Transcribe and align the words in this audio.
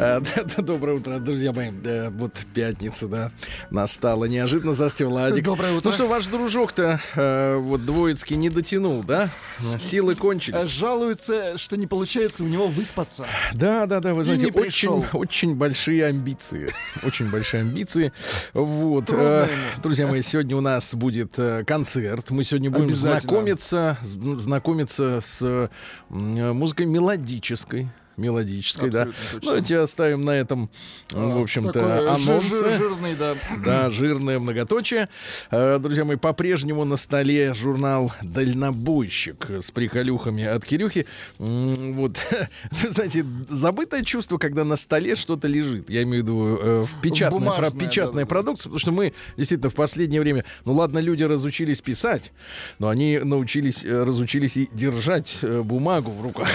Доброе 0.56 0.96
утро, 0.96 1.18
друзья 1.18 1.52
мои. 1.52 1.70
Да, 1.70 2.08
Вот 2.10 2.32
пятница, 2.54 3.06
да, 3.06 3.32
настала 3.70 4.24
неожиданно. 4.24 4.72
Здравствуйте, 4.72 5.10
Владик. 5.10 5.44
Доброе 5.44 5.74
утро. 5.74 5.90
Ну 5.90 5.94
что, 5.94 6.08
ваш 6.08 6.26
дружок-то 6.26 7.00
э, 7.14 7.56
вот 7.56 7.84
двоицкий 7.84 8.36
не 8.36 8.48
дотянул, 8.48 9.04
да? 9.04 9.30
Силы 9.78 10.14
Э, 10.14 10.16
кончились. 10.16 10.66
Жалуется, 10.66 11.58
что 11.58 11.76
не 11.76 11.86
получается 11.86 12.44
у 12.44 12.46
него 12.46 12.68
выспаться. 12.68 13.26
Да, 13.52 13.84
да, 13.86 14.00
да, 14.00 14.14
вы 14.14 14.24
знаете, 14.24 14.50
очень, 14.54 15.04
очень 15.12 15.54
большие 15.56 16.06
амбиции. 16.06 16.70
Очень 17.04 17.30
большие 17.30 17.60
амбиции. 17.60 18.12
Вот. 18.54 19.10
Э. 19.10 19.48
Друзья 19.82 20.06
мои, 20.06 20.22
сегодня 20.22 20.56
у 20.56 20.62
нас 20.62 20.94
будет 20.94 21.38
э, 21.38 21.62
концерт. 21.66 22.30
Мы 22.30 22.44
сегодня 22.44 22.70
будем 22.70 22.94
знакомиться, 22.94 23.98
знакомиться 24.02 25.20
с 25.22 25.38
э, 25.42 25.68
музыкой 26.08 26.86
мелодической. 26.86 27.90
Мелодической, 28.20 28.90
да. 28.90 29.02
Абсолютно 29.02 29.22
точно. 29.22 29.38
Ну, 29.40 29.46
давайте 29.46 29.78
оставим 29.78 30.24
на 30.24 30.30
этом, 30.32 30.70
м, 31.14 31.30
в 31.32 31.38
общем-то, 31.42 32.12
анонсы. 32.14 32.48
жир- 32.48 32.76
жирный, 32.76 33.14
да. 33.16 33.36
Да, 33.64 33.90
жирное 33.90 34.38
многоточие. 34.38 35.08
Э, 35.50 35.78
Друзья 35.80 36.04
мои, 36.04 36.16
по-прежнему 36.16 36.84
на 36.84 36.96
столе 36.96 37.54
журнал 37.54 38.12
«Дальнобойщик» 38.22 39.46
с 39.50 39.70
приколюхами 39.70 40.44
от 40.44 40.64
Кирюхи. 40.64 41.06
Вот, 41.38 42.18
вы 42.70 42.90
знаете, 42.90 43.24
забытое 43.48 44.02
чувство, 44.04 44.38
когда 44.38 44.64
на 44.64 44.76
столе 44.76 45.14
что-то 45.16 45.48
лежит. 45.48 45.88
Я 45.90 46.02
имею 46.02 46.22
в 46.22 46.26
виду 46.26 46.58
э, 46.60 46.84
в 46.84 47.00
печатной, 47.00 47.38
Бумажное, 47.40 47.70
про- 47.70 47.78
печатная 47.78 48.24
да. 48.24 48.28
продукция, 48.28 48.64
потому 48.64 48.78
что 48.78 48.92
мы 48.92 49.12
действительно 49.36 49.70
в 49.70 49.74
последнее 49.74 50.20
время, 50.20 50.44
ну 50.64 50.74
ладно, 50.74 50.98
люди 50.98 51.22
разучились 51.22 51.80
писать, 51.80 52.32
но 52.78 52.88
они 52.88 53.18
научились, 53.18 53.84
э, 53.84 54.04
разучились 54.04 54.56
и 54.56 54.68
держать 54.72 55.38
э, 55.42 55.62
бумагу 55.62 56.10
в 56.10 56.22
руках. 56.22 56.48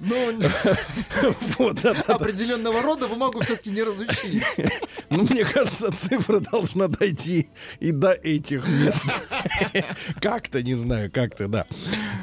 Но 0.00 0.16
Вот, 1.58 1.80
да, 1.82 1.92
да, 1.94 2.14
определенного 2.14 2.82
рода 2.82 3.08
бумагу 3.08 3.40
все-таки 3.42 3.70
не 3.70 3.82
разучились. 3.82 4.56
Ну, 5.08 5.22
мне 5.22 5.44
кажется, 5.44 5.92
цифра 5.92 6.40
должна 6.40 6.88
дойти 6.88 7.48
и 7.78 7.92
до 7.92 8.10
этих 8.10 8.66
мест. 8.66 9.06
Как-то, 10.20 10.62
не 10.64 10.74
знаю, 10.74 11.12
как-то, 11.12 11.46
да. 11.46 11.64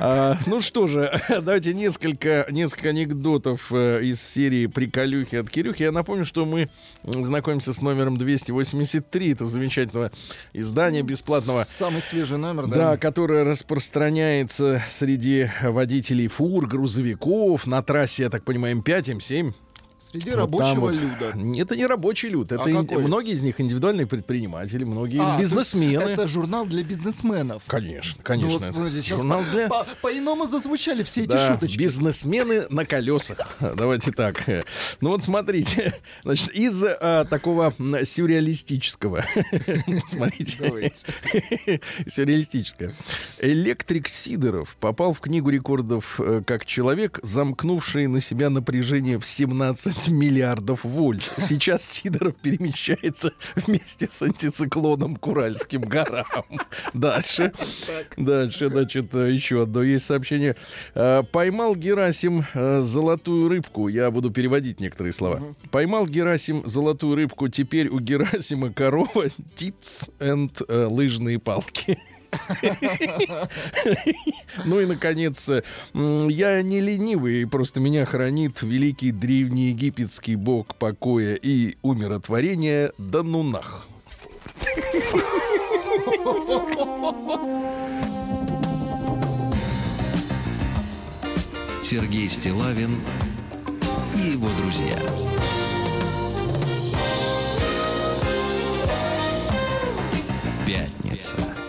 А, 0.01 0.37
ну 0.47 0.59
что 0.59 0.87
же, 0.87 1.09
давайте 1.29 1.73
несколько, 1.73 2.45
несколько 2.49 2.89
анекдотов 2.89 3.71
э, 3.71 4.03
из 4.03 4.21
серии 4.21 4.65
«Приколюхи 4.67 5.37
от 5.37 5.49
Кирюхи». 5.49 5.83
Я 5.83 5.93
напомню, 5.93 6.25
что 6.25 6.43
мы 6.43 6.69
знакомимся 7.03 7.71
с 7.71 7.81
номером 7.81 8.17
283 8.17 9.31
этого 9.31 9.49
замечательного 9.49 10.11
издания 10.51 11.03
бесплатного. 11.03 11.65
Самый 11.79 12.01
свежий 12.01 12.37
номер, 12.37 12.67
Да, 12.67 12.75
да. 12.91 12.97
которая 12.97 13.45
распространяется 13.45 14.83
среди 14.89 15.49
водителей 15.61 16.27
фур, 16.27 16.67
грузовиков 16.67 17.65
на 17.65 17.81
трассе, 17.81 18.22
я 18.23 18.29
так 18.29 18.43
понимаю, 18.43 18.75
М5, 18.77 19.17
М7. 19.17 19.53
Среди 20.13 20.29
Вот 20.31 20.37
рабочего 20.41 20.79
вот. 20.81 20.93
люда. 20.95 21.33
Это 21.59 21.75
не 21.75 21.85
рабочий 21.87 22.29
люд. 22.29 22.51
А 22.51 22.55
Это 22.55 22.69
ин- 22.69 22.85
какой? 22.85 23.03
многие 23.03 23.31
из 23.33 23.41
них 23.41 23.59
индивидуальные 23.59 24.05
предприниматели, 24.05 24.83
многие 24.83 25.19
А, 25.19 25.39
бизнесмены. 25.39 26.03
Это 26.03 26.27
журнал 26.27 26.65
для 26.67 26.83
бизнесменов. 26.83 27.63
Конечно, 27.65 28.13
Ну, 28.17 28.23
конечно. 28.23 28.51
вот 28.51 28.61
смотрите, 28.61 29.01
сейчас 29.01 29.19
Журнал 29.21 29.41
для... 29.51 29.67
по- 29.67 29.87
по-иному 30.03 30.45
зазвучали 30.45 31.01
все 31.01 31.23
эти 31.23 31.31
Да, 31.31 31.39
шуточки. 31.53 31.77
бизнесмены 31.79 32.67
на 32.69 32.85
колесах. 32.85 33.57
Давайте 33.75 34.11
так. 34.11 34.43
Ну 35.01 35.09
вот 35.09 35.23
смотрите, 35.23 35.95
значит, 36.23 36.49
из 36.51 36.83
а, 36.85 37.25
такого 37.25 37.73
сюрреалистического. 38.03 39.25
Смотрите. 40.07 40.91
Сюрреалистическое. 42.07 42.93
Электрик 43.39 44.09
Сидоров 44.09 44.75
попал 44.79 45.13
в 45.13 45.19
книгу 45.21 45.49
рекордов 45.49 46.19
э, 46.19 46.41
как 46.45 46.65
человек, 46.65 47.19
замкнувший 47.23 48.07
на 48.07 48.21
себя 48.21 48.49
напряжение 48.49 49.19
в 49.19 49.25
17 49.25 50.02
миллиардов 50.07 50.83
вольт. 50.83 51.33
Сейчас 51.37 51.83
Сидоров 51.83 52.35
перемещается 52.35 53.33
вместе 53.55 54.07
с 54.09 54.21
антициклоном 54.21 55.15
к 55.15 55.27
Уральским 55.27 55.81
горам. 55.81 56.25
Дальше. 56.93 57.53
Дальше, 58.17 58.69
значит, 58.69 59.13
еще 59.13 59.63
одно 59.63 59.83
есть 59.83 60.05
сообщение. 60.05 60.55
Э, 60.95 61.23
Поймал 61.31 61.75
Герасим 61.75 62.45
э, 62.53 62.81
золотую 62.81 63.49
рыбку. 63.49 63.87
Я 63.87 64.11
буду 64.11 64.31
переводить 64.31 64.79
некоторые 64.79 65.13
слова. 65.13 65.41
Поймал 65.71 66.07
Герасим 66.07 66.67
золотую 66.67 67.15
рыбку. 67.15 67.47
Теперь 67.49 67.87
у 67.89 67.99
Герасима 67.99 68.71
корова, 68.71 69.25
тиц 69.55 70.09
энд 70.19 70.61
э, 70.67 70.85
лыжные 70.85 71.39
палки. 71.39 71.99
Ну 74.65 74.79
и, 74.79 74.85
наконец, 74.85 75.49
я 75.49 76.61
не 76.61 76.79
ленивый, 76.79 77.47
просто 77.47 77.79
меня 77.79 78.05
хранит 78.05 78.61
великий 78.61 79.11
древнеегипетский 79.11 80.35
бог 80.35 80.75
покоя 80.75 81.35
и 81.35 81.75
умиротворения 81.81 82.93
Данунах. 82.97 83.87
Сергей 91.81 92.27
Стилавин 92.27 93.01
и 94.15 94.31
его 94.31 94.47
друзья. 94.59 94.97
Пятница. 100.65 101.62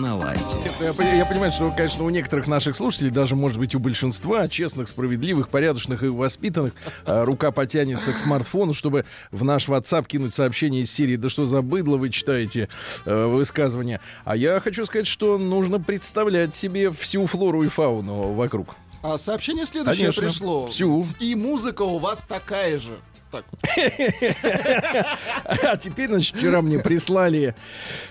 На 0.00 0.16
лайте. 0.16 0.56
Я, 0.80 1.14
я 1.14 1.26
понимаю, 1.26 1.52
что, 1.52 1.70
конечно, 1.70 2.04
у 2.04 2.08
некоторых 2.08 2.46
наших 2.46 2.74
слушателей, 2.74 3.10
даже, 3.10 3.36
может 3.36 3.58
быть, 3.58 3.74
у 3.74 3.78
большинства, 3.78 4.48
честных, 4.48 4.88
справедливых, 4.88 5.50
порядочных 5.50 6.02
и 6.02 6.06
воспитанных, 6.06 6.72
э, 7.04 7.24
рука 7.24 7.50
потянется 7.50 8.14
к 8.14 8.18
смартфону, 8.18 8.72
чтобы 8.72 9.04
в 9.30 9.44
наш 9.44 9.68
WhatsApp 9.68 10.06
кинуть 10.06 10.32
сообщение 10.32 10.84
из 10.84 10.90
серии 10.90 11.16
«Да 11.16 11.28
что 11.28 11.44
за 11.44 11.60
быдло 11.60 11.98
вы 11.98 12.08
читаете 12.08 12.70
э, 13.04 13.26
высказывания». 13.26 14.00
А 14.24 14.36
я 14.36 14.58
хочу 14.60 14.86
сказать, 14.86 15.06
что 15.06 15.36
нужно 15.36 15.78
представлять 15.78 16.54
себе 16.54 16.90
всю 16.92 17.26
флору 17.26 17.62
и 17.62 17.68
фауну 17.68 18.32
вокруг. 18.32 18.76
А 19.02 19.18
сообщение 19.18 19.66
следующее 19.66 20.12
Конечно. 20.12 20.22
пришло. 20.22 20.66
Всю. 20.66 21.06
И 21.18 21.34
музыка 21.34 21.82
у 21.82 21.98
вас 21.98 22.24
такая 22.24 22.78
же. 22.78 22.98
Так, 23.30 23.44
А 25.62 25.76
теперь, 25.76 26.08
значит, 26.10 26.36
вчера 26.36 26.62
мне 26.62 26.80
прислали, 26.80 27.54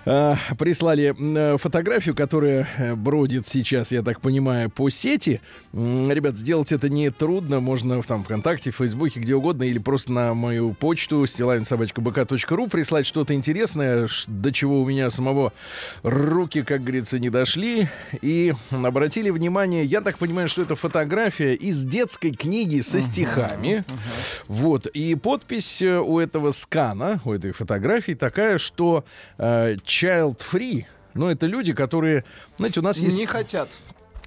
э, 0.05 0.35
прислали 0.57 1.13
э, 1.17 1.57
фотографию, 1.57 2.15
которая 2.15 2.67
э, 2.77 2.95
бродит 2.95 3.45
сейчас, 3.45 3.91
я 3.91 4.01
так 4.01 4.21
понимаю, 4.21 4.69
по 4.69 4.89
сети. 4.89 5.41
Ребят, 5.73 6.37
сделать 6.37 6.71
это 6.71 6.87
не 6.87 7.09
трудно. 7.11 7.59
Можно 7.59 8.01
в 8.01 8.07
там 8.07 8.23
ВКонтакте, 8.23 8.71
в 8.71 8.77
Фейсбуке, 8.77 9.19
где 9.19 9.35
угодно, 9.35 9.63
или 9.63 9.77
просто 9.77 10.13
на 10.13 10.33
мою 10.33 10.73
почту 10.73 11.25
стилавинсобачкабк.ру 11.25 12.67
прислать 12.67 13.05
что-то 13.05 13.33
интересное, 13.33 14.07
до 14.27 14.53
чего 14.53 14.81
у 14.81 14.87
меня 14.87 15.09
самого 15.09 15.51
руки, 16.03 16.63
как 16.63 16.81
говорится, 16.83 17.19
не 17.19 17.29
дошли. 17.29 17.89
И 18.21 18.53
обратили 18.71 19.31
внимание, 19.31 19.83
я 19.83 19.99
так 19.99 20.17
понимаю, 20.17 20.47
что 20.47 20.61
это 20.61 20.75
фотография 20.75 21.55
из 21.55 21.83
детской 21.83 22.31
книги 22.31 22.79
со 22.81 23.01
стихами. 23.01 23.83
Вот. 24.47 24.87
И 24.93 25.08
подпись 25.15 25.81
э, 25.81 25.99
у 25.99 26.19
этого 26.19 26.51
скана, 26.51 27.19
у 27.25 27.33
этой 27.33 27.51
фотографии 27.51 28.13
такая, 28.13 28.57
что 28.57 29.05
э, 29.37 29.75
child 29.85 30.39
free. 30.39 30.85
Ну, 31.13 31.27
это 31.27 31.47
люди, 31.47 31.73
которые, 31.73 32.23
знаете, 32.57 32.79
у 32.79 32.83
нас 32.83 32.97
есть... 32.97 33.17
не 33.17 33.25
хотят. 33.25 33.69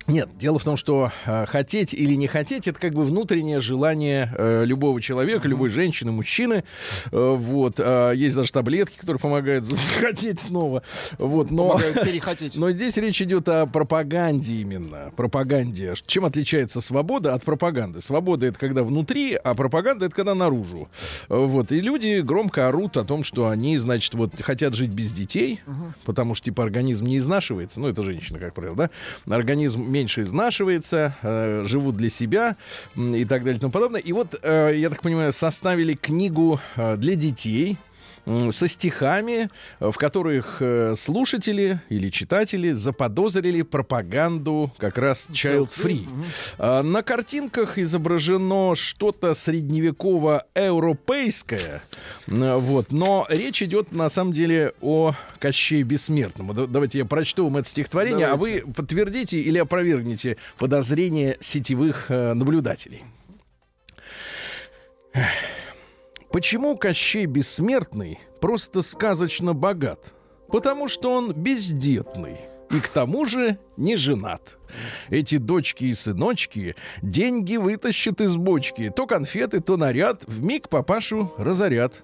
Нет, 0.09 0.29
дело 0.37 0.59
в 0.59 0.65
том, 0.65 0.77
что 0.77 1.13
э, 1.27 1.47
хотеть 1.47 1.95
или 1.95 2.15
не 2.15 2.27
хотеть, 2.27 2.67
это 2.67 2.79
как 2.79 2.93
бы 2.93 3.05
внутреннее 3.05 3.61
желание 3.61 4.33
э, 4.37 4.65
любого 4.65 5.01
человека, 5.01 5.47
любой 5.47 5.71
женщины, 5.71 6.11
мужчины. 6.11 6.65
Э, 7.13 7.37
вот. 7.39 7.77
А 7.79 8.11
есть 8.11 8.35
даже 8.35 8.51
таблетки, 8.51 8.99
которые 8.99 9.21
помогают 9.21 9.65
захотеть 9.67 10.41
снова. 10.41 10.83
Вот. 11.19 11.53
Но... 11.53 11.69
Помогают 11.69 12.03
перехотеть. 12.03 12.57
Но 12.57 12.73
здесь 12.73 12.97
речь 12.97 13.23
идет 13.23 13.49
о 13.49 13.67
пропаганде 13.67 14.55
именно. 14.55 15.13
Пропаганде. 15.15 15.95
Чем 16.07 16.25
отличается 16.25 16.81
свобода 16.81 17.35
от 17.35 17.45
пропаганды? 17.45 18.01
Свобода 18.01 18.47
это 18.47 18.59
когда 18.59 18.83
внутри, 18.83 19.35
а 19.35 19.55
пропаганда 19.55 20.07
это 20.07 20.17
когда 20.17 20.35
наружу. 20.35 20.89
Вот. 21.29 21.71
И 21.71 21.81
люди 21.81 22.21
громко 22.23 22.67
орут 22.67 22.97
о 22.97 23.05
том, 23.05 23.23
что 23.23 23.49
они, 23.49 23.77
значит, 23.79 24.15
вот 24.15 24.41
хотят 24.41 24.75
жить 24.75 24.91
без 24.91 25.13
детей, 25.13 25.61
потому 26.05 26.35
что 26.35 26.47
типа 26.47 26.65
организм 26.65 27.07
не 27.07 27.19
изнашивается. 27.19 27.81
Ну, 27.81 27.87
это 27.87 28.03
женщина, 28.03 28.41
как 28.41 28.53
правило, 28.55 28.77
да? 28.77 28.91
Организм 29.33 29.92
меньше 29.93 30.23
изнашивается, 30.23 31.15
э, 31.23 31.65
живут 31.67 31.97
для 31.97 32.11
себя 32.11 32.57
и 32.97 33.25
так 33.25 33.45
далее 33.45 33.59
и 33.59 33.61
тому 33.61 33.73
подобное. 33.73 34.01
И 34.01 34.13
вот, 34.13 34.39
э, 34.43 34.73
я 34.75 34.91
так 34.91 35.03
понимаю, 35.03 35.33
составили 35.33 35.95
книгу 35.95 36.61
э, 36.77 36.97
для 36.97 37.15
детей 37.15 37.77
со 38.25 38.69
стихами, 38.69 39.51
э, 39.81 39.91
в 39.91 39.97
которых 39.97 40.59
э, 40.61 40.95
слушатели 40.97 41.81
или 41.89 42.09
читатели 42.11 42.71
заподозрили 42.73 43.63
пропаганду 43.63 44.73
как 44.79 44.99
раз 44.99 45.27
child-free. 45.31 46.07
А, 46.59 46.83
На 46.83 47.03
картинках 47.03 47.79
изображено 47.79 48.75
что-то 48.77 49.35
средневеково-европейское, 49.35 51.83
вот, 52.27 52.93
но 52.93 53.27
речь 53.29 53.63
идет 53.63 53.93
на 53.93 54.09
самом 54.09 54.33
деле 54.33 54.73
о 54.81 55.15
Кощее 55.41 55.83
Бессмертном. 55.83 56.53
Давайте 56.71 56.99
я 56.99 57.05
прочту 57.05 57.45
вам 57.45 57.57
это 57.57 57.69
стихотворение, 57.69 58.27
а 58.27 58.37
вы 58.37 58.63
подтвердите 58.75 59.41
или 59.41 59.59
опровергните 59.59 60.37
подозрения 60.59 61.37
сетевых 61.41 62.11
э, 62.11 62.35
наблюдателей. 62.35 63.03
Почему 66.33 66.79
Кощей 66.79 67.27
Бессмертный 67.27 68.19
просто 68.41 68.81
сказочно 68.81 69.53
богат? 69.53 70.15
Потому 70.49 70.89
что 70.89 71.11
он 71.11 71.35
бездетный 71.35 72.39
и 72.71 72.81
к 72.81 72.89
тому 72.89 73.27
же 73.27 73.59
не 73.77 73.97
женат. 73.97 74.59
Эти 75.11 75.37
дочки 75.37 75.85
и 75.85 75.93
сыночки 75.93 76.75
деньги 77.03 77.57
вытащат 77.57 78.23
из 78.23 78.37
бочки. 78.37 78.91
То 78.97 79.07
конфеты, 79.07 79.61
то 79.61 79.77
наряд, 79.77 80.25
в 80.27 80.43
миг 80.43 80.71
папашу 80.71 81.31
разорят. 81.37 82.03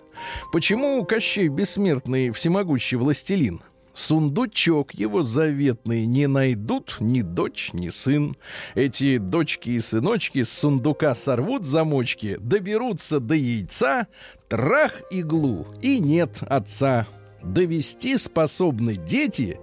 Почему 0.53 1.03
Кощей 1.07 1.49
Бессмертный 1.49 2.31
всемогущий 2.31 2.97
властелин? 2.97 3.63
Сундучок 3.99 4.95
его 4.95 5.25
заветный 5.25 6.07
не 6.07 6.29
найдут 6.29 6.99
ни 7.01 7.21
дочь, 7.23 7.71
ни 7.73 7.89
сын. 7.89 8.37
Эти 8.77 9.19
дочки 9.19 9.71
и 9.71 9.81
сыночки 9.81 10.45
с 10.45 10.53
сундука 10.53 11.17
сорвут 11.17 11.67
замочки, 11.67 12.37
доберутся 12.39 13.19
до 13.19 13.35
яйца, 13.35 14.07
трах 14.47 15.03
иглу, 15.11 15.67
и 15.83 15.99
нет 15.99 16.39
отца. 16.43 17.09
Довести 17.43 18.17
способны 18.19 18.95
дети 18.95 19.59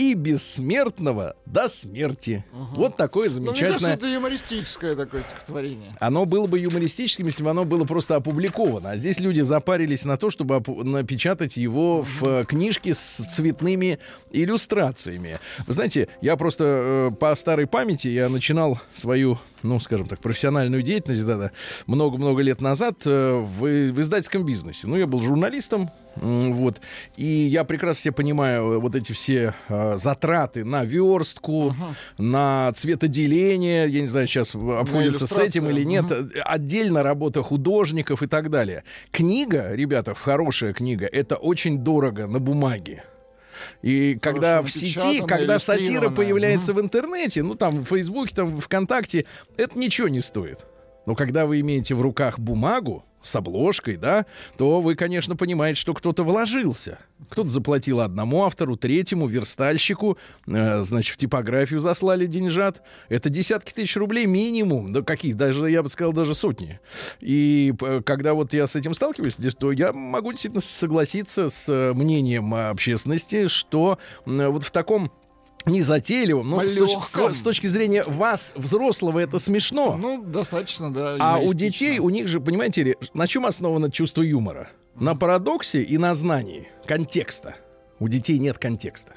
и 0.00 0.14
бессмертного 0.14 1.36
до 1.44 1.68
смерти. 1.68 2.42
Вот 2.72 2.96
такое 2.96 3.28
Ну, 3.28 3.34
мне 3.40 3.48
кажется, 3.48 3.80
замечательное... 3.80 3.94
это 3.96 4.06
юмористическое 4.06 4.96
такое 4.96 5.22
стихотворение. 5.22 5.94
Оно 6.00 6.24
было 6.24 6.46
бы 6.46 6.58
юмористическим, 6.58 7.26
если 7.26 7.42
бы 7.42 7.50
оно 7.50 7.66
было 7.66 7.84
просто 7.84 8.16
опубликовано. 8.16 8.92
А 8.92 8.96
здесь 8.96 9.20
люди 9.20 9.42
запарились 9.42 10.06
на 10.06 10.16
то, 10.16 10.30
чтобы 10.30 10.62
напечатать 10.84 11.58
его 11.58 12.00
в 12.00 12.24
э, 12.24 12.44
книжке 12.46 12.94
с 12.94 13.22
цветными 13.28 13.98
иллюстрациями. 14.30 15.38
Вы 15.66 15.72
знаете, 15.74 16.08
я 16.22 16.36
просто 16.36 16.64
э, 16.64 17.10
по 17.20 17.34
старой 17.34 17.66
памяти 17.66 18.08
я 18.08 18.30
начинал 18.30 18.80
свою, 18.94 19.38
ну, 19.62 19.80
скажем 19.80 20.08
так, 20.08 20.20
профессиональную 20.20 20.82
деятельность 20.82 21.26
да, 21.26 21.50
много-много 21.86 22.40
лет 22.40 22.62
назад 22.62 23.02
э, 23.04 23.34
в, 23.34 23.60
в 23.60 24.00
издательском 24.00 24.46
бизнесе. 24.46 24.86
Ну, 24.86 24.96
я 24.96 25.06
был 25.06 25.20
журналистом, 25.20 25.90
м, 26.16 26.54
вот, 26.54 26.80
и 27.16 27.26
я 27.26 27.64
прекрасно 27.64 28.00
себе 28.00 28.12
понимаю 28.12 28.72
э, 28.72 28.78
вот 28.78 28.94
эти 28.94 29.12
все 29.12 29.54
э, 29.68 29.89
затраты 29.96 30.64
на 30.64 30.84
верстку, 30.84 31.74
на 32.18 32.72
цветоделение, 32.74 33.88
я 33.88 34.00
не 34.02 34.08
знаю, 34.08 34.26
сейчас 34.26 34.54
обходится 34.54 35.26
с 35.26 35.38
этим 35.38 35.68
или 35.70 35.84
нет, 35.84 36.04
отдельно 36.44 37.02
работа 37.02 37.42
художников 37.42 38.22
и 38.22 38.26
так 38.26 38.50
далее. 38.50 38.84
Книга, 39.10 39.74
ребята, 39.74 40.14
хорошая 40.14 40.72
книга, 40.72 41.06
это 41.06 41.36
очень 41.36 41.78
дорого 41.78 42.26
на 42.26 42.40
бумаге. 42.40 43.04
И 43.82 44.18
когда 44.20 44.62
в 44.62 44.70
сети, 44.70 45.22
когда 45.26 45.58
сатира 45.58 46.10
появляется 46.10 46.72
в 46.74 46.80
интернете, 46.80 47.42
ну 47.42 47.54
там 47.54 47.84
в 47.84 47.88
Фейсбуке, 47.88 48.34
там 48.34 48.60
ВКонтакте, 48.60 49.26
это 49.56 49.78
ничего 49.78 50.08
не 50.08 50.20
стоит. 50.20 50.66
Но 51.06 51.14
когда 51.14 51.46
вы 51.46 51.60
имеете 51.60 51.94
в 51.94 52.02
руках 52.02 52.38
бумагу 52.38 53.04
с 53.22 53.34
обложкой, 53.36 53.96
да, 53.96 54.26
то 54.56 54.80
вы, 54.80 54.94
конечно, 54.94 55.36
понимаете, 55.36 55.80
что 55.80 55.94
кто-то 55.94 56.24
вложился. 56.24 56.98
Кто-то 57.28 57.50
заплатил 57.50 58.00
одному 58.00 58.44
автору, 58.44 58.76
третьему, 58.76 59.26
верстальщику, 59.26 60.16
э, 60.46 60.80
значит, 60.82 61.14
в 61.14 61.16
типографию 61.18 61.80
заслали 61.80 62.26
деньжат. 62.26 62.82
Это 63.08 63.28
десятки 63.28 63.72
тысяч 63.72 63.96
рублей 63.96 64.26
минимум. 64.26 64.92
Да 64.92 65.02
какие? 65.02 65.34
Даже, 65.34 65.70
я 65.70 65.82
бы 65.82 65.88
сказал, 65.90 66.12
даже 66.12 66.34
сотни. 66.34 66.80
И 67.20 67.74
п- 67.78 68.02
когда 68.02 68.34
вот 68.34 68.54
я 68.54 68.66
с 68.66 68.74
этим 68.74 68.94
сталкиваюсь, 68.94 69.36
то 69.58 69.72
я 69.72 69.92
могу 69.92 70.32
действительно 70.32 70.62
согласиться 70.62 71.50
с 71.50 71.68
э, 71.68 71.92
мнением 71.92 72.54
э, 72.54 72.68
общественности, 72.70 73.48
что 73.48 73.98
э, 74.26 74.48
вот 74.48 74.64
в 74.64 74.70
таком 74.70 75.12
незатейливом, 75.66 76.50
ну, 76.50 76.60
с, 76.66 76.76
точ- 76.76 77.32
с- 77.32 77.42
точки 77.42 77.66
зрения 77.66 78.02
вас, 78.06 78.52
взрослого, 78.56 79.18
это 79.18 79.38
смешно. 79.38 79.96
Ну, 79.96 80.22
достаточно, 80.22 80.92
да. 80.92 81.16
А 81.18 81.38
у 81.38 81.52
детей, 81.54 81.98
у 81.98 82.10
них 82.10 82.28
же, 82.28 82.40
понимаете 82.40 82.96
на 83.14 83.26
чем 83.26 83.46
основано 83.46 83.90
чувство 83.90 84.22
юмора? 84.22 84.70
На 84.96 85.14
парадоксе 85.14 85.82
и 85.82 85.98
на 85.98 86.14
знании 86.14 86.68
контекста. 86.86 87.56
У 87.98 88.08
детей 88.08 88.38
нет 88.38 88.58
контекста. 88.58 89.12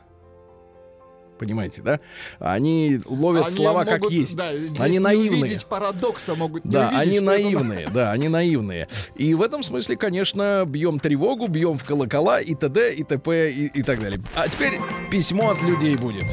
Понимаете, 1.44 1.82
да? 1.82 2.00
Они 2.40 3.02
ловят 3.06 3.48
Они 3.48 3.56
слова 3.58 3.84
как 3.84 4.00
могут, 4.00 4.14
есть. 4.14 4.38
да, 4.38 4.56
здесь 4.56 4.80
они 4.80 4.94
не 4.94 5.00
наивные. 5.00 5.42
увидеть 5.42 5.66
парадокса 5.66 6.36
могут 6.36 6.64
не 6.64 6.72
Да, 6.72 6.88
увидеть, 6.88 7.02
они 7.02 7.18
что 7.18 7.32
это 7.32 7.44
наивные, 7.44 7.90
да, 7.94 8.12
они 8.14 8.30
наивные. 8.30 8.88
И 9.18 9.34
в 9.34 9.42
этом 9.42 9.62
смысле, 9.62 9.98
конечно, 9.98 10.64
бьем 10.66 11.00
тревогу, 11.02 11.48
бьем 11.48 11.78
в 11.78 11.84
колокола 11.84 12.40
и 12.40 12.56
т.д., 12.56 12.94
и 12.94 13.04
т.п., 13.04 13.52
и, 13.52 13.66
и 13.68 13.84
так 13.84 14.00
далее. 14.00 14.22
А 14.36 14.48
теперь 14.48 14.80
письмо 15.12 15.52
от 15.52 15.62
людей 15.62 15.98
будет. 15.98 16.24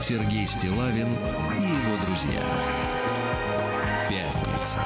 Сергей 0.00 0.46
Стилавин 0.46 1.08
и 1.58 1.62
его 1.62 1.96
друзья. 2.06 2.42
Пятница. 4.08 4.80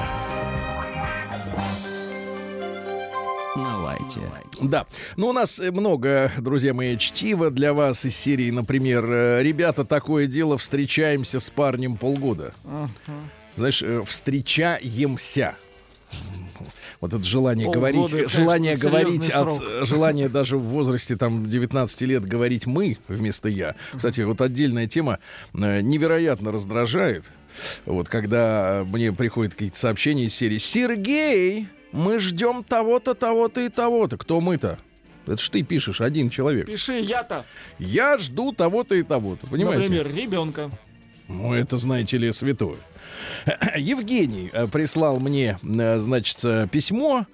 На 4.19 4.29
лайте. 4.29 4.47
Да. 4.61 4.85
Ну, 5.15 5.29
у 5.29 5.33
нас 5.33 5.59
э, 5.59 5.71
много, 5.71 6.31
друзья 6.37 6.73
мои, 6.73 6.97
чтива 6.97 7.49
для 7.51 7.73
вас 7.73 8.05
из 8.05 8.15
серии, 8.15 8.51
например, 8.51 9.05
э, 9.07 9.43
«Ребята, 9.43 9.85
такое 9.85 10.27
дело, 10.27 10.57
встречаемся 10.57 11.39
с 11.39 11.49
парнем 11.49 11.97
полгода». 11.97 12.53
Знаешь, 13.55 13.81
э, 13.81 14.03
«встречаемся». 14.05 15.55
Вот 16.99 17.13
это 17.13 17.23
желание 17.23 17.65
Полгода, 17.65 17.79
говорить, 17.79 18.11
конечно, 18.11 18.39
желание 18.39 18.77
говорить, 18.77 19.23
серьезный 19.23 19.81
от, 19.81 19.87
желание 19.87 20.29
даже 20.29 20.57
в 20.57 20.63
возрасте 20.63 21.15
там 21.15 21.49
19 21.49 22.01
лет 22.01 22.25
говорить 22.25 22.67
мы 22.67 22.97
вместо 23.07 23.49
я. 23.49 23.75
Кстати, 23.95 24.21
вот 24.21 24.41
отдельная 24.41 24.87
тема 24.87 25.19
невероятно 25.53 26.51
раздражает. 26.51 27.25
Вот 27.85 28.07
когда 28.07 28.85
мне 28.87 29.11
приходят 29.11 29.53
какие-то 29.53 29.79
сообщения 29.79 30.25
из 30.25 30.35
серии 30.35 30.57
«Сергей, 30.57 31.67
мы 31.91 32.19
ждем 32.19 32.63
того-то, 32.63 33.13
того-то 33.13 33.61
и 33.61 33.69
того-то». 33.69 34.17
Кто 34.17 34.41
мы-то? 34.41 34.77
Это 35.27 35.37
ж 35.37 35.49
ты 35.49 35.61
пишешь, 35.63 36.01
один 36.01 36.29
человек. 36.29 36.65
Пиши 36.65 36.99
я-то, 36.99 37.45
Я 37.79 38.17
жду 38.17 38.53
того-то 38.53 38.95
и 38.95 39.03
того-то. 39.03 39.47
Понимаете? 39.47 39.83
например, 39.83 40.15
ребенка. 40.15 40.71
Ну, 41.27 41.53
это, 41.53 41.77
знаете 41.77 42.17
ли, 42.17 42.31
святое. 42.31 42.75
Евгений 43.77 44.49
э, 44.51 44.67
прислал 44.67 45.19
мне, 45.19 45.57
э, 45.63 45.99
значит, 45.99 46.43
э, 46.43 46.67
письмо. 46.69 47.25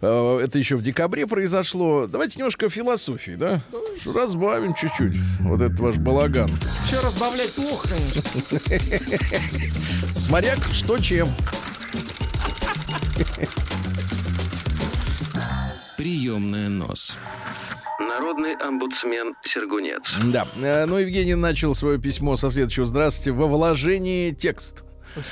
Это 0.00 0.58
еще 0.58 0.76
в 0.76 0.82
декабре 0.82 1.26
произошло. 1.26 2.06
Давайте 2.06 2.38
немножко 2.38 2.68
философии, 2.68 3.36
да? 3.36 3.60
Разбавим 4.04 4.74
чуть-чуть. 4.74 5.14
Вот 5.40 5.62
этот 5.62 5.80
ваш 5.80 5.96
балаган. 5.96 6.50
Все 6.84 7.00
разбавлять 7.00 7.54
плохо, 7.54 7.88
конечно. 7.88 8.20
Смотря 10.20 10.56
что 10.72 10.98
чем. 10.98 11.28
Приемная 15.96 16.68
нос. 16.68 17.16
Народный 17.98 18.54
омбудсмен 18.54 19.34
Сергунец. 19.42 20.14
Да. 20.24 20.46
Э, 20.56 20.84
Ну, 20.84 20.98
Евгений 20.98 21.34
начал 21.34 21.74
свое 21.74 21.98
письмо 21.98 22.36
со 22.36 22.50
следующего. 22.50 22.84
Здравствуйте. 22.86 23.32
Во 23.32 23.46
вложении 23.46 24.30
текст. 24.32 24.82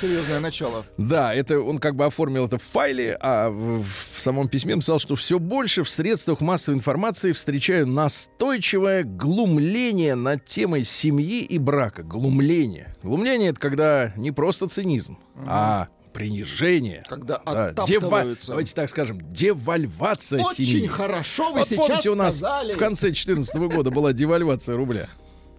Серьезное 0.01 0.39
начало. 0.39 0.83
Да, 0.97 1.31
это 1.35 1.59
он 1.61 1.77
как 1.77 1.95
бы 1.95 2.05
оформил 2.05 2.47
это 2.47 2.57
в 2.57 2.63
файле, 2.63 3.15
а 3.21 3.51
в, 3.51 3.83
в 3.83 4.19
самом 4.19 4.47
письме 4.47 4.73
написал, 4.73 4.97
что 4.97 5.15
все 5.15 5.37
больше 5.37 5.83
в 5.83 5.89
средствах 5.91 6.41
массовой 6.41 6.77
информации 6.77 7.33
встречаю 7.33 7.85
настойчивое 7.85 9.03
глумление 9.03 10.15
над 10.15 10.43
темой 10.45 10.83
семьи 10.85 11.41
и 11.41 11.59
брака. 11.59 12.01
Глумление. 12.01 12.95
Глумление 13.03 13.49
это 13.51 13.59
когда 13.59 14.11
не 14.15 14.31
просто 14.31 14.67
цинизм, 14.67 15.19
а 15.45 15.89
принижение. 16.15 17.03
Когда 17.07 17.41
Да, 17.45 17.67
оттаптываются. 17.69 18.47
Давайте 18.47 18.73
так 18.73 18.89
скажем, 18.89 19.21
девальвация 19.31 20.41
Очень 20.43 20.65
семьи. 20.65 20.87
хорошо 20.87 21.51
вы 21.51 21.59
Вот 21.59 21.67
сейчас 21.67 21.87
помните, 21.87 22.09
у 22.09 22.15
нас 22.15 22.37
сказали. 22.37 22.73
в 22.73 22.77
конце 22.77 23.07
2014 23.09 23.55
года 23.69 23.91
была 23.91 24.13
девальвация 24.13 24.75
рубля. 24.75 25.07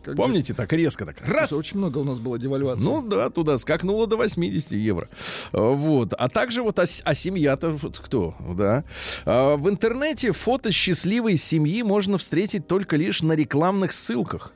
Как 0.02 0.14
же- 0.14 0.22
Помните, 0.22 0.54
так 0.54 0.72
резко 0.72 1.04
так. 1.04 1.16
Раз, 1.26 1.52
Очень 1.52 1.78
много 1.78 1.98
у 1.98 2.04
нас 2.04 2.20
было 2.20 2.38
девальвации. 2.38 2.84
ну 2.84 3.02
да, 3.02 3.28
туда 3.28 3.58
скакнуло 3.58 4.06
до 4.06 4.16
80 4.16 4.70
евро. 4.70 5.08
А, 5.52 5.58
Вот. 5.72 6.12
А 6.12 6.28
также 6.28 6.62
вот, 6.62 6.78
а, 6.78 6.86
с- 6.86 7.02
а 7.04 7.12
семья-то 7.16 7.70
вот 7.72 7.98
кто? 7.98 8.36
Да. 8.54 8.84
А, 9.24 9.56
в 9.56 9.68
интернете 9.68 10.30
фото 10.30 10.70
счастливой 10.70 11.36
семьи 11.36 11.82
можно 11.82 12.18
встретить 12.18 12.68
только 12.68 12.94
лишь 12.96 13.20
на 13.22 13.32
рекламных 13.32 13.92
ссылках. 13.92 14.52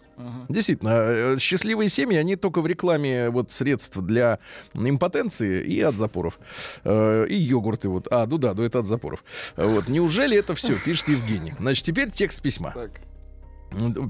Действительно, 0.48 0.90
э, 0.90 1.38
счастливые 1.38 1.88
семьи, 1.88 2.16
они 2.16 2.36
только 2.36 2.60
в 2.60 2.66
рекламе 2.66 3.30
вот 3.30 3.50
средств 3.52 3.96
для 3.98 4.38
импотенции 4.74 5.62
и 5.64 5.80
от 5.80 5.96
запоров. 5.96 6.38
Э, 6.84 7.26
И 7.28 7.36
йогурты 7.36 7.88
вот. 7.88 8.08
А, 8.10 8.26
ну 8.26 8.38
да, 8.38 8.54
ну 8.54 8.62
это 8.62 8.80
от 8.80 8.86
запоров. 8.86 9.24
Вот. 9.56 9.88
Неужели 9.88 10.36
это 10.36 10.54
все, 10.54 10.76
пишет 10.76 11.08
Евгений. 11.08 11.54
Значит, 11.58 11.84
теперь 11.84 12.10
текст 12.10 12.42
письма. 12.42 12.72
Так. 12.74 12.90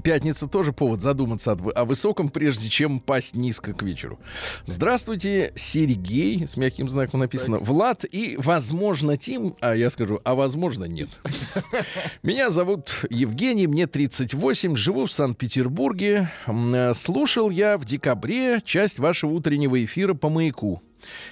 Пятница 0.03 0.47
тоже 0.47 0.73
повод 0.73 1.01
задуматься 1.01 1.51
о 1.51 1.85
высоком, 1.85 2.29
прежде 2.29 2.69
чем 2.69 2.99
пасть 2.99 3.35
низко 3.35 3.73
к 3.73 3.83
вечеру. 3.83 4.19
Здравствуйте, 4.65 5.51
Сергей, 5.55 6.47
с 6.47 6.57
мягким 6.57 6.89
знаком 6.89 7.19
написано, 7.19 7.59
Влад 7.59 8.05
и, 8.11 8.35
возможно, 8.37 9.17
Тим, 9.17 9.55
а 9.59 9.75
я 9.75 9.89
скажу, 9.89 10.19
а 10.23 10.35
возможно, 10.35 10.85
нет. 10.85 11.09
Меня 12.23 12.49
зовут 12.49 13.05
Евгений, 13.09 13.67
мне 13.67 13.87
38, 13.87 14.75
живу 14.75 15.05
в 15.05 15.11
Санкт-Петербурге. 15.11 16.31
Э, 16.47 16.93
Слушал 16.93 17.49
я 17.49 17.77
в 17.77 17.85
декабре 17.85 18.61
часть 18.63 18.99
вашего 18.99 19.31
утреннего 19.31 19.83
эфира 19.83 20.13
по 20.13 20.29
маяку. 20.29 20.81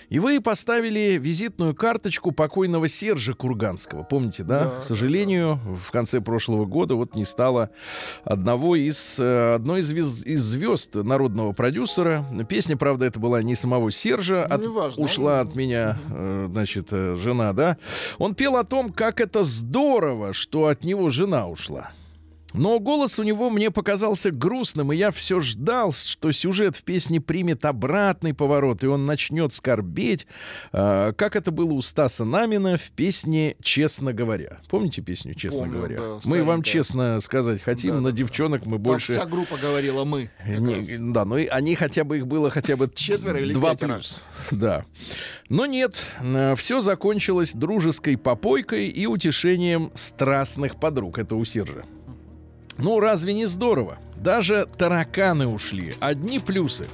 И 0.09 0.19
вы 0.19 0.41
поставили 0.41 1.17
визитную 1.19 1.75
карточку 1.75 2.31
покойного 2.31 2.87
Сержа 2.87 3.33
Курганского. 3.33 4.03
Помните, 4.03 4.43
да? 4.43 4.65
Да, 4.65 4.79
К 4.79 4.83
сожалению, 4.83 5.59
в 5.65 5.91
конце 5.91 6.21
прошлого 6.21 6.65
года 6.65 6.95
вот 6.95 7.15
не 7.15 7.25
стало 7.25 7.69
одного 8.23 8.75
из, 8.75 9.15
э, 9.19 9.55
одной 9.55 9.79
из, 9.81 9.91
звез- 9.91 10.23
из 10.25 10.41
звезд 10.41 10.95
народного 10.95 11.51
продюсера. 11.53 12.25
Песня, 12.47 12.77
правда, 12.77 13.05
это 13.05 13.19
была 13.19 13.41
не 13.43 13.55
самого 13.55 13.91
Сержа, 13.91 14.45
Ну, 14.49 14.55
от- 14.55 14.61
неважно. 14.61 15.03
ушла 15.03 15.39
от 15.41 15.55
меня, 15.55 15.97
э, 16.09 16.47
значит, 16.51 16.87
э, 16.91 17.15
жена, 17.15 17.53
да? 17.53 17.77
Он 18.17 18.35
пел 18.35 18.57
о 18.57 18.63
том, 18.63 18.91
как 18.91 19.19
это 19.21 19.43
здорово, 19.43 20.33
что 20.33 20.67
от 20.67 20.83
него 20.83 21.09
жена 21.09 21.47
ушла. 21.47 21.91
Но 22.53 22.79
голос 22.79 23.19
у 23.19 23.23
него 23.23 23.49
мне 23.51 23.69
показался 23.69 24.31
грустным, 24.31 24.91
и 24.91 24.95
я 24.95 25.11
все 25.11 25.39
ждал, 25.39 25.91
что 25.91 26.31
сюжет 26.31 26.75
в 26.75 26.83
песне 26.83 27.21
примет 27.21 27.63
обратный 27.63 28.33
поворот, 28.33 28.83
и 28.83 28.87
он 28.87 29.05
начнет 29.05 29.53
скорбеть, 29.53 30.25
э, 30.73 31.13
как 31.15 31.35
это 31.35 31.51
было 31.51 31.73
у 31.73 31.81
Стаса 31.83 32.25
Намина 32.25 32.77
в 32.77 32.89
песне 32.91 33.55
«Честно 33.61 34.13
говоря». 34.13 34.59
Помните 34.67 35.01
песню 35.03 35.35
«Честно 35.35 35.59
Помню, 35.61 35.77
говоря»? 35.77 35.99
да, 35.99 36.19
Мы 36.25 36.43
вам 36.43 36.63
честно 36.63 37.21
сказать 37.21 37.61
хотим, 37.61 37.95
Да, 37.95 38.01
на 38.01 38.09
да, 38.11 38.17
девчонок 38.17 38.65
мы 38.65 38.73
Там 38.77 38.81
больше... 38.83 39.11
вся 39.13 39.25
группа 39.25 39.55
говорила 39.57 40.03
мы. 40.03 40.31
Не- 40.45 40.75
раз. 40.77 40.87
да, 40.99 41.25
ну 41.25 41.37
и 41.37 41.45
они 41.45 41.75
хотя 41.75 42.03
бы 42.03 42.17
их 42.17 42.25
было 42.27 42.49
хотя 42.49 42.75
бы 42.75 42.89
Четверо 42.93 43.39
или 43.39 43.53
два 43.53 43.75
плюс. 43.75 44.19
Да. 44.49 44.85
Но 45.49 45.65
нет, 45.67 46.03
все 46.57 46.81
закончилось 46.81 47.51
дружеской 47.53 48.17
попойкой 48.17 48.87
и 48.87 49.05
утешением 49.05 49.91
страстных 49.93 50.79
подруг. 50.79 51.19
Это 51.19 51.35
у 51.35 51.45
Сержа. 51.45 51.85
Ну, 52.81 52.99
разве 52.99 53.33
не 53.33 53.45
здорово? 53.45 53.97
Даже 54.15 54.67
тараканы 54.77 55.47
ушли. 55.47 55.95
Одни 55.99 56.39
плюсы. 56.39 56.87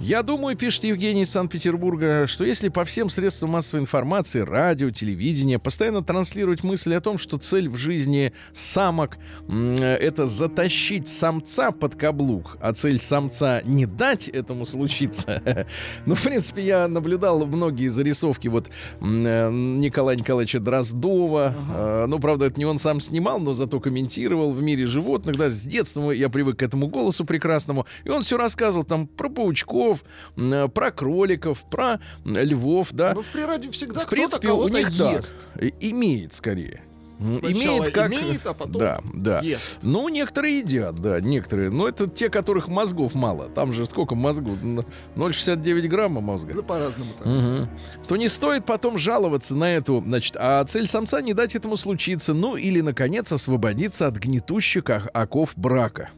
Я 0.00 0.22
думаю, 0.22 0.56
пишет 0.56 0.84
Евгений 0.84 1.24
из 1.24 1.30
Санкт-Петербурга, 1.30 2.26
что 2.26 2.42
если 2.42 2.70
по 2.70 2.84
всем 2.84 3.10
средствам 3.10 3.50
массовой 3.50 3.82
информации, 3.82 4.40
радио, 4.40 4.90
телевидение, 4.90 5.58
постоянно 5.58 6.02
транслировать 6.02 6.64
мысли 6.64 6.94
о 6.94 7.02
том, 7.02 7.18
что 7.18 7.36
цель 7.36 7.68
в 7.68 7.76
жизни 7.76 8.32
самок 8.54 9.18
э, 9.46 9.98
это 10.00 10.24
затащить 10.24 11.06
самца 11.06 11.70
под 11.70 11.96
каблук, 11.96 12.56
а 12.62 12.72
цель 12.72 12.98
самца 12.98 13.60
не 13.64 13.84
дать 13.84 14.28
этому 14.28 14.64
случиться. 14.64 15.42
Ну, 16.06 16.14
в 16.14 16.22
принципе, 16.22 16.64
я 16.64 16.88
наблюдал 16.88 17.44
многие 17.44 17.88
зарисовки 17.88 18.48
вот 18.48 18.68
э, 18.68 19.50
Николая 19.50 20.16
Николаевича 20.16 20.60
Дроздова. 20.60 21.54
Э, 21.74 22.06
Ну, 22.08 22.18
правда, 22.18 22.46
это 22.46 22.58
не 22.58 22.64
он 22.64 22.78
сам 22.78 23.00
снимал, 23.00 23.38
но 23.38 23.52
зато 23.52 23.80
комментировал 23.80 24.52
в 24.52 24.62
мире 24.62 24.86
животных. 24.86 25.36
Да, 25.36 25.50
с 25.50 25.60
детства 25.60 26.10
я 26.10 26.30
привык 26.30 26.60
к 26.60 26.62
этому 26.62 26.88
голосу 26.88 27.26
прекрасному. 27.26 27.84
И 28.04 28.08
он 28.08 28.22
все 28.22 28.38
рассказывал 28.38 28.84
там 28.84 29.06
про 29.06 29.28
паучков, 29.28 29.89
э, 30.36 30.68
про 30.68 30.90
кроликов, 30.90 31.62
про 31.70 32.00
львов, 32.24 32.92
да. 32.92 33.12
Ну, 33.14 33.22
в 33.22 33.26
природе 33.26 33.70
всегда 33.70 34.00
в 34.00 34.08
принципе, 34.08 34.50
у 34.50 34.68
них 34.68 34.88
ест. 34.90 35.36
так. 35.54 35.72
Имеет 35.80 36.34
скорее. 36.34 36.82
Сначала 37.20 37.52
имеет 37.52 37.94
как... 37.94 38.10
имеет, 38.10 38.46
а 38.46 38.54
потом 38.54 38.80
да, 38.80 39.00
да. 39.12 39.40
ест. 39.40 39.78
Ну, 39.82 40.08
некоторые 40.08 40.60
едят, 40.60 40.96
да, 40.96 41.20
некоторые. 41.20 41.68
Но 41.68 41.86
это 41.86 42.06
те, 42.08 42.30
которых 42.30 42.68
мозгов 42.68 43.14
мало. 43.14 43.50
Там 43.50 43.74
же 43.74 43.84
сколько 43.84 44.14
мозгу? 44.14 44.52
Н- 44.62 44.84
0,69 45.16 45.86
грамма 45.88 46.22
мозга. 46.22 46.54
Да 46.54 46.62
по-разному 46.62 47.10
так. 47.18 47.26
Мгм. 47.26 47.68
То 48.08 48.16
не 48.16 48.28
стоит 48.30 48.64
потом 48.64 48.98
жаловаться 48.98 49.54
на 49.54 49.70
эту, 49.70 50.00
значит, 50.00 50.34
а 50.38 50.64
цель 50.64 50.88
самца 50.88 51.20
не 51.20 51.34
дать 51.34 51.54
этому 51.54 51.76
случиться, 51.76 52.32
ну 52.32 52.56
или, 52.56 52.80
наконец, 52.80 53.30
освободиться 53.32 54.06
от 54.06 54.16
гнетущих 54.16 54.84
ок- 54.88 55.10
оков 55.12 55.52
брака. 55.56 56.08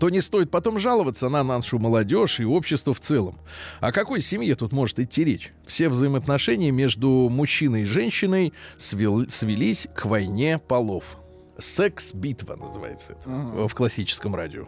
То 0.00 0.10
не 0.10 0.20
стоит 0.20 0.50
потом 0.50 0.78
жаловаться 0.78 1.28
на 1.28 1.44
нашу 1.44 1.78
молодежь 1.78 2.40
и 2.40 2.44
общество 2.44 2.92
в 2.94 3.00
целом. 3.00 3.38
О 3.80 3.92
какой 3.92 4.20
семье 4.20 4.54
тут 4.56 4.72
может 4.72 4.98
идти 4.98 5.22
речь? 5.24 5.52
Все 5.66 5.88
взаимоотношения 5.88 6.70
между 6.70 7.28
мужчиной 7.30 7.82
и 7.82 7.86
женщиной 7.86 8.52
свел- 8.78 9.28
свелись 9.28 9.86
к 9.94 10.06
войне 10.06 10.58
полов. 10.58 11.16
Секс-битва 11.58 12.56
называется 12.56 13.12
это 13.12 13.22
Ага. 13.26 13.68
в 13.68 13.74
классическом 13.74 14.34
радио. 14.34 14.66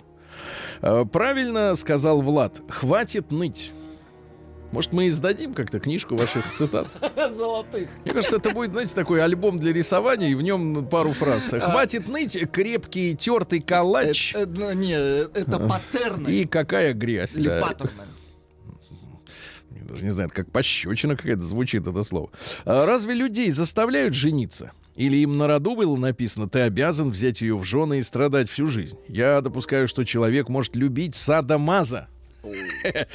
Э, 0.83 1.05
Правильно 1.11 1.75
сказал 1.75 2.21
Влад. 2.23 2.61
Хватит 2.69 3.33
ныть. 3.33 3.73
Может, 4.75 4.93
мы 4.93 5.07
издадим 5.07 5.55
как-то 5.55 5.79
книжку 5.79 6.17
ваших 6.17 6.51
цитат? 6.51 6.89
Золотых. 7.37 7.89
Мне 8.05 8.13
кажется, 8.13 8.39
это 8.39 8.51
будет, 8.51 8.73
знаете, 8.73 8.93
такой 8.93 9.23
альбом 9.23 9.61
для 9.61 9.73
рисования, 9.73 10.31
и 10.31 10.35
в 10.35 10.43
нем 10.43 10.85
пару 10.89 11.13
фраз. 11.13 11.51
Хватит 11.51 12.09
ныть, 12.09 12.37
крепкий 12.51 13.15
тертый 13.15 13.61
калач. 13.61 14.35
Это, 14.35 14.51
это- 14.51 14.75
не, 14.75 14.95
это 14.95 15.61
паттерны. 15.61 16.29
И 16.29 16.45
какая 16.45 16.93
грязь. 16.93 17.37
Или 17.37 17.61
паттерны. 17.61 18.03
Даже 19.71 20.03
не 20.03 20.11
знаю, 20.11 20.29
как 20.35 20.51
пощечина 20.51 21.17
какая-то 21.17 21.43
звучит 21.43 21.87
это 21.87 22.03
слово. 22.03 22.31
А 22.65 22.85
разве 22.85 23.15
людей 23.15 23.51
заставляют 23.51 24.15
жениться? 24.15 24.73
Или 24.97 25.19
им 25.19 25.37
на 25.39 25.47
роду 25.47 25.77
было 25.77 25.97
написано, 25.97 26.49
ты 26.49 26.61
обязан 26.63 27.11
взять 27.13 27.43
ее 27.43 27.57
в 27.57 27.63
жены 27.63 28.01
и 28.01 28.03
страдать 28.03 28.51
всю 28.51 28.67
жизнь? 28.67 28.99
Я 29.07 29.41
допускаю, 29.41 29.87
что 29.87 30.03
человек 30.03 30.49
может 30.49 30.75
любить 30.75 31.15
садомаза. 31.15 32.09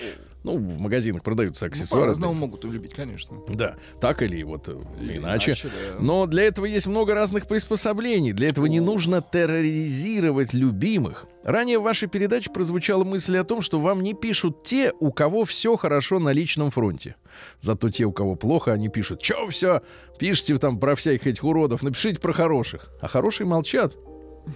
Ну, 0.41 0.57
в 0.57 0.79
магазинах 0.79 1.21
продаются 1.21 1.65
Ну, 1.65 1.69
аксессуары. 1.69 2.03
по-разному 2.05 2.33
могут 2.33 2.63
любить, 2.63 2.93
конечно. 2.93 3.39
Да, 3.49 3.75
так 3.99 4.21
или 4.21 4.41
вот 4.43 4.69
э, 4.69 4.79
иначе. 4.97 5.53
Но 5.99 6.27
для 6.27 6.43
этого 6.43 6.65
есть 6.65 6.87
много 6.87 7.13
разных 7.13 7.45
приспособлений. 7.45 8.31
Для 8.31 8.47
этого 8.47 8.65
не 8.67 8.79
нужно 8.79 9.21
терроризировать 9.21 10.53
любимых. 10.53 11.25
Ранее 11.43 11.79
в 11.79 11.83
вашей 11.83 12.07
передаче 12.07 12.51
прозвучала 12.51 13.03
мысль 13.03 13.37
о 13.37 13.43
том, 13.43 13.61
что 13.61 13.79
вам 13.79 14.01
не 14.01 14.13
пишут 14.13 14.63
те, 14.63 14.93
у 15.01 15.11
кого 15.11 15.43
все 15.43 15.75
хорошо 15.75 16.19
на 16.19 16.31
личном 16.31 16.69
фронте. 16.69 17.15
Зато 17.59 17.89
те, 17.89 18.05
у 18.05 18.13
кого 18.13 18.35
плохо, 18.35 18.71
они 18.71 18.87
пишут, 18.87 19.21
что 19.21 19.45
все, 19.49 19.81
пишите 20.19 20.57
там 20.57 20.79
про 20.79 20.95
всяких 20.95 21.27
этих 21.27 21.43
уродов, 21.43 21.83
напишите 21.83 22.21
про 22.21 22.31
хороших. 22.31 22.89
А 23.01 23.09
хорошие 23.09 23.45
молчат. 23.45 23.93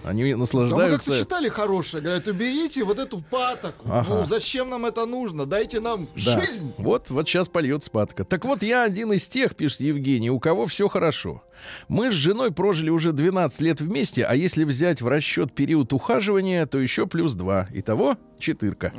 Они 0.04 0.22
Да 0.24 0.28
мы 0.30 0.36
наслаждаются... 0.36 1.10
как-то 1.10 1.24
читали 1.24 1.48
хорошее. 1.48 2.02
Говорят, 2.02 2.26
уберите 2.26 2.84
вот 2.84 2.98
эту 2.98 3.20
патоку. 3.20 3.86
Ага. 3.90 4.06
Ну, 4.08 4.24
зачем 4.24 4.70
нам 4.70 4.86
это 4.86 5.06
нужно? 5.06 5.46
Дайте 5.46 5.80
нам 5.80 6.08
Да. 6.14 6.40
жизнь. 6.40 6.72
Вот, 6.78 7.10
вот 7.10 7.28
сейчас 7.28 7.48
польется 7.48 7.90
патока. 7.90 8.24
Так 8.24 8.44
вот, 8.44 8.62
я 8.62 8.82
один 8.82 9.12
из 9.12 9.28
тех, 9.28 9.54
пишет 9.56 9.80
Евгений, 9.80 10.30
у 10.30 10.40
кого 10.40 10.66
все 10.66 10.88
хорошо. 10.88 11.42
Мы 11.88 12.10
с 12.10 12.14
женой 12.14 12.50
прожили 12.52 12.90
уже 12.90 13.12
12 13.12 13.60
лет 13.60 13.80
вместе, 13.80 14.24
а 14.24 14.34
если 14.34 14.64
взять 14.64 15.00
в 15.02 15.08
расчет 15.08 15.52
период 15.54 15.92
ухаживания, 15.92 16.66
то 16.66 16.78
еще 16.78 17.06
плюс 17.06 17.34
2. 17.34 17.68
Итого 17.74 18.16
четырка. 18.44 18.92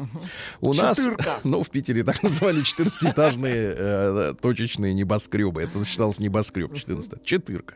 У 0.61 0.73
нас, 0.73 0.99
ну, 1.43 1.63
в 1.63 1.69
Питере 1.69 2.03
так 2.03 2.23
называли 2.23 2.61
14-этажные 2.63 3.75
э, 3.77 4.33
точечные 4.41 4.93
небоскребы. 4.93 5.63
Это 5.63 5.85
считалось 5.85 6.19
небоскреб 6.19 6.75
14 6.75 7.23
Четырка. 7.23 7.75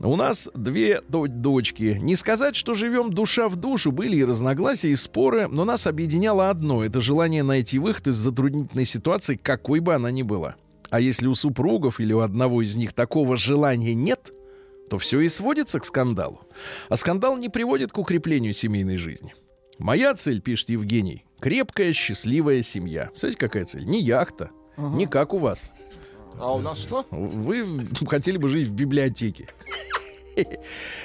У 0.00 0.16
нас 0.16 0.50
две 0.54 1.00
до- 1.08 1.26
дочки. 1.28 1.98
Не 2.02 2.16
сказать, 2.16 2.56
что 2.56 2.74
живем 2.74 3.12
душа 3.12 3.48
в 3.48 3.56
душу. 3.56 3.92
Были 3.92 4.16
и 4.16 4.24
разногласия, 4.24 4.90
и 4.90 4.96
споры, 4.96 5.46
но 5.48 5.64
нас 5.64 5.86
объединяло 5.86 6.50
одно. 6.50 6.84
Это 6.84 7.00
желание 7.00 7.42
найти 7.42 7.78
выход 7.78 8.08
из 8.08 8.16
затруднительной 8.16 8.84
ситуации, 8.84 9.36
какой 9.36 9.80
бы 9.80 9.94
она 9.94 10.10
ни 10.10 10.22
была. 10.22 10.56
А 10.90 11.00
если 11.00 11.26
у 11.26 11.34
супругов 11.34 12.00
или 12.00 12.12
у 12.12 12.18
одного 12.20 12.62
из 12.62 12.76
них 12.76 12.92
такого 12.92 13.36
желания 13.36 13.94
нет, 13.94 14.32
то 14.90 14.98
все 14.98 15.20
и 15.20 15.28
сводится 15.28 15.80
к 15.80 15.86
скандалу. 15.86 16.40
А 16.90 16.96
скандал 16.96 17.38
не 17.38 17.48
приводит 17.48 17.92
к 17.92 17.98
укреплению 17.98 18.52
семейной 18.52 18.98
жизни. 18.98 19.32
Моя 19.82 20.14
цель, 20.14 20.40
пишет 20.40 20.68
Евгений, 20.70 21.24
крепкая, 21.40 21.92
счастливая 21.92 22.62
семья. 22.62 23.10
Знаете, 23.16 23.36
какая 23.36 23.64
цель? 23.64 23.84
Не 23.84 24.00
яхта, 24.00 24.50
не 24.76 25.06
как 25.06 25.34
у 25.34 25.38
вас. 25.38 25.72
А 26.38 26.54
у 26.54 26.60
нас 26.60 26.78
что? 26.78 27.04
Вы 27.10 27.66
хотели 28.06 28.36
бы 28.36 28.48
жить 28.48 28.68
в 28.68 28.72
библиотеке. 28.72 29.48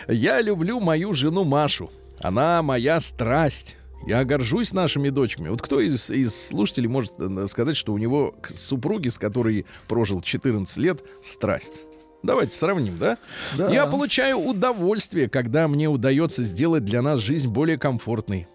Я 0.07 0.41
люблю 0.41 0.79
мою 0.79 1.13
жену 1.13 1.43
Машу. 1.43 1.89
Она 2.19 2.61
моя 2.61 2.99
страсть. 2.99 3.77
Я 4.05 4.23
горжусь 4.23 4.73
нашими 4.73 5.09
дочками. 5.09 5.49
Вот 5.49 5.61
кто 5.61 5.81
из, 5.81 6.11
из 6.11 6.35
слушателей 6.49 6.87
может 6.87 7.13
э, 7.17 7.47
сказать, 7.47 7.75
что 7.75 7.93
у 7.93 7.97
него 7.97 8.35
к 8.41 8.49
супруге, 8.49 9.09
с 9.09 9.17
которой 9.17 9.65
прожил 9.87 10.21
14 10.21 10.77
лет, 10.77 11.03
страсть? 11.21 11.73
Давайте 12.21 12.55
сравним, 12.55 12.97
да? 12.99 13.17
Да. 13.57 13.69
Я 13.69 13.87
получаю 13.87 14.37
удовольствие, 14.37 15.29
когда 15.29 15.67
мне 15.67 15.89
удается 15.89 16.43
сделать 16.43 16.85
для 16.85 17.01
нас 17.01 17.19
жизнь 17.19 17.49
более 17.49 17.77
комфортной. 17.77 18.47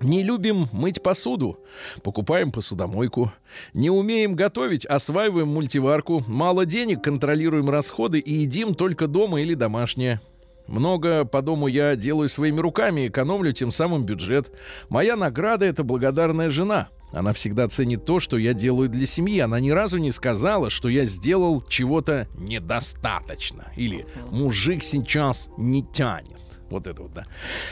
Не 0.00 0.22
любим 0.22 0.68
мыть 0.72 1.02
посуду, 1.02 1.58
покупаем 2.02 2.52
посудомойку. 2.52 3.32
Не 3.72 3.90
умеем 3.90 4.34
готовить, 4.34 4.84
осваиваем 4.84 5.48
мультиварку. 5.48 6.22
Мало 6.26 6.66
денег, 6.66 7.02
контролируем 7.02 7.70
расходы 7.70 8.18
и 8.18 8.32
едим 8.32 8.74
только 8.74 9.06
дома 9.06 9.40
или 9.40 9.54
домашнее. 9.54 10.20
Много 10.66 11.24
по 11.24 11.42
дому 11.42 11.68
я 11.68 11.96
делаю 11.96 12.28
своими 12.28 12.60
руками, 12.60 13.08
экономлю 13.08 13.52
тем 13.52 13.72
самым 13.72 14.04
бюджет. 14.04 14.50
Моя 14.88 15.16
награда— 15.16 15.64
это 15.66 15.84
благодарная 15.84 16.50
жена. 16.50 16.88
Она 17.12 17.32
всегда 17.32 17.68
ценит 17.68 18.04
то, 18.04 18.20
что 18.20 18.36
я 18.36 18.52
делаю 18.52 18.88
для 18.88 19.06
семьи. 19.06 19.38
Она 19.38 19.60
ни 19.60 19.70
разу 19.70 19.98
не 19.98 20.12
сказала, 20.12 20.70
что 20.70 20.88
я 20.88 21.04
сделал 21.04 21.62
чего-то 21.62 22.26
недостаточно. 22.36 23.72
Или 23.76 24.06
мужик 24.30 24.82
сейчас 24.82 25.48
не 25.56 25.82
тянет. 25.84 26.36
Вот 26.68 26.88
это 26.88 27.02
вот, 27.02 27.14
да. 27.14 27.26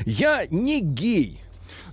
Я 0.07 0.47
не 0.51 0.81
гей. 0.81 1.41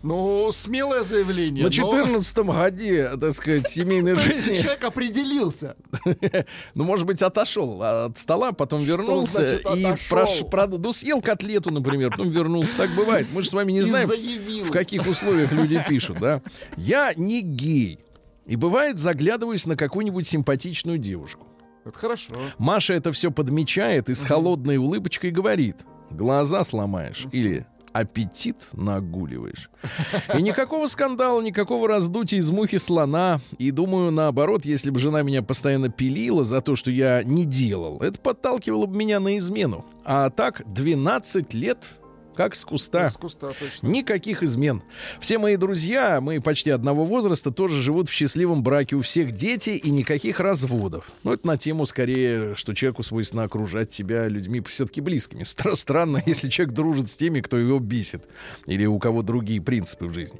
Ну, 0.03 0.51
смелое 0.51 1.03
заявление. 1.03 1.63
На 1.63 1.70
но- 1.70 1.74
14 1.74 2.38
годе, 2.38 3.12
так 3.20 3.34
сказать, 3.34 3.67
семейной 3.67 4.15
жизни, 4.20 4.55
человек 4.55 4.84
определился. 4.84 5.75
ну, 6.74 6.84
может 6.84 7.05
быть, 7.05 7.22
отошел 7.22 7.81
от 7.84 8.17
стола, 8.17 8.51
потом 8.51 8.84
вернулся 8.84 9.46
и 9.46 9.86
ну, 10.79 10.93
съел 10.93 11.22
котлету, 11.22 11.72
например, 11.72 12.12
потом 12.12 12.29
вернулся. 12.29 12.77
Так 12.77 12.89
бывает. 12.91 13.27
Мы 13.31 13.43
же 13.43 13.50
с 13.50 13.53
вами 13.53 13.72
не 13.72 13.81
знаем, 13.81 14.08
в 14.08 14.72
каких 14.72 15.08
условиях 15.08 15.51
люди 15.51 15.84
пишут, 15.88 16.20
да. 16.20 16.41
Я 16.77 17.13
не 17.15 17.41
гей. 17.41 18.00
И 18.46 18.55
бывает, 18.55 19.00
заглядываюсь 19.00 19.65
на 19.65 19.77
какую-нибудь 19.77 20.27
симпатичную 20.27 20.98
девушку. 20.98 21.48
Это 21.86 21.98
хорошо. 21.98 22.36
Маша 22.58 22.93
это 22.93 23.12
все 23.12 23.31
подмечает 23.31 24.10
и 24.10 24.13
с 24.13 24.24
холодной 24.24 24.77
улыбочкой 24.77 25.31
говорит: 25.31 25.77
глаза 26.10 26.63
сломаешь 26.63 27.27
или 27.31 27.65
аппетит 27.93 28.67
нагуливаешь. 28.74 29.69
И 30.38 30.41
никакого 30.41 30.88
скандала, 30.88 31.41
никакого 31.41 31.88
раздутия 31.88 32.39
из 32.39 32.50
мухи 32.50 32.77
слона. 32.77 33.39
И 33.57 33.71
думаю, 33.71 34.12
наоборот, 34.12 34.65
если 34.65 34.89
бы 34.89 35.00
жена 35.00 35.21
меня 35.21 35.41
постоянно 35.41 35.89
пилила 35.89 36.43
за 36.43 36.62
то, 36.62 36.75
что 36.75 36.91
я 36.91 37.24
не 37.24 37.45
делал, 37.45 38.00
это 38.01 38.19
подталкивало 38.19 38.86
бы 38.86 38.98
меня 38.98 39.19
на 39.19 39.38
измену. 39.38 39.86
А 40.03 40.29
так 40.29 40.63
12 40.65 41.53
лет 41.53 41.98
как 42.35 42.55
с 42.55 42.65
куста. 42.65 43.07
Из 43.07 43.13
куста, 43.13 43.50
точно. 43.50 43.88
Никаких 43.88 44.43
измен. 44.43 44.81
Все 45.19 45.38
мои 45.38 45.55
друзья, 45.55 46.19
мы 46.21 46.41
почти 46.41 46.69
одного 46.69 47.05
возраста, 47.05 47.51
тоже 47.51 47.81
живут 47.81 48.09
в 48.09 48.11
счастливом 48.11 48.63
браке. 48.63 48.95
У 48.95 49.01
всех 49.01 49.31
дети 49.31 49.71
и 49.71 49.89
никаких 49.91 50.39
разводов. 50.39 51.11
Ну, 51.23 51.33
это 51.33 51.45
на 51.45 51.57
тему 51.57 51.85
скорее, 51.85 52.55
что 52.55 52.73
человеку 52.73 53.03
свойственно 53.03 53.43
окружать 53.43 53.93
себя 53.93 54.27
людьми 54.27 54.61
все-таки 54.67 55.01
близкими. 55.01 55.43
Стра- 55.43 55.75
странно, 55.75 56.21
если 56.25 56.50
человек 56.50 56.73
дружит 56.73 57.09
с 57.09 57.15
теми, 57.15 57.41
кто 57.41 57.57
его 57.57 57.79
бесит. 57.79 58.23
Или 58.65 58.85
у 58.85 59.00
кого 59.00 59.21
другие 59.21 59.61
принципы 59.61 60.05
в 60.05 60.13
жизни. 60.13 60.39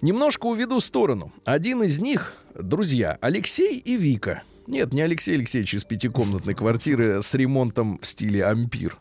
Немножко 0.00 0.46
уведу 0.46 0.80
в 0.80 0.84
сторону. 0.84 1.32
Один 1.44 1.82
из 1.82 1.98
них, 1.98 2.34
друзья, 2.54 3.18
Алексей 3.20 3.78
и 3.78 3.96
Вика. 3.96 4.42
Нет, 4.66 4.92
не 4.92 5.02
Алексей 5.02 5.34
Алексеевич 5.34 5.74
из 5.74 5.84
пятикомнатной 5.84 6.54
квартиры 6.54 7.20
с 7.20 7.34
ремонтом 7.34 7.98
в 8.00 8.06
стиле 8.06 8.46
ампир. 8.46 8.96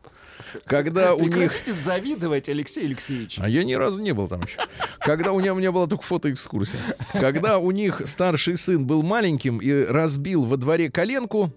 Когда 0.66 1.16
у 1.16 1.28
них... 1.28 1.54
Завидовать, 1.66 2.50
Алексей 2.50 2.86
Алексеевич. 2.86 3.40
А 3.40 3.50
я 3.50 3.64
ни 3.64 3.74
разу 3.74 4.00
не 4.00 4.14
был 4.14 4.28
там 4.28 4.42
еще. 4.42 4.60
Когда 5.00 5.32
у 5.32 5.40
меня, 5.40 5.54
у 5.54 5.58
меня 5.58 5.72
была 5.72 5.88
только 5.88 6.04
фотоэкскурсия. 6.04 6.80
Когда 7.14 7.58
у 7.58 7.72
них 7.72 8.02
старший 8.06 8.58
сын 8.58 8.86
был 8.86 9.04
маленьким 9.04 9.60
и 9.60 9.72
разбил 9.86 10.44
во 10.44 10.58
дворе 10.58 10.90
коленку, 10.92 11.52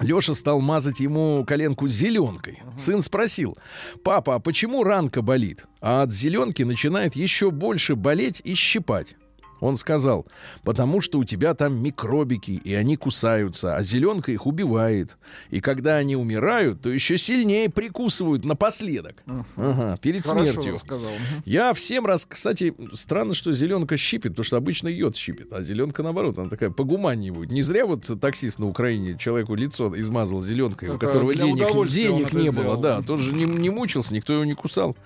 Леша 0.00 0.34
стал 0.34 0.60
мазать 0.60 1.00
ему 1.00 1.44
коленку 1.44 1.88
зеленкой. 1.88 2.62
Сын 2.76 3.02
спросил, 3.02 3.58
папа, 4.04 4.36
а 4.36 4.38
почему 4.38 4.84
ранка 4.84 5.22
болит? 5.22 5.64
А 5.80 6.02
от 6.02 6.12
зеленки 6.12 6.62
начинает 6.62 7.16
еще 7.16 7.50
больше 7.50 7.96
болеть 7.96 8.40
и 8.44 8.54
щипать. 8.54 9.16
Он 9.60 9.76
сказал, 9.76 10.26
потому 10.62 11.00
что 11.00 11.18
у 11.18 11.24
тебя 11.24 11.54
там 11.54 11.82
микробики, 11.82 12.52
и 12.52 12.74
они 12.74 12.96
кусаются, 12.96 13.76
а 13.76 13.82
зеленка 13.82 14.32
их 14.32 14.46
убивает. 14.46 15.16
И 15.50 15.60
когда 15.60 15.96
они 15.96 16.16
умирают, 16.16 16.82
то 16.82 16.90
еще 16.90 17.18
сильнее 17.18 17.68
прикусывают 17.68 18.44
напоследок. 18.44 19.22
Ага, 19.56 19.98
перед 20.00 20.26
Хорошо 20.26 20.52
смертью. 20.52 20.74
рассказал. 20.74 21.10
Мгм. 21.10 21.42
Я 21.44 21.72
всем 21.74 22.06
раз, 22.06 22.26
кстати, 22.28 22.74
странно, 22.94 23.34
что 23.34 23.52
зеленка 23.52 23.96
щипит, 23.96 24.32
потому 24.32 24.44
что 24.44 24.56
обычно 24.56 24.88
йод 24.88 25.16
щипит, 25.16 25.52
а 25.52 25.62
зеленка 25.62 26.02
наоборот, 26.02 26.38
она 26.38 26.48
такая 26.48 26.70
погуманнее 26.70 27.32
будет. 27.32 27.50
Не 27.50 27.62
зря 27.62 27.86
вот 27.86 28.08
таксист 28.20 28.58
на 28.58 28.66
Украине 28.66 29.16
человеку 29.18 29.54
лицо 29.54 29.92
измазал 29.98 30.40
зеленкой, 30.40 30.90
у 30.90 30.98
которого 30.98 31.34
денег, 31.34 31.88
денег 31.88 32.32
не 32.32 32.50
было, 32.50 32.76
да, 32.76 33.02
тоже 33.02 33.32
не, 33.32 33.44
не 33.44 33.70
мучился, 33.70 34.14
никто 34.14 34.32
его 34.32 34.44
не 34.44 34.54
кусал. 34.54 34.96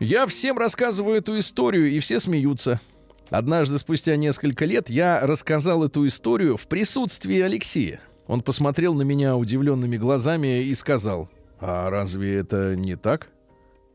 Я 0.00 0.26
всем 0.26 0.58
рассказываю 0.58 1.16
эту 1.16 1.38
историю, 1.38 1.90
и 1.90 2.00
все 2.00 2.18
смеются. 2.18 2.80
Однажды, 3.30 3.78
спустя 3.78 4.16
несколько 4.16 4.64
лет, 4.64 4.90
я 4.90 5.20
рассказал 5.20 5.84
эту 5.84 6.06
историю 6.06 6.56
в 6.56 6.66
присутствии 6.66 7.40
Алексея. 7.40 8.00
Он 8.26 8.42
посмотрел 8.42 8.94
на 8.94 9.02
меня 9.02 9.36
удивленными 9.36 9.96
глазами 9.96 10.62
и 10.62 10.74
сказал, 10.74 11.28
а 11.60 11.90
разве 11.90 12.36
это 12.36 12.74
не 12.76 12.96
так? 12.96 13.28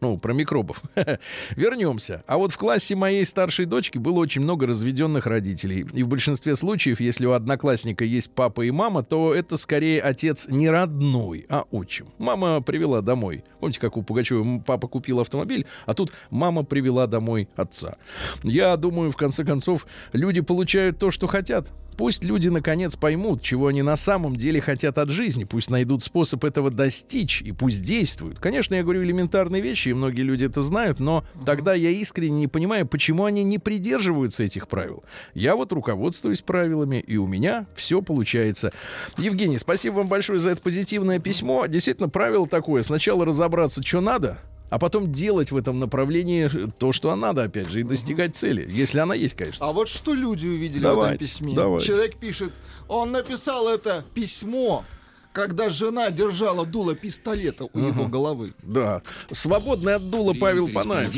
Ну, 0.01 0.17
про 0.17 0.33
микробов. 0.33 0.81
Вернемся. 1.55 2.23
А 2.25 2.37
вот 2.37 2.51
в 2.51 2.57
классе 2.57 2.95
моей 2.95 3.25
старшей 3.25 3.65
дочки 3.65 3.97
было 3.97 4.19
очень 4.19 4.41
много 4.41 4.65
разведенных 4.65 5.25
родителей. 5.25 5.85
И 5.93 6.03
в 6.03 6.07
большинстве 6.07 6.55
случаев, 6.55 7.01
если 7.01 7.25
у 7.25 7.31
одноклассника 7.31 8.05
есть 8.05 8.31
папа 8.31 8.61
и 8.61 8.71
мама, 8.71 9.03
то 9.03 9.33
это 9.33 9.57
скорее 9.57 10.01
отец 10.01 10.47
не 10.49 10.69
родной, 10.69 11.45
а 11.49 11.65
отчим. 11.71 12.07
Мама 12.17 12.61
привела 12.61 13.01
домой. 13.01 13.43
Помните, 13.59 13.79
как 13.81 13.97
у 13.97 14.03
Пугачева 14.03 14.59
папа 14.65 14.87
купил 14.87 15.19
автомобиль, 15.19 15.65
а 15.85 15.93
тут 15.93 16.13
мама 16.29 16.63
привела 16.63 17.05
домой 17.07 17.49
отца. 17.55 17.97
Я 18.43 18.77
думаю, 18.77 19.11
в 19.11 19.17
конце 19.17 19.43
концов, 19.43 19.85
люди 20.13 20.39
получают 20.39 20.97
то, 20.97 21.11
что 21.11 21.27
хотят. 21.27 21.71
Пусть 21.99 22.23
люди 22.23 22.47
наконец 22.47 22.95
поймут, 22.95 23.41
чего 23.41 23.67
они 23.67 23.81
на 23.81 23.97
самом 23.97 24.37
деле 24.37 24.61
хотят 24.61 24.97
от 24.97 25.09
жизни. 25.09 25.43
Пусть 25.43 25.69
найдут 25.69 26.01
способ 26.01 26.45
этого 26.45 26.71
достичь 26.71 27.41
и 27.41 27.51
пусть 27.51 27.83
действуют. 27.83 28.39
Конечно, 28.39 28.73
я 28.73 28.83
говорю 28.83 29.03
элементарные 29.03 29.61
вещи, 29.61 29.89
и 29.89 29.93
многие 29.93 30.21
люди 30.21 30.45
это 30.45 30.61
знают, 30.61 31.01
но 31.01 31.25
тогда 31.45 31.73
я 31.73 31.89
искренне 31.89 32.39
не 32.39 32.47
понимаю, 32.47 32.87
почему 32.87 33.25
они 33.25 33.43
не 33.43 33.59
придерживаются 33.59 34.45
этих 34.45 34.69
правил. 34.69 35.03
Я 35.33 35.57
вот 35.57 35.73
руководствуюсь 35.73 36.39
правилами, 36.41 37.03
и 37.05 37.17
у 37.17 37.27
меня 37.27 37.67
все 37.75 38.01
получается. 38.01 38.71
Евгений, 39.17 39.57
спасибо 39.57 39.95
вам 39.95 40.07
большое 40.07 40.39
за 40.39 40.51
это 40.51 40.61
позитивное 40.61 41.19
письмо. 41.19 41.65
Действительно, 41.65 42.07
правило 42.07 42.47
такое. 42.47 42.81
Сначала 42.83 43.25
разобраться, 43.25 43.83
что 43.83 43.99
надо, 43.99 44.39
а 44.69 44.77
потом 44.79 45.11
делать 45.11 45.51
в 45.51 45.57
этом 45.57 45.79
направлении 45.79 46.49
то, 46.77 46.91
что 46.91 47.15
надо, 47.15 47.43
опять 47.43 47.69
же, 47.69 47.81
и 47.81 47.83
достигать 47.83 48.35
цели. 48.35 48.65
Если 48.69 48.99
она 48.99 49.15
есть, 49.15 49.35
конечно. 49.35 49.65
А 49.65 49.71
вот 49.71 49.89
что 49.89 50.13
люди 50.13 50.47
увидели 50.47 50.79
в 50.79 50.83
Давайте, 50.83 51.15
этом 51.15 51.27
письме? 51.27 51.55
давайте. 51.55 51.87
Человек 51.87 52.17
пишет, 52.17 52.53
он 52.87 53.11
написал 53.11 53.67
это 53.67 54.03
письмо, 54.13 54.85
когда 55.33 55.69
жена 55.69 56.11
держала 56.11 56.65
дуло 56.65 56.95
пистолета 56.95 57.65
у 57.71 57.79
его 57.79 58.07
головы. 58.07 58.53
Да. 58.63 59.01
Свободный 59.31 59.95
от 59.95 60.09
дула 60.09 60.33
Павел 60.33 60.67
Панаев. 60.67 61.11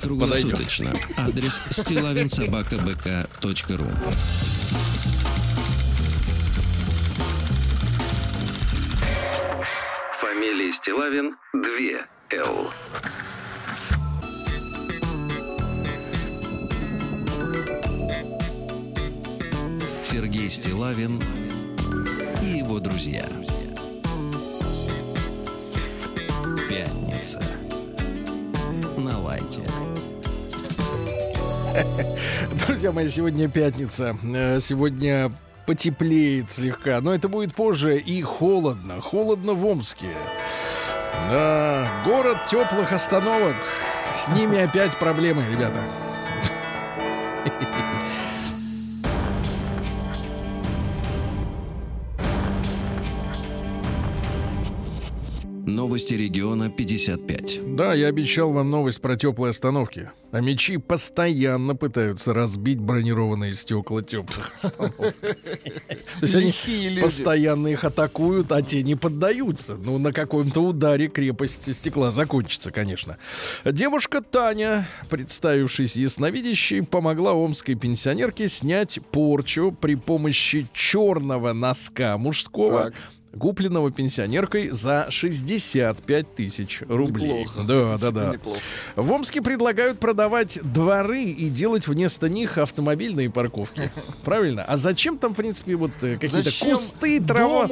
круглосуточно. 0.00 0.94
Адрес 1.16 1.60
стилавинсобакабк.ру 1.70 3.86
Фамилия 10.20 10.72
Стилавин 10.72 11.36
2 11.52 12.06
Л. 12.32 12.70
Сергей 20.02 20.48
Стилавин 20.48 21.20
и 22.42 22.58
его 22.58 22.80
друзья. 22.80 23.24
Пятница. 26.68 27.40
На 28.96 29.18
лайте. 29.20 29.62
Друзья 32.66 32.90
мои, 32.92 33.08
сегодня 33.08 33.48
пятница. 33.48 34.16
Э, 34.24 34.58
Сегодня 34.60 35.30
потеплеет 35.66 36.50
слегка, 36.50 37.00
но 37.00 37.14
это 37.14 37.28
будет 37.28 37.54
позже 37.54 37.98
и 37.98 38.22
холодно. 38.22 39.00
Холодно 39.00 39.54
в 39.54 39.66
Омске. 39.66 40.16
Да, 41.30 41.88
город 42.04 42.44
теплых 42.46 42.92
остановок. 42.92 43.56
С 44.14 44.28
ними 44.28 44.58
опять 44.58 44.98
проблемы, 44.98 45.44
ребята. 45.46 45.84
Новости 55.66 56.14
региона 56.14 56.70
55. 56.70 57.74
Да, 57.74 57.92
я 57.92 58.06
обещал 58.06 58.52
вам 58.52 58.70
новость 58.70 59.00
про 59.00 59.16
теплые 59.16 59.50
остановки. 59.50 60.12
А 60.30 60.40
мечи 60.40 60.76
постоянно 60.76 61.74
пытаются 61.74 62.32
разбить 62.32 62.78
бронированные 62.78 63.52
стекла 63.52 64.00
теплых 64.00 64.52
остановок. 64.54 65.16
То 65.20 66.22
есть 66.22 66.34
они 66.36 67.00
постоянно 67.00 67.66
их 67.66 67.82
атакуют, 67.82 68.52
а 68.52 68.62
те 68.62 68.84
не 68.84 68.94
поддаются. 68.94 69.74
Ну, 69.74 69.98
на 69.98 70.12
каком-то 70.12 70.60
ударе 70.60 71.08
крепость 71.08 71.74
стекла 71.74 72.12
закончится, 72.12 72.70
конечно. 72.70 73.18
Девушка 73.64 74.22
Таня, 74.22 74.86
представившись 75.10 75.96
ясновидящей, 75.96 76.84
помогла 76.84 77.32
омской 77.32 77.74
пенсионерке 77.74 78.48
снять 78.48 79.00
порчу 79.10 79.72
при 79.72 79.96
помощи 79.96 80.68
черного 80.72 81.52
носка 81.52 82.16
мужского. 82.18 82.92
Купленного 83.38 83.90
пенсионеркой 83.90 84.70
за 84.70 85.06
65 85.10 86.34
тысяч 86.34 86.82
рублей. 86.88 87.40
Неплохо. 87.40 87.60
Да, 87.66 87.98
да, 87.98 88.10
да. 88.10 88.32
неплохо. 88.34 88.60
В 88.96 89.12
Омске 89.12 89.42
предлагают 89.42 89.98
продавать 89.98 90.58
дворы 90.62 91.24
и 91.24 91.48
делать 91.48 91.86
вместо 91.86 92.28
них 92.28 92.58
автомобильные 92.58 93.30
парковки. 93.30 93.90
Правильно? 94.24 94.64
А 94.64 94.76
зачем 94.76 95.18
там, 95.18 95.32
в 95.32 95.36
принципе, 95.36 95.76
вот 95.76 95.90
э, 96.02 96.16
какие-то 96.18 96.50
кусты, 96.64 97.20
трава? 97.20 97.68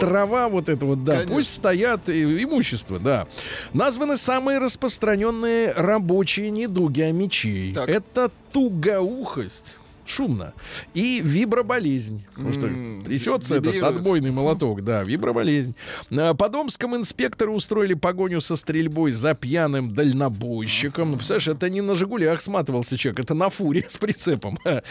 Трава 0.00 0.48
вот 0.48 0.68
это 0.68 0.84
вот, 0.86 1.04
да, 1.04 1.12
Конечно. 1.12 1.34
пусть 1.34 1.54
стоят 1.54 2.08
э, 2.08 2.42
имущество, 2.42 2.98
да. 2.98 3.26
Названы 3.72 4.16
самые 4.16 4.58
распространенные 4.58 5.72
рабочие 5.72 6.50
недуги 6.50 7.02
амичей. 7.02 7.72
Так. 7.72 7.88
Это 7.88 8.30
тугоухость. 8.52 9.74
Шумно. 10.08 10.54
И 10.94 11.20
виброболезнь. 11.22 12.24
Потому 12.34 12.52
что 12.52 12.68
трясется 13.04 13.56
этот 13.56 13.82
отбойный 13.82 14.30
молоток, 14.30 14.82
да, 14.82 15.04
виброболезнь. 15.04 15.74
А, 16.10 16.32
По 16.34 16.48
Домском 16.48 16.96
инспекторы 16.96 17.50
устроили 17.50 17.94
погоню 17.94 18.40
со 18.40 18.56
стрельбой 18.56 19.12
за 19.12 19.34
пьяным 19.34 19.92
дальнобойщиком. 19.94 21.10
Ну, 21.10 21.16
представляешь, 21.16 21.48
это 21.48 21.68
не 21.68 21.82
на 21.82 21.94
«Жигулях» 21.94 22.40
сматывался 22.40 22.96
человек, 22.96 23.20
это 23.20 23.34
на 23.34 23.50
фуре 23.50 23.84
с 23.88 23.98
прицепом. 23.98 24.58
А 24.64 24.82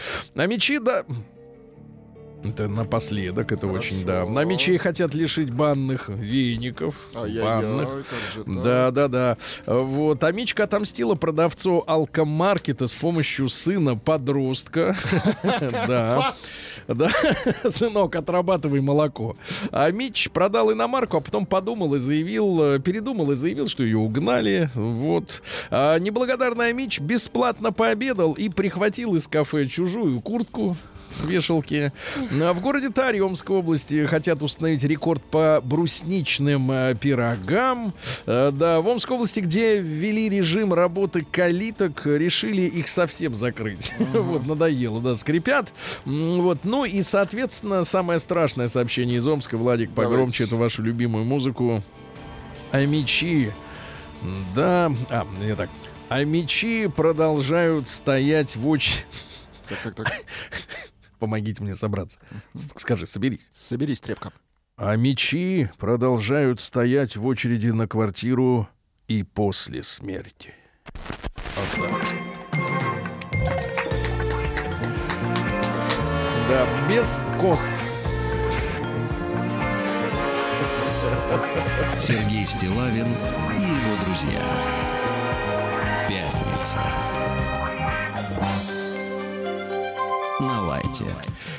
мечи, 0.46 0.78
да, 0.78 1.04
это 2.44 2.68
напоследок, 2.68 3.52
это 3.52 3.66
очень, 3.66 4.04
да. 4.04 4.24
На 4.24 4.44
мечей 4.44 4.78
хотят 4.78 5.14
лишить 5.14 5.50
банных 5.50 6.08
веников. 6.08 6.94
Ай-яй-яй, 7.14 7.44
банных. 7.44 8.06
Да, 8.46 8.90
да, 8.90 9.08
да. 9.08 9.36
Вот. 9.66 10.22
А 10.22 10.32
Мичка 10.32 10.64
отомстила 10.64 11.14
продавцу 11.14 11.82
алкомаркета 11.86 12.86
с 12.86 12.94
помощью 12.94 13.48
сына 13.48 13.96
подростка. 13.96 14.96
Да. 15.88 16.34
Да, 16.86 17.10
сынок, 17.68 18.16
отрабатывай 18.16 18.80
молоко. 18.80 19.36
А 19.70 19.90
Мич 19.90 20.30
продал 20.30 20.72
иномарку, 20.72 21.18
а 21.18 21.20
потом 21.20 21.44
подумал 21.44 21.94
и 21.94 21.98
заявил, 21.98 22.80
передумал 22.80 23.30
и 23.32 23.34
заявил, 23.34 23.68
что 23.68 23.84
ее 23.84 23.98
угнали. 23.98 24.70
Вот. 24.74 25.42
А 25.70 25.98
неблагодарный 25.98 26.72
Мич 26.72 27.00
бесплатно 27.00 27.72
пообедал 27.72 28.32
и 28.32 28.48
прихватил 28.48 29.14
из 29.16 29.28
кафе 29.28 29.66
чужую 29.66 30.20
куртку 30.22 30.76
с 31.08 31.24
вешалки. 31.24 31.92
А 32.40 32.52
в 32.52 32.60
городе 32.60 32.90
Таремской 32.90 33.56
области 33.56 34.06
хотят 34.06 34.42
установить 34.42 34.82
рекорд 34.84 35.22
по 35.22 35.60
брусничным 35.62 36.70
э, 36.70 36.94
пирогам. 36.94 37.94
Э, 38.26 38.50
да, 38.52 38.80
в 38.80 38.88
Омской 38.88 39.16
области, 39.16 39.40
где 39.40 39.78
ввели 39.78 40.28
режим 40.28 40.72
работы 40.72 41.24
калиток, 41.24 42.06
решили 42.06 42.62
их 42.62 42.88
совсем 42.88 43.36
закрыть. 43.36 43.92
Вот, 44.28 44.46
надоело, 44.46 45.00
да, 45.00 45.14
скрипят. 45.14 45.72
Вот, 46.04 46.64
ну 46.64 46.84
и, 46.84 47.02
соответственно, 47.02 47.84
самое 47.84 48.18
страшное 48.18 48.68
сообщение 48.68 49.18
из 49.18 49.26
Омска. 49.26 49.56
Владик, 49.56 49.90
погромче 49.92 50.44
Давайте. 50.44 50.44
эту 50.44 50.56
вашу 50.56 50.82
любимую 50.82 51.24
музыку. 51.24 51.82
А 52.72 52.84
мечи, 52.84 53.52
да, 54.54 54.92
а, 55.08 55.26
не 55.40 55.54
так. 55.54 55.70
А 56.08 56.24
мечи 56.24 56.88
продолжают 56.88 57.86
стоять 57.86 58.56
в 58.56 58.68
очереди. 58.68 59.04
Так, 59.68 59.78
так, 59.82 59.94
так. 59.94 60.12
Помогите 61.18 61.62
мне 61.62 61.74
собраться. 61.74 62.20
Скажи, 62.76 63.06
соберись. 63.06 63.50
Соберись, 63.52 64.00
трепка. 64.00 64.32
А 64.76 64.94
мечи 64.94 65.68
продолжают 65.78 66.60
стоять 66.60 67.16
в 67.16 67.26
очереди 67.26 67.68
на 67.68 67.88
квартиру 67.88 68.68
и 69.08 69.24
после 69.24 69.82
смерти. 69.82 70.54
Да, 76.48 76.88
без 76.88 77.24
кос. 77.40 77.60
Сергей 81.98 82.46
Стилавин 82.46 83.06
и 83.58 83.62
его 83.62 84.04
друзья. 84.04 84.42
Пятница. 86.08 86.80
На 90.40 90.62
лайте. 90.66 91.04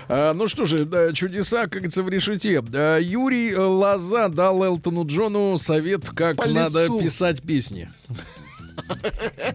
А, 0.07 0.33
ну 0.33 0.47
что 0.47 0.65
же, 0.65 0.85
да, 0.85 1.11
чудеса, 1.13 1.63
как 1.63 1.71
говорится, 1.73 2.01
в 2.03 2.09
решете. 2.09 2.63
А, 2.73 2.97
Юрий 2.97 3.55
Лоза 3.55 4.29
дал 4.29 4.63
Элтону 4.63 5.05
Джону 5.05 5.57
совет, 5.57 6.09
как 6.09 6.37
По 6.37 6.47
надо 6.47 6.83
лицу. 6.85 7.01
писать 7.01 7.41
песни. 7.41 7.91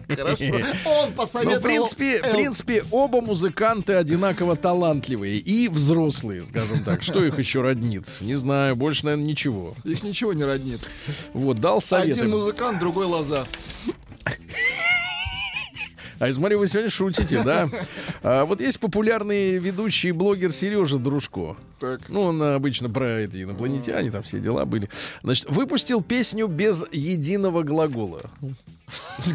Хорошо. 0.07 0.45
Он 0.45 0.61
Ну, 1.09 1.11
посоветовал. 1.15 1.59
в 1.59 1.63
принципе, 1.63 2.17
в 2.19 2.31
принципе, 2.31 2.83
оба 2.91 3.21
музыканты 3.21 3.93
одинаково 3.93 4.55
талантливые 4.55 5.39
и 5.39 5.67
взрослые, 5.67 6.43
скажем 6.45 6.83
так. 6.83 7.01
Что 7.01 7.25
их 7.25 7.39
еще 7.39 7.61
роднит? 7.61 8.05
Не 8.21 8.35
знаю, 8.35 8.75
больше, 8.75 9.05
наверное, 9.05 9.25
ничего. 9.25 9.73
Их 9.83 10.03
ничего 10.03 10.33
не 10.33 10.43
роднит. 10.43 10.81
Вот, 11.33 11.57
дал 11.59 11.81
совет. 11.81 12.15
Один 12.17 12.29
музыкант, 12.29 12.79
другой 12.79 13.05
лоза. 13.07 13.47
А 16.19 16.27
я 16.27 16.33
смотрю, 16.33 16.59
вы 16.59 16.67
сегодня 16.67 16.89
шутите, 16.89 17.43
да? 17.43 17.69
А, 18.23 18.45
вот 18.45 18.59
есть 18.59 18.79
популярный 18.79 19.57
ведущий 19.57 20.11
блогер 20.11 20.51
Сережа 20.51 20.97
Дружко. 20.97 21.55
Так. 21.79 22.09
Ну, 22.09 22.21
он 22.21 22.41
обычно 22.41 22.89
про 22.89 23.19
эти 23.21 23.43
инопланетяне, 23.43 24.09
там 24.09 24.23
все 24.23 24.39
дела 24.39 24.65
были. 24.65 24.89
Значит, 25.21 25.49
выпустил 25.49 26.01
песню 26.01 26.47
без 26.47 26.83
единого 26.91 27.63
глагола. 27.63 28.21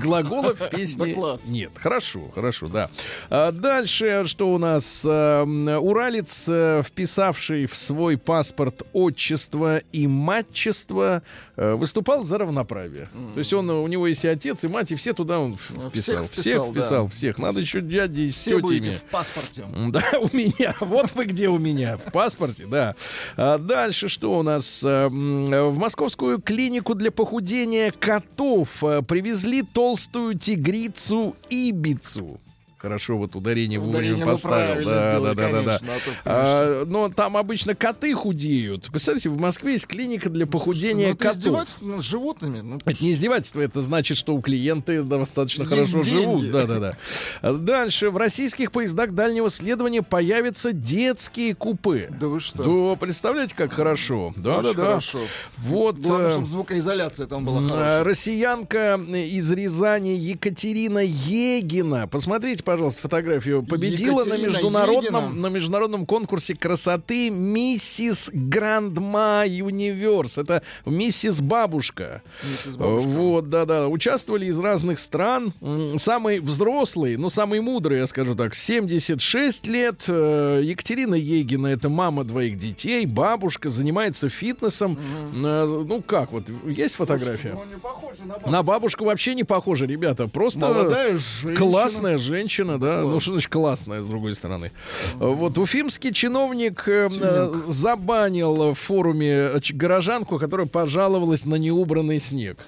Глаголов 0.01 0.61
в 0.61 0.69
песне 0.71 1.07
Да 1.15 1.21
класс. 1.21 1.49
нет. 1.49 1.71
Хорошо, 1.77 2.31
хорошо, 2.35 2.69
да. 2.69 2.91
А 3.31 3.51
дальше, 3.53 4.23
что 4.27 4.53
у 4.53 4.59
нас? 4.59 5.03
А, 5.07 5.43
м, 5.43 5.69
Уралец, 5.83 6.45
э, 6.49 6.83
вписавший 6.87 7.67
в 7.67 7.77
свой 7.77 8.17
паспорт 8.19 8.83
отчество 8.93 9.79
и 9.93 10.07
матчество, 10.07 11.23
э, 11.57 11.75
выступал 11.75 12.23
за 12.23 12.39
равноправие. 12.39 13.09
То 13.35 13.39
есть 13.39 13.53
он, 13.53 13.69
у 13.71 13.87
него 13.87 14.07
есть 14.07 14.25
и 14.25 14.29
отец, 14.29 14.65
и 14.65 14.69
мать, 14.69 14.93
и 14.93 14.97
все 14.97 15.13
туда 15.13 15.41
он 15.41 15.57
вписал. 15.57 16.25
всех 16.29 16.63
вписал, 16.73 17.05
да. 17.07 17.11
всех. 17.11 17.39
Надо 17.39 17.61
еще 17.61 17.81
дяди 17.81 18.29
с 18.31 18.35
Все 18.37 18.59
будете 18.59 18.93
в 18.93 19.05
паспорте. 19.05 19.65
Да, 19.91 20.05
у 20.21 20.35
меня. 20.37 20.75
Вот 20.81 21.13
вы 21.15 21.25
где 21.25 21.49
у 21.49 21.59
меня. 21.59 21.97
В 21.99 22.13
паспорте, 22.13 22.67
да. 22.67 22.95
А 23.37 23.59
дальше 23.59 24.09
что 24.09 24.39
у 24.39 24.43
нас? 24.43 24.83
А, 24.85 25.07
м, 25.09 25.47
В 25.71 25.79
московскую 25.79 26.41
клинику 26.41 26.95
для 26.95 27.11
похудения 27.11 27.93
котов 27.93 28.83
а, 28.85 29.03
привезли 29.41 29.63
толстую 29.63 30.39
тигрицу 30.39 31.35
Ибицу. 31.49 32.39
Хорошо, 32.81 33.19
вот 33.19 33.37
ударение 33.37 33.79
вовремя 33.79 33.99
Ударение 33.99 34.25
вы 34.25 34.31
поставил. 34.33 34.87
Да, 34.87 35.11
сделали, 35.11 35.35
да, 35.35 35.35
да, 35.35 35.51
да, 35.51 35.63
да. 35.63 35.79
конечно, 35.79 35.89
а 36.25 36.83
А, 36.83 36.85
но 36.87 37.09
там 37.11 37.37
обычно 37.37 37.75
коты 37.75 38.15
худеют. 38.15 38.87
Представляете, 38.91 39.29
в 39.29 39.39
Москве 39.39 39.73
есть 39.73 39.87
клиника 39.87 40.31
для 40.31 40.47
похудения 40.47 41.09
Ну, 41.09 41.13
это 41.15 41.25
котов. 41.25 41.39
издевательство 41.41 41.87
над 41.87 42.03
животными. 42.03 42.61
Ну, 42.61 42.79
Это 42.83 43.05
не 43.05 43.13
издевательство, 43.13 43.61
это 43.61 43.83
значит, 43.83 44.17
что 44.17 44.35
у 44.35 44.41
клиенты 44.41 45.03
достаточно 45.03 45.67
хорошо 45.67 46.01
деньги. 46.01 46.23
живут. 46.23 46.51
Да, 46.51 46.67
да, 46.67 46.97
да. 47.43 47.53
Дальше. 47.53 48.09
В 48.11 48.17
российских 48.17 48.73
поездах 48.73 49.13
дальнего 49.13 49.51
следования 49.51 50.01
появятся 50.03 50.73
детские 50.73 51.55
купе. 51.55 52.11
Да 52.19 52.29
вы 52.29 52.41
что? 52.41 52.91
Да, 52.91 52.97
представляете, 52.97 53.55
как 53.55 53.75
хорошо. 53.75 54.33
Да, 54.37 54.59
Очень 54.59 54.71
да, 54.71 54.75
да. 54.75 54.83
хорошо. 54.87 55.19
Вот. 55.59 55.99
Главное, 55.99 56.29
э, 56.29 56.31
чтобы 56.31 56.47
звукоизоляция 56.47 57.27
там 57.27 57.45
была 57.45 57.61
хорошая. 57.61 58.05
Россиянка 58.05 58.99
из 58.99 59.51
Рязани 59.51 60.11
Екатерина 60.17 61.01
Егина. 61.05 62.09
Посмотрите, 62.09 62.63
пожалуйста, 62.71 63.03
фотографию. 63.03 63.65
Победила 63.65 64.25
на 64.25 64.35
Екатерина 64.35 64.49
международном, 64.53 65.25
Егина. 65.31 65.41
на 65.41 65.47
международном 65.49 66.07
конкурсе 66.07 66.55
красоты 66.55 67.29
Миссис 67.31 68.31
Грандма 68.33 69.43
Юниверс. 69.45 70.39
Это 70.39 70.63
миссис 70.87 71.41
Бабушка. 71.41 72.23
Миссис 72.45 72.77
Бабушка. 72.77 73.09
Вот, 73.09 73.49
да-да. 73.51 73.89
Участвовали 73.89 74.47
из 74.47 74.59
разных 74.61 75.01
стран. 75.01 75.53
Самый 75.97 76.39
взрослый, 76.39 77.17
ну, 77.17 77.29
самый 77.29 77.61
мудрый, 77.61 77.99
я 77.99 78.07
скажу 78.07 78.37
так, 78.37 78.55
76 78.55 79.67
лет. 79.67 80.03
Э, 80.07 80.61
Екатерина 80.63 81.17
Егина, 81.17 81.67
это 81.69 81.89
мама 81.89 82.23
двоих 82.23 82.57
детей, 82.57 83.05
бабушка, 83.05 83.69
занимается 83.69 84.29
фитнесом. 84.29 84.97
Э, 85.43 85.67
Ну, 85.91 86.03
как, 86.03 86.31
вот, 86.31 86.45
есть 86.67 86.95
фотография? 86.95 87.55
Ну, 87.55 87.65
на 87.65 87.79
бабушку. 87.79 88.51
На 88.51 88.63
бабушку 88.63 89.05
вообще 89.07 89.35
не 89.35 89.43
похоже, 89.45 89.87
ребята. 89.87 90.29
Просто 90.29 90.61
Молодая 90.61 91.19
женщина. 91.19 91.57
классная 91.57 92.19
женщина. 92.19 92.60
Женщина, 92.61 92.79
да, 92.79 93.03
ну 93.03 93.21
что 93.21 93.33
значит 93.33 93.51
классная, 93.51 94.03
с 94.03 94.07
другой 94.07 94.35
стороны. 94.35 94.71
Вот 95.15 95.59
уфимский 95.59 96.13
чиновник 96.13 96.85
э, 96.87 97.09
э, 97.11 97.55
забанил 97.69 98.73
в 98.73 98.75
форуме 98.75 99.29
э, 99.29 99.61
горожанку, 99.73 100.39
которая 100.39 100.67
пожаловалась 100.67 101.45
на 101.45 101.57
неубранный 101.57 102.21
снег. 102.21 102.59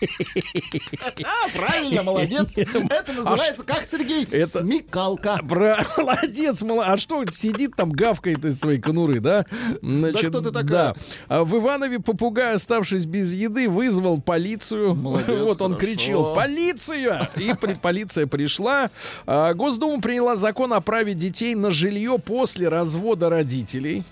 А, 1.24 1.48
правильно, 1.56 2.02
молодец. 2.02 2.56
Это 2.58 3.12
называется, 3.12 3.64
как, 3.64 3.86
Сергей? 3.86 4.24
Это- 4.30 4.60
Смекалка. 4.60 5.38
Про... 5.48 5.84
Молодец, 5.96 6.62
мало... 6.62 6.86
А 6.86 6.96
что 6.96 7.24
сидит 7.30 7.74
там, 7.76 7.90
гавкает 7.90 8.44
из 8.44 8.60
своей 8.60 8.80
конуры, 8.80 9.20
да? 9.20 9.44
Значит, 9.82 10.30
кто 10.30 10.40
ты 10.40 10.50
такая? 10.50 10.66
Да. 10.68 10.94
А 11.28 11.44
в 11.44 11.56
Иванове 11.56 11.98
попугай, 11.98 12.54
оставшись 12.54 13.06
без 13.06 13.32
еды, 13.34 13.68
вызвал 13.68 14.20
полицию. 14.20 14.94
Молодец, 14.94 15.26
вот 15.40 15.62
он 15.62 15.74
хорошо. 15.74 15.86
кричал 15.86 16.34
«Полиция!» 16.34 17.28
И 17.36 17.52
при... 17.60 17.74
полиция 17.74 18.26
пришла. 18.26 18.90
А, 19.26 19.54
Госдума 19.54 20.00
приняла 20.00 20.36
закон 20.36 20.72
о 20.72 20.80
праве 20.80 21.14
детей 21.14 21.54
на 21.54 21.70
жилье 21.70 22.18
после 22.18 22.68
развода 22.68 23.30
родителей. 23.30 24.04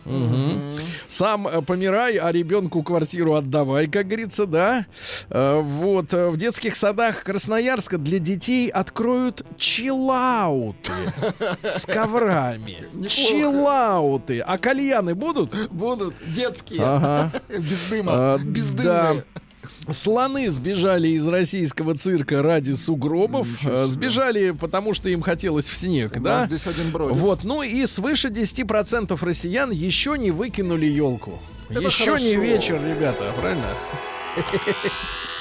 Сам 1.06 1.46
э, 1.46 1.62
помирай, 1.62 2.16
а 2.16 2.32
ребенку 2.32 2.82
квартиру 2.82 3.34
отдавай, 3.34 3.86
как 3.86 4.06
говорится, 4.06 4.46
да. 4.46 4.86
Э, 5.30 5.60
Вот 5.74 6.14
э, 6.14 6.30
в 6.30 6.36
детских 6.36 6.76
садах 6.76 7.24
Красноярска 7.24 7.98
для 7.98 8.20
детей 8.20 8.68
откроют 8.68 9.44
чиллауты 9.56 10.92
с 11.62 11.84
коврами. 11.86 12.84
Чиллауты. 13.08 14.40
А 14.40 14.56
кальяны 14.58 15.14
будут? 15.14 15.70
Будут 15.70 16.14
детские. 16.28 16.80
Ага. 16.82 17.32
Без 17.48 17.88
дыма. 17.90 18.12
А, 18.14 18.38
Бездымные. 18.38 19.24
Слоны 19.90 20.48
сбежали 20.48 21.08
из 21.08 21.26
российского 21.26 21.96
цирка 21.96 22.42
ради 22.42 22.72
сугробов. 22.72 23.48
Э. 23.66 23.86
Сбежали, 23.86 24.52
потому 24.52 24.94
что 24.94 25.08
им 25.08 25.22
хотелось 25.22 25.68
в 25.68 25.76
снег, 25.76 26.12
да? 26.20 26.40
нас 26.40 26.46
здесь 26.46 26.66
один 26.66 26.90
бродит. 26.90 27.16
Вот, 27.16 27.44
ну 27.44 27.62
и 27.62 27.84
свыше 27.86 28.28
10% 28.28 29.18
россиян 29.24 29.70
еще 29.70 30.16
не 30.16 30.30
выкинули 30.30 30.86
елку. 30.86 31.40
Это 31.68 31.80
еще 31.80 32.12
не 32.12 32.34
хорошо. 32.34 32.40
вечер, 32.40 32.80
ребята, 32.86 33.24
правильно? 33.40 33.66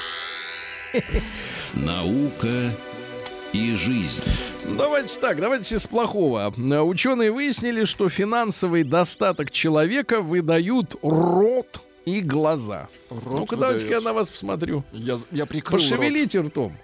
Наука 1.74 2.70
и 3.52 3.74
жизнь. 3.74 4.22
Давайте 4.76 5.18
так, 5.20 5.40
давайте 5.40 5.78
с 5.78 5.86
плохого. 5.86 6.52
Ученые 6.84 7.30
выяснили, 7.32 7.84
что 7.84 8.08
финансовый 8.08 8.84
достаток 8.84 9.50
человека 9.50 10.20
выдают 10.20 10.96
рот 11.02 11.80
и 12.04 12.20
глаза. 12.20 12.88
Рот 13.10 13.24
Ну-ка, 13.40 13.56
давайте-ка 13.56 13.94
я 13.94 14.00
на 14.00 14.12
вас 14.12 14.30
посмотрю. 14.30 14.84
Я, 14.92 15.18
я 15.30 15.46
прикрыл 15.46 15.78
рот. 15.78 15.88
Пошевелите 15.88 16.40
ртом. 16.40 16.76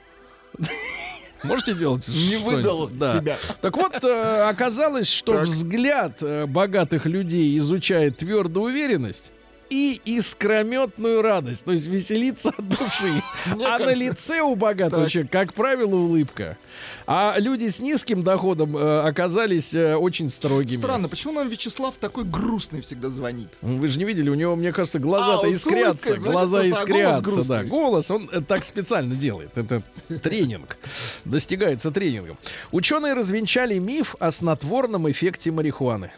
Можете 1.42 1.74
делать? 1.74 2.06
Не 2.30 2.36
выдал 2.36 2.88
Да. 2.88 3.16
себя. 3.18 3.38
Так 3.60 3.76
вот, 3.76 4.02
э, 4.04 4.48
оказалось, 4.48 5.08
что 5.08 5.32
Так. 5.32 5.44
взгляд 5.44 6.18
э, 6.20 6.46
богатых 6.46 7.06
людей 7.06 7.56
изучает 7.58 8.18
твердую 8.18 8.66
уверенность 8.66 9.32
и 9.70 10.00
искрометную 10.04 11.22
радость, 11.22 11.64
то 11.64 11.72
есть 11.72 11.86
веселиться 11.86 12.50
от 12.50 12.68
души. 12.68 13.22
Мне 13.46 13.66
а 13.66 13.78
на 13.78 13.94
лице 13.94 14.40
у 14.40 14.56
богатого 14.56 15.04
Так. 15.04 15.12
человека, 15.12 15.38
как 15.38 15.54
правило, 15.54 15.94
улыбка. 15.94 16.58
А 17.06 17.36
люди 17.38 17.68
с 17.68 17.80
низким 17.80 18.22
доходом 18.24 18.76
э, 18.76 19.00
оказались 19.00 19.72
э, 19.74 19.94
очень 19.94 20.28
строгими. 20.28 20.76
Странно, 20.76 21.08
почему 21.08 21.32
нам 21.34 21.48
Вячеслав 21.48 21.96
такой 21.98 22.24
грустный 22.24 22.80
всегда 22.82 23.08
звонит? 23.08 23.48
Вы 23.62 23.86
же 23.88 23.98
не 23.98 24.04
видели, 24.04 24.28
у 24.28 24.34
него, 24.34 24.56
мне 24.56 24.72
кажется, 24.72 24.98
А, 24.98 25.00
глаза-то 25.00 25.48
с 25.48 25.54
искрятся. 25.54 26.16
Глаза 26.16 26.60
а 26.60 26.62
голос 26.62 26.80
искрятся, 26.80 27.48
да. 27.48 27.64
Голос 27.64 28.10
он 28.10 28.28
э, 28.32 28.40
так 28.40 28.64
специально 28.64 29.14
делает. 29.14 29.56
Это 29.56 29.82
тренинг. 30.22 30.76
Достигается 31.24 31.90
тренингом. 31.92 32.36
Ученые 32.72 33.14
развенчали 33.14 33.78
миф 33.78 34.16
о 34.18 34.32
снотворном 34.32 35.10
эффекте 35.10 35.52
марихуаны. 35.52 36.10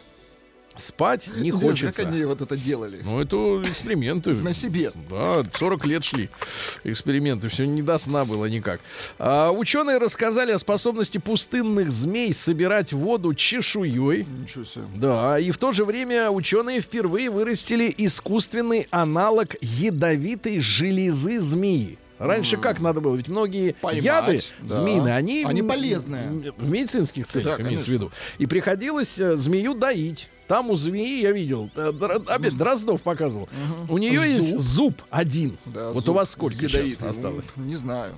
Спать 0.75 1.29
не 1.35 1.51
Как 1.51 1.61
хочется. 1.61 2.01
они 2.01 2.23
вот 2.25 2.41
это 2.41 2.57
делали? 2.57 2.99
Ну, 3.03 3.21
это 3.21 3.61
эксперименты. 3.63 4.33
На 4.33 4.53
себе. 4.53 4.91
Да, 5.09 5.43
40 5.59 5.85
лет 5.85 6.03
шли 6.03 6.29
эксперименты, 6.83 7.49
все 7.49 7.65
не 7.65 7.81
до 7.81 7.97
сна 7.97 8.25
было 8.25 8.45
никак. 8.45 8.81
А, 9.19 9.51
ученые 9.51 9.97
рассказали 9.97 10.51
о 10.51 10.57
способности 10.57 11.17
пустынных 11.19 11.91
змей 11.91 12.33
собирать 12.33 12.91
воду 12.93 13.33
чешуей. 13.33 14.25
Ничего 14.25 14.63
себе. 14.65 14.83
Да, 14.95 15.39
и 15.39 15.51
в 15.51 15.57
то 15.57 15.71
же 15.71 15.85
время 15.85 16.29
ученые 16.31 16.81
впервые 16.81 17.29
вырастили 17.29 17.93
искусственный 17.97 18.87
аналог 18.89 19.55
ядовитой 19.61 20.59
железы 20.59 21.39
змеи. 21.39 21.97
Раньше 22.19 22.57
как 22.57 22.79
надо 22.79 23.01
было? 23.01 23.15
Ведь 23.15 23.27
многие 23.27 23.73
Поймать, 23.81 24.03
яды 24.03 24.41
да. 24.61 24.75
змеиные, 24.75 25.15
они, 25.15 25.43
Они 25.43 25.61
полезные. 25.61 26.53
В 26.57 26.69
медицинских 26.69 27.27
целях 27.27 27.57
Да, 27.57 27.63
имеется 27.63 27.89
в 27.89 27.91
виду. 27.91 28.11
И 28.37 28.45
приходилось 28.45 29.19
э, 29.19 29.35
змею 29.35 29.73
доить. 29.73 30.29
Там 30.47 30.69
у 30.69 30.75
змеи, 30.75 31.21
я 31.21 31.31
видел, 31.31 31.69
э, 31.75 31.91
опять 32.27 32.57
Дроздов 32.57 33.01
показывал, 33.01 33.47
у 33.89 33.97
нее 33.97 34.21
есть 34.21 34.59
Зуб. 34.59 35.01
один. 35.09 35.57
Да, 35.65 35.91
вот 35.91 36.05
зуб 36.05 36.09
у 36.15 36.17
вас 36.17 36.31
сколько 36.31 36.57
сейчас 36.57 36.71
ядовитый. 36.73 37.09
осталось? 37.09 37.45
Ну, 37.55 37.63
Не 37.65 37.75
знаю. 37.75 38.15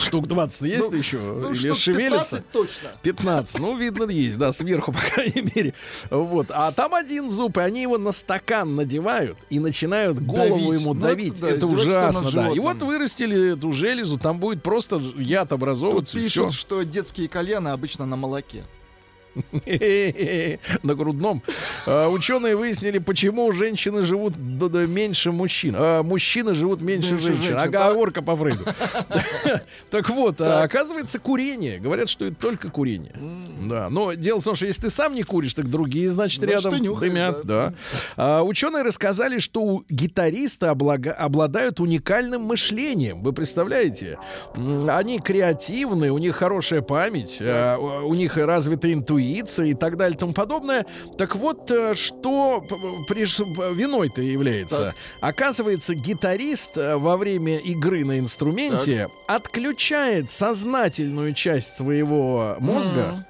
Штук 0.00 0.26
20 0.26 0.62
есть 0.62 0.90
Ну, 0.90 0.96
еще? 0.98 1.16
Ну, 1.18 1.52
Или 1.52 1.72
шевелится? 1.72 2.38
15 2.42 2.50
точно. 2.50 2.88
15. 3.02 3.58
Ну, 3.60 3.78
видно, 3.78 4.10
есть, 4.10 4.36
да, 4.36 4.52
сверху, 4.52 4.92
по 4.92 4.98
крайней 4.98 5.48
мере. 5.54 5.74
Вот. 6.10 6.48
А 6.50 6.70
там 6.72 6.94
один 6.94 7.30
зуб, 7.30 7.56
и 7.56 7.60
они 7.60 7.82
его 7.82 7.96
на 7.96 8.12
стакан 8.12 8.74
надевают 8.76 9.38
и 9.48 9.58
начинают 9.60 10.18
голову 10.20 10.58
Давить. 10.70 10.80
ему 10.80 10.92
Ну, 10.92 11.00
давить. 11.00 11.32
это 11.34 11.42
да, 11.42 11.50
это 11.50 11.66
ужасно, 11.66 12.30
да. 12.30 12.50
И 12.50 12.58
вот 12.58 12.82
вырастили 12.82 13.52
эту 13.54 13.72
железу, 13.72 14.18
там 14.18 14.38
будет 14.38 14.62
просто 14.62 14.96
яд 15.16 15.48
Тут 15.50 15.52
образовываться. 15.52 16.18
и 16.18 16.22
пишут, 16.24 16.52
что 16.52 16.82
детские 16.82 17.28
кальяны 17.28 17.68
обычно 17.68 18.04
на 18.06 18.16
молоке. 18.16 18.64
На 20.82 20.94
грудном. 20.94 21.42
А, 21.86 22.08
Ученые 22.08 22.56
выяснили, 22.56 22.98
почему 22.98 23.52
женщины 23.52 24.02
живут 24.02 24.36
меньше 24.36 25.32
мужчин. 25.32 25.74
А 25.76 26.02
мужчины 26.02 26.54
живут 26.54 26.80
меньше, 26.80 27.18
женщин. 27.18 27.56
Оговорка 27.56 28.22
по 28.22 28.36
Фрейду. 28.36 28.64
Так 29.90 30.10
вот, 30.10 30.40
а, 30.40 30.62
оказывается, 30.62 31.18
курение. 31.18 31.78
Говорят, 31.78 32.08
что 32.08 32.26
это 32.26 32.36
только 32.36 32.70
курение. 32.70 33.14
Да. 33.68 33.88
Но 33.90 34.14
дело 34.14 34.40
в 34.40 34.44
том, 34.44 34.56
что 34.56 34.66
если 34.66 34.82
ты 34.82 34.90
сам 34.90 35.14
не 35.14 35.22
куришь, 35.22 35.54
так 35.54 35.68
другие, 35.70 36.10
значит, 36.10 36.42
рядом 36.42 36.98
дымят. 36.98 37.42
да. 37.44 38.42
Ученые 38.42 38.82
рассказали, 38.82 39.38
что 39.38 39.62
у 39.62 39.84
гитариста 39.88 40.70
обладают 40.70 41.80
уникальным 41.80 42.42
мышлением. 42.42 43.22
Вы 43.22 43.32
представляете? 43.32 44.18
Они 44.88 45.18
креативны, 45.20 46.10
у 46.10 46.18
них 46.18 46.36
хорошая 46.36 46.80
память, 46.82 47.40
у 47.40 48.06
у 48.06 48.14
них 48.14 48.36
развита 48.36 48.92
интуиция 48.92 49.25
и 49.62 49.74
так 49.74 49.96
далее 49.96 50.16
и 50.16 50.18
тому 50.18 50.32
подобное. 50.32 50.86
Так 51.18 51.36
вот, 51.36 51.70
э, 51.70 51.94
что 51.94 52.64
приш- 53.08 53.74
виной-то 53.74 54.22
является? 54.22 54.76
Так. 54.76 54.94
Оказывается, 55.20 55.94
гитарист 55.94 56.76
э, 56.76 56.96
во 56.96 57.16
время 57.16 57.58
игры 57.58 58.04
на 58.04 58.18
инструменте 58.18 59.08
отключает 59.26 60.30
сознательную 60.30 61.34
часть 61.34 61.76
своего 61.76 62.56
мозга 62.60 63.26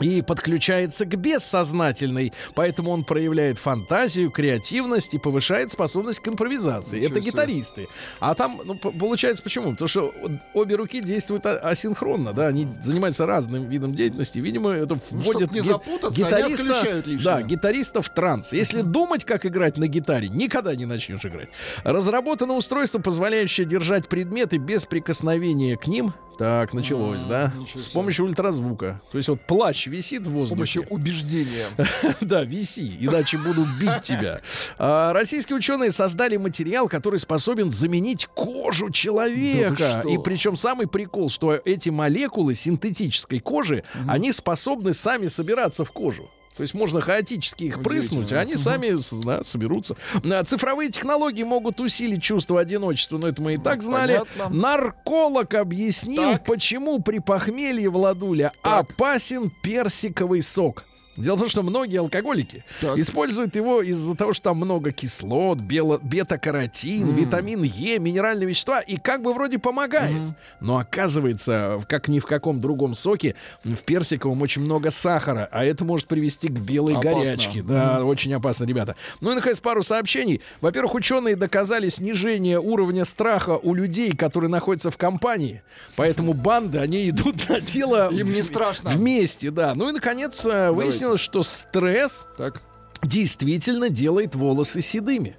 И 0.00 0.22
подключается 0.22 1.04
к 1.04 1.14
бессознательной, 1.16 2.32
поэтому 2.56 2.90
он 2.90 3.04
проявляет 3.04 3.58
фантазию, 3.58 4.30
креативность 4.30 5.14
и 5.14 5.18
повышает 5.18 5.70
способность 5.70 6.18
к 6.18 6.26
импровизации. 6.28 6.96
Ничего 6.98 7.12
Это 7.12 7.22
себе. 7.22 7.30
гитаристы. 7.30 7.88
А 8.18 8.34
там, 8.34 8.60
ну, 8.64 8.74
получается 8.74 9.42
почему? 9.44 9.70
Потому 9.70 9.88
что 9.88 10.12
обе 10.52 10.74
руки 10.74 11.00
действуют 11.00 11.46
а- 11.46 11.58
асинхронно, 11.58 12.32
да, 12.32 12.48
они 12.48 12.66
занимаются 12.82 13.24
разным 13.24 13.68
видом 13.68 13.94
деятельности. 13.94 14.40
Видимо, 14.40 14.70
это 14.70 14.98
вводит 15.10 15.50
Ну, 15.52 15.54
не 15.54 15.60
запутаться, 15.60 16.26
они 16.26 16.54
отключают 16.54 17.06
лишнее. 17.06 17.24
да, 17.24 17.42
гитариста 17.42 18.02
в 18.02 18.08
транс. 18.10 18.52
Если 18.52 18.80
думать, 18.82 19.24
как 19.24 19.46
играть 19.46 19.76
на 19.76 19.86
гитаре, 19.86 20.28
никогда 20.28 20.74
не 20.74 20.86
начнешь 20.86 21.24
играть. 21.24 21.50
Разработано 21.84 22.54
устройство, 22.54 22.98
позволяющее 22.98 23.64
держать 23.64 24.08
предметы 24.08 24.56
без 24.56 24.86
прикосновения 24.86 25.76
к 25.76 25.86
ним. 25.86 26.12
Так, 26.38 26.72
началось, 26.74 27.20
М, 27.22 27.28
да? 27.28 27.52
С 27.74 27.86
помощью 27.88 28.26
ультразвука. 28.26 29.00
То 29.12 29.18
есть 29.18 29.28
вот 29.28 29.40
плащ 29.46 29.86
висит 29.86 30.22
в 30.22 30.30
С 30.30 30.32
воздухе. 30.32 30.50
помощью 30.50 30.86
убеждения. 30.88 31.66
Да, 32.20 32.42
виси, 32.42 32.96
иначе 33.00 33.38
буду 33.38 33.66
бить 33.80 34.02
тебя. 34.02 34.40
А, 34.78 35.12
российские 35.12 35.56
ученые 35.58 35.90
создали 35.90 36.36
материал, 36.36 36.88
который 36.88 37.18
способен 37.20 37.70
заменить 37.70 38.26
кожу 38.34 38.86
Да 38.86 38.92
человека. 38.92 40.00
что? 40.00 40.08
И 40.08 40.18
причем 40.18 40.56
самый 40.56 40.86
прикол, 40.86 41.30
что 41.30 41.54
эти 41.64 41.90
молекулы 41.90 42.54
синтетической 42.54 43.40
кожи, 43.40 43.84
они 44.08 44.32
способны 44.32 44.92
сами 44.94 45.28
собираться 45.28 45.84
в 45.84 45.92
кожу. 45.92 46.30
То 46.56 46.62
есть 46.62 46.72
можно 46.74 47.00
хаотически 47.00 47.64
их 47.64 47.82
прыснуть, 47.82 48.32
а 48.32 48.40
они 48.40 48.56
сами 48.56 48.96
да, 49.24 49.42
соберутся. 49.44 49.96
А, 50.24 50.44
Цифровые 50.44 50.90
технологии 50.90 51.42
могут 51.42 51.80
усилить 51.80 52.22
чувство 52.22 52.60
одиночества, 52.60 53.18
но 53.18 53.28
это 53.28 53.42
мы 53.42 53.54
и 53.54 53.56
так 53.58 53.82
знали. 53.82 54.22
понятно. 54.36 54.48
Нарколог 54.56 55.54
объяснил, 55.54 56.22
Так. 56.34 56.44
почему 56.44 57.00
при 57.02 57.18
похмелье 57.18 57.90
Владуля 57.90 58.52
Так. 58.62 58.90
опасен 58.92 59.50
персиковый 59.62 60.42
сок. 60.42 60.84
Дело 61.16 61.36
в 61.36 61.40
том, 61.40 61.48
что 61.48 61.62
многие 61.62 61.98
алкоголики 61.98 62.64
Так. 62.80 62.98
используют 62.98 63.54
его 63.56 63.82
из-за 63.82 64.14
того, 64.16 64.32
что 64.32 64.44
там 64.50 64.56
много 64.58 64.90
кислот, 64.90 65.58
бело- 65.60 66.00
бета-каротин, 66.02 67.14
витамин 67.14 67.62
Е, 67.62 67.98
минеральные 67.98 68.48
вещества, 68.48 68.80
и 68.80 68.96
как 68.96 69.22
бы 69.22 69.32
вроде 69.32 69.58
помогает. 69.58 70.12
Но 70.60 70.78
оказывается, 70.78 71.80
как 71.88 72.08
ни 72.08 72.18
в 72.18 72.26
каком 72.26 72.60
другом 72.60 72.94
соке, 72.94 73.34
в 73.62 73.76
персиковом 73.84 74.42
очень 74.42 74.62
много 74.62 74.90
сахара, 74.90 75.48
а 75.52 75.64
это 75.64 75.84
может 75.84 76.06
привести 76.06 76.48
к 76.48 76.52
белой 76.58 76.94
Опасно. 76.96 77.10
горячке. 77.24 77.62
Да, 77.62 78.04
очень 78.04 78.32
опасно, 78.34 78.64
ребята. 78.64 78.96
Ну 79.20 79.32
и, 79.32 79.34
наконец, 79.34 79.60
пару 79.60 79.82
сообщений. 79.82 80.40
Во-первых, 80.60 80.94
ученые 80.94 81.36
доказали 81.36 81.88
снижение 81.88 82.58
уровня 82.60 83.04
страха 83.04 83.58
у 83.62 83.74
людей, 83.74 84.12
которые 84.16 84.50
находятся 84.50 84.90
в 84.90 84.96
компании. 84.96 85.62
Поэтому 85.96 86.32
банды, 86.32 86.78
они 86.78 87.08
идут 87.08 87.48
на 87.48 87.60
дело 87.60 88.10
Им 88.12 88.32
не 88.32 88.42
страшно. 88.42 88.90
вместе, 88.90 89.50
да. 89.50 89.74
Ну 89.74 89.88
и, 89.88 89.92
наконец, 89.92 90.44
э, 90.44 90.70
выяснилось, 91.04 91.20
что 91.20 91.42
стресс 91.42 92.26
Так. 92.36 92.62
действительно 93.02 93.88
делает 93.88 94.34
волосы 94.34 94.80
седыми. 94.80 95.36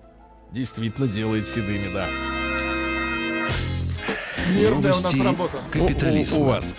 Действительно 0.51 1.08
делает 1.08 1.47
седыми, 1.47 1.91
да. 1.93 2.06
Нервная 4.53 4.93
у 4.93 5.01
нас 5.01 5.19
работа. 5.19 5.58
У- 5.58 5.84
у- 5.84 5.88
капитализма. 5.88 6.38
У, 6.38 6.43
вас. 6.45 6.73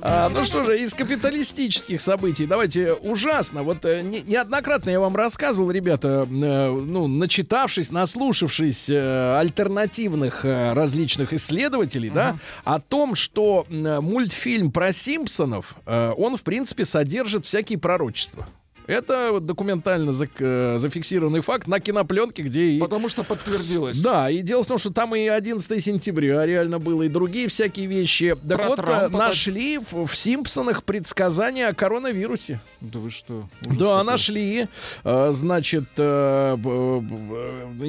А, 0.00 0.28
ну 0.28 0.44
что 0.44 0.64
же, 0.64 0.78
из 0.80 0.94
капиталистических 0.94 2.00
событий 2.00 2.46
давайте 2.46 2.92
ужасно. 2.92 3.62
Вот 3.62 3.84
э, 3.84 4.00
не- 4.02 4.22
неоднократно 4.22 4.90
я 4.90 5.00
вам 5.00 5.14
рассказывал, 5.16 5.70
ребята, 5.70 6.26
э, 6.28 6.70
ну, 6.70 7.06
начитавшись, 7.06 7.90
наслушавшись 7.90 8.90
э, 8.90 9.36
альтернативных 9.38 10.44
э, 10.44 10.72
различных 10.72 11.32
исследователей, 11.32 12.10
да, 12.10 12.36
о 12.64 12.80
том, 12.80 13.14
что 13.14 13.66
э, 13.70 14.00
мультфильм 14.00 14.72
про 14.72 14.92
Симпсонов, 14.92 15.74
э, 15.86 16.12
он, 16.16 16.36
в 16.36 16.42
принципе, 16.42 16.84
содержит 16.84 17.44
всякие 17.46 17.78
пророчества. 17.78 18.46
Это 18.86 19.28
вот 19.32 19.46
документально 19.46 20.10
зак- 20.10 20.30
э, 20.40 20.78
зафиксированный 20.78 21.40
факт 21.40 21.66
на 21.66 21.80
кинопленке, 21.80 22.42
где 22.42 22.62
и 22.62 22.78
Потому 22.80 23.08
что 23.08 23.22
подтвердилось. 23.24 24.00
да, 24.00 24.28
и 24.30 24.42
дело 24.42 24.64
в 24.64 24.66
том, 24.66 24.78
что 24.78 24.90
там 24.90 25.14
и 25.14 25.26
11 25.26 25.80
сентября 25.82 26.44
реально 26.46 26.78
было, 26.78 27.02
и 27.02 27.08
другие 27.08 27.48
всякие 27.48 27.86
вещи. 27.86 28.36
Так 28.48 28.58
Про 28.58 28.68
вот, 28.68 28.78
э, 28.78 28.82
Трампа 28.82 29.18
нашли 29.18 29.78
в, 29.78 30.06
в 30.06 30.16
Симпсонах 30.16 30.82
предсказания 30.84 31.68
о 31.68 31.74
коронавирусе. 31.74 32.60
Да 32.80 32.98
вы 32.98 33.10
что? 33.10 33.48
Ужас 33.64 33.78
да, 33.78 33.98
какой. 33.98 34.04
нашли. 34.04 34.66
Э, 35.04 35.30
Значит, 35.32 35.84
я 35.96 36.56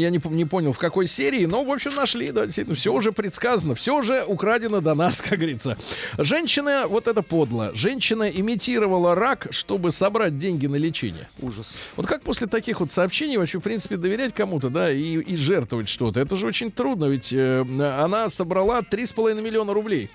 не, 0.10 0.22
не 0.36 0.46
понял, 0.46 0.72
в 0.74 0.78
какой 0.78 1.08
серии, 1.08 1.46
но, 1.46 1.64
в 1.64 1.72
общем, 1.72 1.96
нашли, 1.96 2.30
да, 2.32 2.46
действительно, 2.46 2.76
все 2.76 2.94
уже 2.94 3.12
предсказано, 3.12 3.76
все 3.76 3.98
уже 3.98 4.24
украдено 4.24 4.82
до 4.82 4.94
нас, 4.96 5.22
как 5.28 5.40
говорится. 5.40 5.78
Женщина, 6.18 6.86
вот 6.88 7.08
это 7.08 7.22
подло, 7.22 7.72
женщина 7.74 8.24
имитировала 8.30 9.16
рак, 9.16 9.48
чтобы 9.52 9.92
собрать 9.92 10.38
деньги 10.38 10.68
на 10.68 10.76
лечение. 10.84 11.28
Ужас. 11.42 11.78
Вот 11.96 12.06
как 12.08 12.22
после 12.22 12.48
таких 12.48 12.80
вот 12.80 12.92
сообщений 12.92 13.38
вообще, 13.38 13.60
в 13.60 13.64
принципе, 13.64 13.98
доверять 13.98 14.34
кому-то, 14.34 14.70
да, 14.70 14.92
и, 14.92 15.20
и 15.20 15.36
жертвовать 15.36 15.90
что-то? 15.90 16.20
Это 16.20 16.36
же 16.36 16.46
очень 16.46 16.72
трудно, 16.72 17.06
ведь 17.06 17.34
э, 17.34 17.62
она 17.62 18.30
собрала 18.30 18.82
3,5 18.82 19.42
миллиона 19.42 19.74
рублей. 19.74 20.10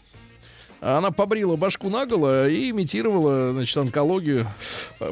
Она 0.81 1.11
побрила 1.11 1.57
башку 1.57 1.89
наголо 1.89 2.49
и 2.49 2.71
имитировала, 2.71 3.53
значит, 3.53 3.77
онкологию. 3.77 4.47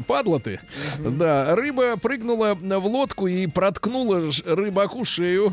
Падла 0.07 0.39
ты. 0.41 0.61
Да, 0.99 1.55
рыба 1.57 1.97
прыгнула 1.97 2.55
в 2.55 2.87
лодку 2.87 3.27
и 3.27 3.47
проткнула 3.47 4.31
рыбаку 4.45 5.05
шею. 5.05 5.53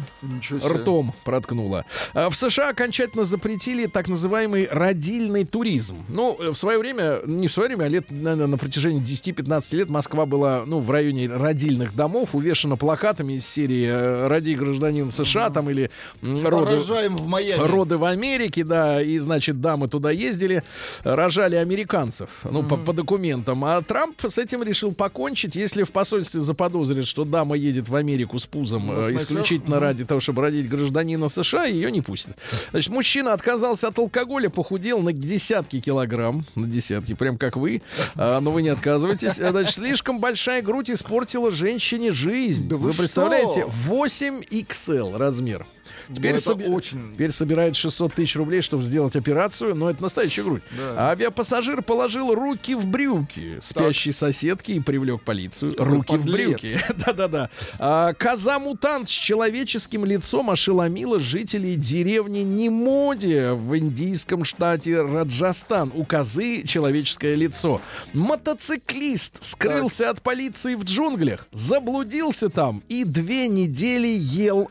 Ртом 0.64 1.14
проткнула. 1.24 1.86
А 2.14 2.30
В 2.30 2.36
США 2.36 2.70
окончательно 2.70 3.24
запретили 3.24 3.88
так 3.88 4.08
называемый 4.08 4.68
родильный 4.70 5.46
туризм. 5.46 5.98
Ну, 6.10 6.38
э, 6.40 6.50
в 6.50 6.56
свое 6.56 6.78
время, 6.78 7.20
не 7.26 7.48
в 7.48 7.54
свое 7.54 7.70
время, 7.70 7.86
а 7.86 7.88
лет, 7.88 8.06
наверное, 8.10 8.48
на 8.48 8.58
протяжении 8.58 9.02
10-15 9.02 9.76
лет 9.76 9.90
Москва 9.90 10.26
была, 10.26 10.64
ну, 10.66 10.80
в 10.80 10.90
районе 10.92 11.28
родильных 11.28 11.96
домов, 11.96 12.36
увешана 12.36 12.78
плакатами 12.78 13.34
из 13.34 13.48
серии 13.48 13.88
э, 13.88 14.28
«Роди 14.28 14.56
гражданин 14.56 15.12
США» 15.12 15.50
там 15.50 15.70
или 15.70 15.90
«Роды, 16.22 16.76
Рожаем 16.76 17.16
в 17.18 17.28
Майами. 17.28 17.62
роды 17.62 17.98
в 17.98 18.06
Америке», 18.06 18.64
да, 18.64 19.02
и, 19.02 19.18
значит, 19.18 19.62
дамы 19.62 19.88
туда 19.88 20.03
ездили, 20.12 20.64
рожали 21.04 21.56
американцев, 21.56 22.30
ну, 22.44 22.64
по, 22.64 22.78
по 22.78 22.94
документам. 22.94 23.64
А 23.66 23.82
Трамп 23.82 24.20
с 24.22 24.38
этим 24.38 24.64
решил 24.64 24.94
покончить. 24.94 25.56
Если 25.56 25.84
в 25.84 25.92
посольстве 25.92 26.40
заподозрят, 26.40 27.08
что 27.08 27.26
дама 27.26 27.56
едет 27.56 27.90
в 27.90 27.96
Америку 27.96 28.40
с 28.40 28.46
пузом 28.46 28.88
Ну, 28.88 29.02
э, 29.02 29.16
исключительно 29.16 29.80
ради 29.80 30.06
того, 30.06 30.20
чтобы 30.20 30.42
родить 30.42 30.70
гражданина 30.70 31.30
США, 31.30 31.66
ее 31.66 31.92
не 31.92 32.02
пустят. 32.02 32.38
Значит, 32.72 32.92
мужчина 32.92 33.34
отказался 33.34 33.88
от 33.88 34.00
алкоголя, 34.00 34.50
похудел 34.50 35.00
на 35.00 35.14
десятки 35.14 35.80
килограмм, 35.80 36.46
на 36.56 36.68
десятки, 36.68 37.14
прям 37.14 37.38
как 37.38 37.56
вы, 37.58 37.82
А, 38.16 38.40
но 38.40 38.52
вы 38.52 38.62
не 38.62 38.70
отказываетесь. 38.70 39.36
Значит, 39.36 39.76
слишком 39.76 40.20
большая 40.20 40.62
грудь 40.62 40.90
испортила 40.92 41.52
женщине 41.52 42.12
жизнь. 42.12 42.68
Да 42.68 42.78
вы 42.78 42.94
представляете? 42.94 43.62
что? 43.62 43.94
8XL 43.94 45.18
размер. 45.18 45.66
Теперь, 46.14 46.34
Ну, 46.34 46.38
соби- 46.40 46.68
очень- 46.68 47.14
теперь 47.14 47.32
собирает 47.32 47.76
600 47.76 48.14
тысяч 48.14 48.36
рублей, 48.36 48.62
чтобы 48.62 48.84
сделать 48.84 49.16
операцию, 49.16 49.76
но 49.76 49.90
это 49.90 50.02
настоящая 50.02 50.44
грудь. 50.44 50.64
Да. 50.78 51.10
Авиапассажир 51.12 51.82
положил 51.82 52.34
руки 52.34 52.76
в 52.76 52.88
брюки 52.88 53.58
спящей 53.62 54.14
соседки 54.14 54.72
и 54.74 54.80
привлек 54.80 55.22
полицию. 55.22 55.76
Руки 55.78 56.16
в 56.18 56.26
брюки. 56.26 56.70
Да-да-да. 57.06 57.50
А, 57.80 58.14
Коза-мутант 58.14 59.10
с 59.10 59.12
человеческим 59.12 60.06
лицом 60.06 60.50
ошеломила 60.50 61.20
жителей 61.20 61.76
деревни 61.76 62.40
Немоди 62.40 63.54
в 63.54 63.78
индийском 63.78 64.44
штате 64.46 65.02
Раджастан. 65.02 65.92
У 65.94 66.04
козы 66.06 66.64
человеческое 66.64 67.36
лицо. 67.36 67.82
Мотоциклист 68.14 69.44
скрылся 69.44 70.10
от 70.10 70.22
полиции 70.22 70.76
в 70.76 70.84
джунглях, 70.84 71.48
заблудился 71.52 72.50
там 72.50 72.84
и 72.90 73.04
две 73.04 73.48
недели 73.48 74.08
ел 74.08 74.70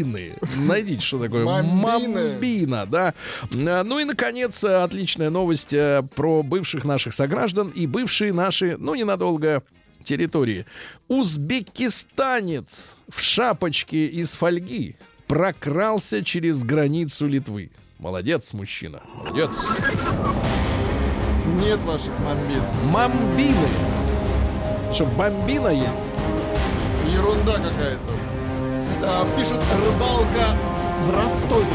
мамбины. 0.00 0.34
Найдите, 0.56 1.00
что 1.02 1.18
такое 1.18 1.44
Мамбины. 1.44 2.30
мамбина, 2.30 2.86
да. 2.86 3.14
А, 3.52 3.84
Ну 3.84 3.98
и, 3.98 4.04
наконец, 4.04 4.62
э, 4.64 4.82
отличная 4.82 5.30
новость 5.30 5.72
э, 5.72 6.02
про 6.14 6.42
бывших 6.42 6.84
наших 6.84 7.14
сограждан 7.14 7.68
и 7.68 7.86
бывшие 7.86 8.32
наши, 8.32 8.76
ну, 8.78 8.94
ненадолго, 8.94 9.62
территории. 10.04 10.66
Узбекистанец 11.08 12.96
в 13.08 13.20
шапочке 13.20 14.06
из 14.06 14.34
фольги 14.34 14.96
прокрался 15.26 16.24
через 16.24 16.64
границу 16.64 17.26
Литвы. 17.26 17.70
Молодец, 17.98 18.52
мужчина. 18.52 19.00
Молодец. 19.14 19.50
Нет 21.60 21.78
ваших 21.80 22.12
мамбин. 22.20 22.62
Мамбины. 22.90 23.68
Что, 24.92 25.04
бомбина 25.04 25.68
есть? 25.68 26.00
Ерунда 27.12 27.54
какая-то. 27.54 28.21
Пишут 29.36 29.60
рыбалка 29.76 30.56
в 31.04 31.16
Ростове. 31.16 31.66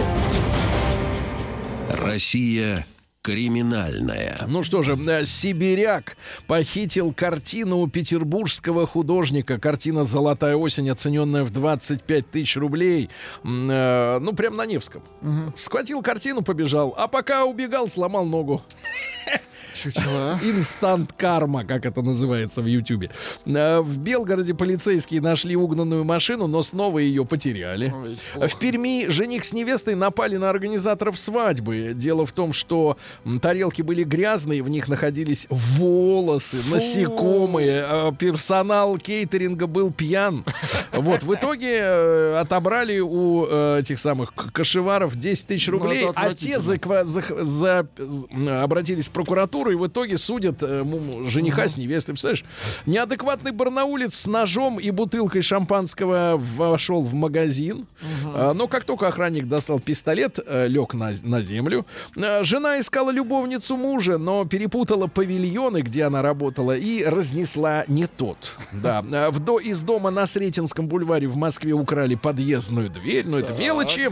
Россия 1.89 2.85
криминальная. 3.27 4.37
Ну 4.47 4.63
что 4.63 4.83
же, 4.83 4.95
э, 4.95 5.25
сибиряк 5.25 6.15
похитил 6.47 7.11
картину 7.11 7.79
у 7.79 7.87
петербургского 7.87 8.87
художника. 8.87 9.59
Картина 9.59 10.05
«Золотая 10.05 10.55
осень», 10.55 10.89
оцененная 10.89 11.43
в 11.43 11.49
25 11.49 12.31
тысяч 12.31 12.55
рублей. 12.55 13.09
Э, 13.43 14.19
ну, 14.21 14.31
прям 14.31 14.55
на 14.55 14.65
Невском. 14.65 15.03
Схватил 15.57 16.01
картину, 16.01 16.41
побежал. 16.41 16.95
А 16.97 17.09
пока 17.09 17.43
убегал, 17.43 17.89
сломал 17.89 18.25
ногу. 18.25 18.61
Чучело, 19.77 20.39
Инстант 20.43 21.13
карма, 21.13 21.63
как 21.63 21.85
это 21.85 22.01
называется 22.01 22.61
в 22.61 22.65
Ютьюбе. 22.65 23.09
Э, 23.45 23.79
В 23.81 23.99
Белгороде 23.99 24.53
полицейские 24.53 25.21
нашли 25.21 25.55
угнанную 25.55 26.03
машину, 26.03 26.47
но 26.47 26.63
снова 26.63 26.99
ее 26.99 27.25
потеряли. 27.25 27.93
Ой, 28.35 28.47
В 28.47 28.57
Перми 28.59 29.07
жених 29.09 29.43
с 29.45 29.53
невестой 29.53 29.95
напали 29.95 30.37
на 30.37 30.49
организаторов 30.49 31.19
свадьбы. 31.19 31.91
Дело 31.95 32.25
в 32.25 32.31
том, 32.31 32.53
что 32.53 32.97
тарелки 33.41 33.81
были 33.81 34.03
грязные, 34.03 34.63
в 34.63 34.69
них 34.69 34.87
находились 34.87 35.47
волосы, 35.49 36.57
насекомые. 36.71 37.83
а 37.85 38.11
Персонал 38.11 38.97
кейтеринга 38.97 39.67
был 39.67 39.91
пьян. 39.91 40.43
Вот, 40.93 41.21
в 41.21 41.33
итоге 41.33 41.77
э, 41.79 42.37
отобрали 42.39 42.99
у 42.99 43.45
э, 43.47 43.79
этих 43.81 43.99
самых 43.99 44.33
кошеваров 44.33 45.15
10 45.15 45.45
тысяч 45.47 45.67
Ну, 45.67 45.73
рублей, 45.73 46.07
а 46.15 46.33
те 46.33 46.59
за- 46.59 47.87
обратились 48.63 49.05
в 49.05 49.11
прокуратуру 49.11 49.66
и 49.71 49.75
в 49.75 49.87
итоге 49.87 50.17
судят 50.17 50.57
э, 50.61 50.83
жениха 51.27 51.67
с 51.67 51.77
невестой. 51.77 52.13
Представляешь? 52.13 52.45
Неадекватный 52.85 53.51
барнаулец 53.51 54.15
с 54.15 54.25
ножом 54.27 54.79
и 54.79 54.89
бутылкой 54.91 55.41
шампанского 55.41 56.35
вошел 56.37 57.03
в 57.03 57.13
магазин. 57.13 57.85
А, 58.33 58.53
Но 58.53 58.67
как 58.67 58.83
только 58.85 59.07
охранник 59.07 59.47
достал 59.47 59.79
пистолет, 59.79 60.39
э, 60.45 60.67
лег 60.67 60.93
на, 60.93 61.13
на 61.23 61.41
землю. 61.41 61.85
Э, 62.15 62.43
Жена 62.43 62.79
искала 62.79 63.11
любовницу 63.11 63.77
мужа, 63.77 64.17
но 64.17 64.45
перепутала 64.45 65.07
павильоны, 65.07 65.81
где 65.81 66.03
она 66.03 66.21
работала, 66.21 66.75
и 66.75 67.03
разнесла 67.03 67.83
не 67.87 68.07
тот. 68.07 68.53
Да. 68.71 69.03
А, 69.11 69.31
В 69.31 69.39
до, 69.39 69.59
из 69.59 69.81
дома 69.81 70.11
на 70.11 70.27
Сретенском 70.27 70.87
бульваре 70.87 71.27
в 71.27 71.35
Москве 71.35 71.73
украли 71.73 72.15
подъездную 72.15 72.89
дверь, 72.89 73.25
но 73.27 73.39
это 73.39 73.53
мелочи. 73.53 74.09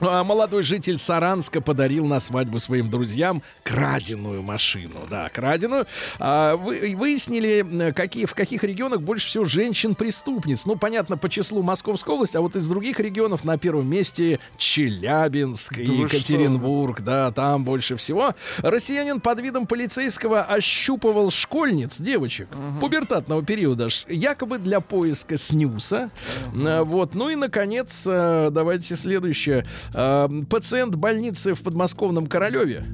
А 0.00 0.24
молодой 0.24 0.62
житель 0.62 0.98
Саранска 0.98 1.60
подарил 1.60 2.06
на 2.06 2.20
свадьбу 2.20 2.58
своим 2.58 2.90
друзьям 2.90 3.42
краденую 3.62 4.42
машину. 4.42 4.94
Да, 5.10 5.28
краденую. 5.28 5.86
А, 6.18 6.56
вы, 6.56 6.94
выяснили, 6.96 7.92
какие, 7.92 8.26
в 8.26 8.34
каких 8.34 8.64
регионах 8.64 9.00
больше 9.02 9.28
всего 9.28 9.44
женщин-преступниц. 9.44 10.66
Ну, 10.66 10.76
понятно, 10.76 11.16
по 11.16 11.28
числу 11.28 11.62
Московской 11.62 12.14
области, 12.14 12.36
а 12.36 12.40
вот 12.40 12.56
из 12.56 12.66
других 12.66 13.00
регионов 13.00 13.44
на 13.44 13.58
первом 13.58 13.88
месте 13.88 14.40
Челябинск, 14.56 15.76
Да 15.76 15.92
Екатеринбург. 15.92 17.00
Да, 17.02 17.30
там 17.32 17.64
больше 17.64 17.96
всего. 17.96 18.34
Россиянин 18.58 19.20
под 19.20 19.40
видом 19.40 19.66
полицейского 19.66 20.42
ощупывал 20.42 21.30
школьниц, 21.30 21.98
девочек, 21.98 22.48
пубертатного 22.80 23.44
периода, 23.44 23.88
якобы 24.08 24.58
для 24.58 24.80
поиска 24.80 25.36
снюса. 25.36 26.10
А, 26.54 26.82
Вот. 26.84 27.14
Ну 27.14 27.28
и, 27.28 27.36
наконец, 27.36 28.04
э, 28.06 28.48
давайте 28.50 28.96
следующее. 28.96 29.66
А, 29.92 30.28
Пациент 30.48 30.94
больницы 30.96 31.54
в 31.54 31.62
подмосковном 31.62 32.26
Королеве 32.26 32.84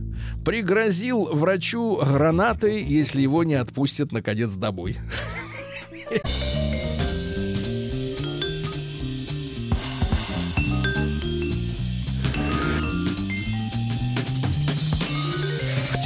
пригрозил 0.45 1.25
врачу 1.25 1.97
гранатой, 1.97 2.83
если 2.83 3.21
его 3.21 3.45
не 3.45 3.55
отпустят, 3.55 4.13
наконец, 4.13 4.55
домой. 4.55 4.99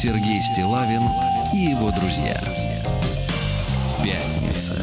Сергей 0.05 0.39
Стилавин 0.53 1.01
и 1.55 1.70
его 1.70 1.91
друзья. 1.91 2.39
Пятница. 4.03 4.74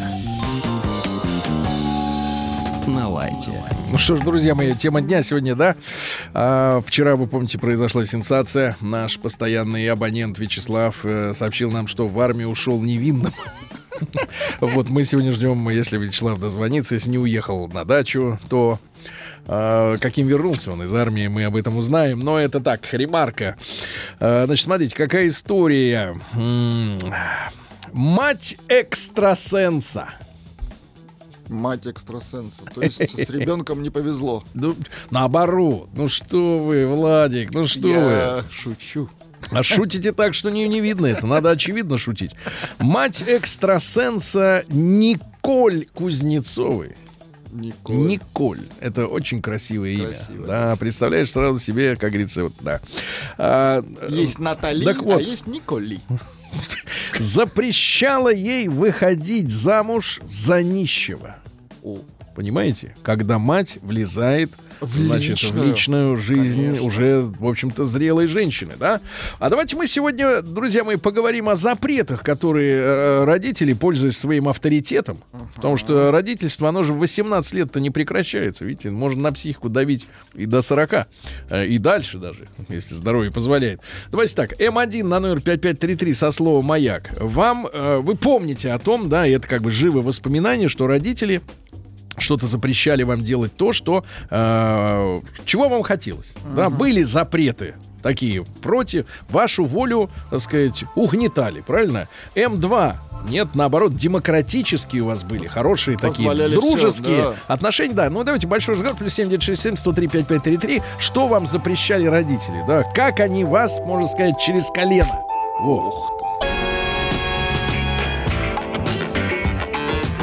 На 2.88 3.08
лайте. 3.08 3.52
Ну 3.92 3.98
что 3.98 4.16
ж, 4.16 4.22
друзья 4.22 4.56
мои, 4.56 4.74
тема 4.74 5.02
дня 5.02 5.22
сегодня, 5.22 5.56
да? 5.56 5.76
А, 6.34 6.82
вчера, 6.86 7.16
вы 7.16 7.28
помните, 7.28 7.60
произошла 7.60 8.06
сенсация. 8.06 8.76
Наш 8.82 9.20
постоянный 9.20 9.88
абонент 9.90 10.40
Вячеслав 10.40 10.96
э, 11.04 11.34
сообщил 11.34 11.72
нам, 11.72 11.88
что 11.88 12.08
в 12.08 12.20
армию 12.20 12.50
ушел 12.50 12.82
невинным. 12.82 13.34
Вот 14.62 14.90
мы 14.90 15.04
сегодня 15.04 15.32
ждем, 15.32 15.70
если 15.70 15.96
Вячеслав 16.00 16.40
дозвонится, 16.40 16.96
если 16.96 17.12
не 17.12 17.20
уехал 17.20 17.68
на 17.68 17.86
дачу, 17.86 18.40
то 18.50 18.80
а, 19.48 19.98
каким 19.98 20.28
вернулся 20.28 20.72
он 20.72 20.82
из 20.82 20.94
армии, 20.94 21.28
мы 21.28 21.44
об 21.44 21.56
этом 21.56 21.78
узнаем. 21.78 22.20
Но 22.20 22.40
это 22.40 22.60
так, 22.60 22.82
ремарка. 22.94 23.58
А, 24.20 24.46
Значит, 24.46 24.66
смотрите, 24.66 24.96
какая 24.96 25.28
история. 25.28 26.18
Мать 27.94 28.58
экстрасенса. 28.70 30.08
Мать 31.52 31.86
экстрасенса. 31.86 32.64
То 32.74 32.82
есть 32.82 33.00
с 33.00 33.30
ребенком 33.30 33.84
не 33.84 33.90
повезло. 33.90 34.44
Ну, 34.54 34.76
наоборот. 35.12 35.90
Ну 35.94 36.08
что 36.10 36.60
вы, 36.60 36.88
Владик, 36.88 37.52
ну 37.54 37.68
что 37.68 37.88
вы. 37.88 37.94
Я 37.94 38.46
шучу. 38.52 39.10
А 39.52 39.64
шутите 39.64 40.12
так, 40.14 40.34
что 40.34 40.50
не, 40.50 40.68
не 40.68 40.80
видно 40.82 41.08
это. 41.08 41.26
Надо 41.28 41.50
очевидно 41.52 41.98
шутить. 41.98 42.32
Мать 42.80 43.24
экстрасенса 43.28 44.64
Николь 44.70 45.88
Кузнецовой. 45.94 46.96
Николь. 47.52 47.96
Николь. 47.98 48.62
Это 48.80 49.08
очень 49.08 49.42
красивое 49.42 49.90
имя. 49.92 50.08
Красивое, 50.10 50.46
да, 50.48 50.58
красивое. 50.60 50.76
представляешь 50.78 51.32
сразу 51.32 51.60
себе, 51.60 51.96
как 51.98 52.12
говорится, 52.12 52.44
вот, 52.44 52.54
да. 52.62 52.80
А, 53.38 53.84
Есть 54.08 54.40
Натали, 54.40 54.86
Так 54.86 55.02
вот. 55.04 55.18
а 55.20 55.22
есть 55.22 55.48
Николи. 55.48 56.00
запрещала 57.20 58.34
ей 58.34 58.68
выходить 58.68 59.50
замуж 59.52 60.20
за 60.24 60.64
нищего. 60.64 61.38
О, 61.84 61.98
Понимаете? 62.36 62.94
Когда 63.04 63.40
мать 63.40 63.78
влезает 63.82 64.52
В 64.80 64.98
значит, 64.98 65.32
личную. 65.32 65.64
в 65.64 65.68
личную 65.68 66.18
жизнь 66.18 66.66
Конечно. 66.66 66.86
уже, 66.86 67.22
в 67.22 67.48
общем-то, 67.48 67.86
зрелой 67.86 68.28
женщины, 68.28 68.74
да? 68.80 69.02
А 69.40 69.50
давайте 69.50 69.76
мы 69.76 69.86
сегодня, 69.86 70.42
друзья 70.42 70.84
мои, 70.84 70.96
поговорим 70.96 71.50
о 71.50 71.56
запретах, 71.56 72.24
которые 72.24 72.78
э, 72.78 73.24
родители, 73.26 73.74
пользуясь 73.74 74.18
своим 74.18 74.48
авторитетом, 74.48 75.20
потому 75.56 75.78
что 75.78 76.10
родительство, 76.12 76.70
оно 76.70 76.84
же 76.84 76.94
в 76.94 77.00
18 77.00 77.54
лет-то 77.54 77.80
не 77.80 77.90
прекращается, 77.90 78.66
видите, 78.66 78.90
можно 78.90 79.22
на 79.22 79.34
психику 79.34 79.70
давить 79.70 80.08
и 80.34 80.46
до 80.46 80.62
40, 80.62 81.08
э, 81.50 81.68
и 81.68 81.78
дальше 81.78 82.18
даже, 82.18 82.48
если 82.70 82.94
здоровье 82.96 83.32
позволяет. 83.32 83.82
Давайте 84.10 84.36
так, 84.36 84.60
М1 84.60 85.04
на 85.04 85.20
номер 85.20 85.42
5533 85.42 86.14
со 86.14 86.32
словом 86.32 86.66
«Маяк». 86.66 87.12
Вам, 87.20 87.68
э, 87.72 87.98
вы 87.98 88.16
помните 88.16 88.72
о 88.72 88.80
том, 88.80 89.10
да, 89.10 89.28
и 89.28 89.32
это 89.32 89.48
как 89.48 89.62
бы 89.62 89.70
живые 89.70 90.04
воспоминания, 90.04 90.70
что 90.70 90.88
родители 90.88 91.42
что-то 92.18 92.48
запрещали 92.48 93.04
вам 93.04 93.24
делать 93.24 93.56
то, 93.56 93.74
что 93.74 94.04
э, 94.30 95.22
чего 95.46 95.70
вам 95.70 95.84
хотелось. 95.84 96.34
Да, 96.56 96.70
были 96.70 97.04
запреты 97.04 97.76
такие 98.02 98.44
против 98.44 99.06
вашу 99.30 99.64
волю, 99.66 100.10
так 100.30 100.40
сказать, 100.40 100.84
угнетали, 100.96 101.62
правильно? 101.62 102.08
М2 102.36 102.96
нет, 103.30 103.50
наоборот, 103.54 103.96
демократические 103.96 105.04
у 105.04 105.06
вас 105.08 105.24
были, 105.24 105.48
хорошие 105.48 105.96
такие, 105.96 106.28
Позволяли 106.28 106.56
дружеские 106.56 107.16
всё, 107.16 107.36
да. 107.48 107.54
отношения, 107.54 107.94
да. 107.94 108.10
Ну 108.10 108.24
давайте 108.24 108.48
большой 108.48 108.76
разговор 108.76 108.98
плюс 108.98 109.14
7967 109.14 109.78
103 109.78 110.08
5533. 110.08 110.82
Что 111.00 111.28
вам 111.28 111.46
запрещали 111.46 112.06
родители, 112.06 112.64
да? 112.68 112.84
Как 112.84 113.20
они 113.20 113.44
вас, 113.44 113.80
можно 113.80 114.08
сказать, 114.08 114.40
через 114.40 114.70
колено? 114.72 115.22
Во. 115.62 115.94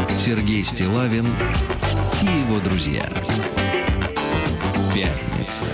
Сергей 0.09 0.62
Стилавин 0.62 1.24
его 2.49 2.61
друзья. 2.61 3.03
Пятница. 4.95 5.65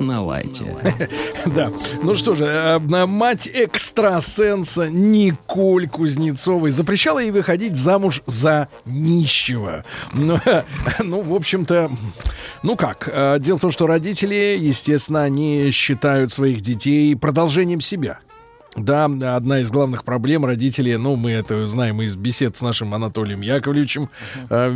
На 0.00 0.22
лайте. 0.22 0.64
Да. 1.46 1.70
Ну 2.02 2.14
что 2.14 2.34
же, 2.34 2.44
э, 2.46 2.78
мать 2.78 3.46
экстрасенса 3.52 4.88
Николь 4.88 5.86
Кузнецовой 5.86 6.70
запрещала 6.70 7.18
ей 7.18 7.30
выходить 7.30 7.76
замуж 7.76 8.22
за 8.24 8.68
нищего. 8.86 9.84
Ну, 10.14 10.38
ну, 11.00 11.20
в 11.20 11.34
общем-то, 11.34 11.90
ну 12.62 12.76
как? 12.76 13.10
э, 13.12 13.36
Дело 13.40 13.58
в 13.58 13.60
том, 13.60 13.72
что 13.72 13.86
родители, 13.86 14.56
естественно, 14.58 15.22
они 15.22 15.70
считают 15.70 16.32
своих 16.32 16.62
детей 16.62 17.14
продолжением 17.14 17.82
себя. 17.82 18.20
Да, 18.76 19.04
одна 19.04 19.60
из 19.60 19.70
главных 19.70 20.04
проблем 20.04 20.44
родителей, 20.44 20.96
ну, 20.96 21.14
мы 21.14 21.30
это 21.30 21.66
знаем 21.66 22.02
из 22.02 22.16
бесед 22.16 22.56
с 22.56 22.60
нашим 22.60 22.92
Анатолием 22.92 23.40
Яковлевичем, 23.40 24.10
э, 24.50 24.74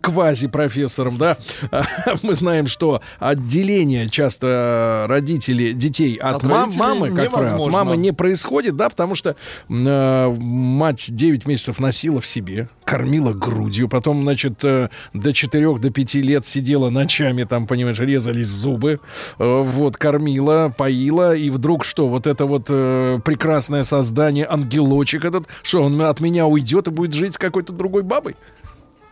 квази-профессором, 0.00 1.18
да, 1.18 1.36
мы 2.22 2.34
знаем, 2.34 2.68
что 2.68 3.02
отделение 3.18 4.08
часто 4.08 5.06
родителей, 5.08 5.72
детей 5.72 6.16
от, 6.16 6.36
От 6.36 6.42
мам- 6.44 6.70
мамы, 6.76 7.10
как 7.10 7.32
правило, 7.32 7.66
от 7.66 7.72
мамы 7.72 7.96
не 7.96 8.12
происходит, 8.12 8.76
да, 8.76 8.88
потому 8.88 9.14
что 9.16 9.34
э, 9.68 10.34
мать 10.38 11.06
9 11.08 11.46
месяцев 11.46 11.80
носила 11.80 12.20
в 12.20 12.26
себе, 12.26 12.68
кормила 12.88 13.34
грудью, 13.34 13.86
потом, 13.86 14.22
значит, 14.22 14.64
э, 14.64 14.88
до 15.12 15.34
4 15.34 15.78
до 15.78 15.90
5 15.90 16.14
лет 16.14 16.46
сидела 16.46 16.88
ночами, 16.88 17.44
там, 17.44 17.66
понимаешь, 17.66 17.98
резались 17.98 18.46
зубы, 18.46 18.98
э, 19.38 19.62
вот, 19.62 19.98
кормила, 19.98 20.72
поила, 20.74 21.36
и 21.36 21.50
вдруг 21.50 21.84
что, 21.84 22.08
вот 22.08 22.26
это 22.26 22.46
вот 22.46 22.68
э, 22.70 23.20
прекрасное 23.22 23.82
создание, 23.82 24.46
ангелочек 24.48 25.26
этот, 25.26 25.48
что 25.62 25.82
он 25.82 26.00
от 26.00 26.20
меня 26.20 26.46
уйдет 26.46 26.88
и 26.88 26.90
будет 26.90 27.12
жить 27.12 27.34
с 27.34 27.38
какой-то 27.38 27.74
другой 27.74 28.04
бабой? 28.04 28.36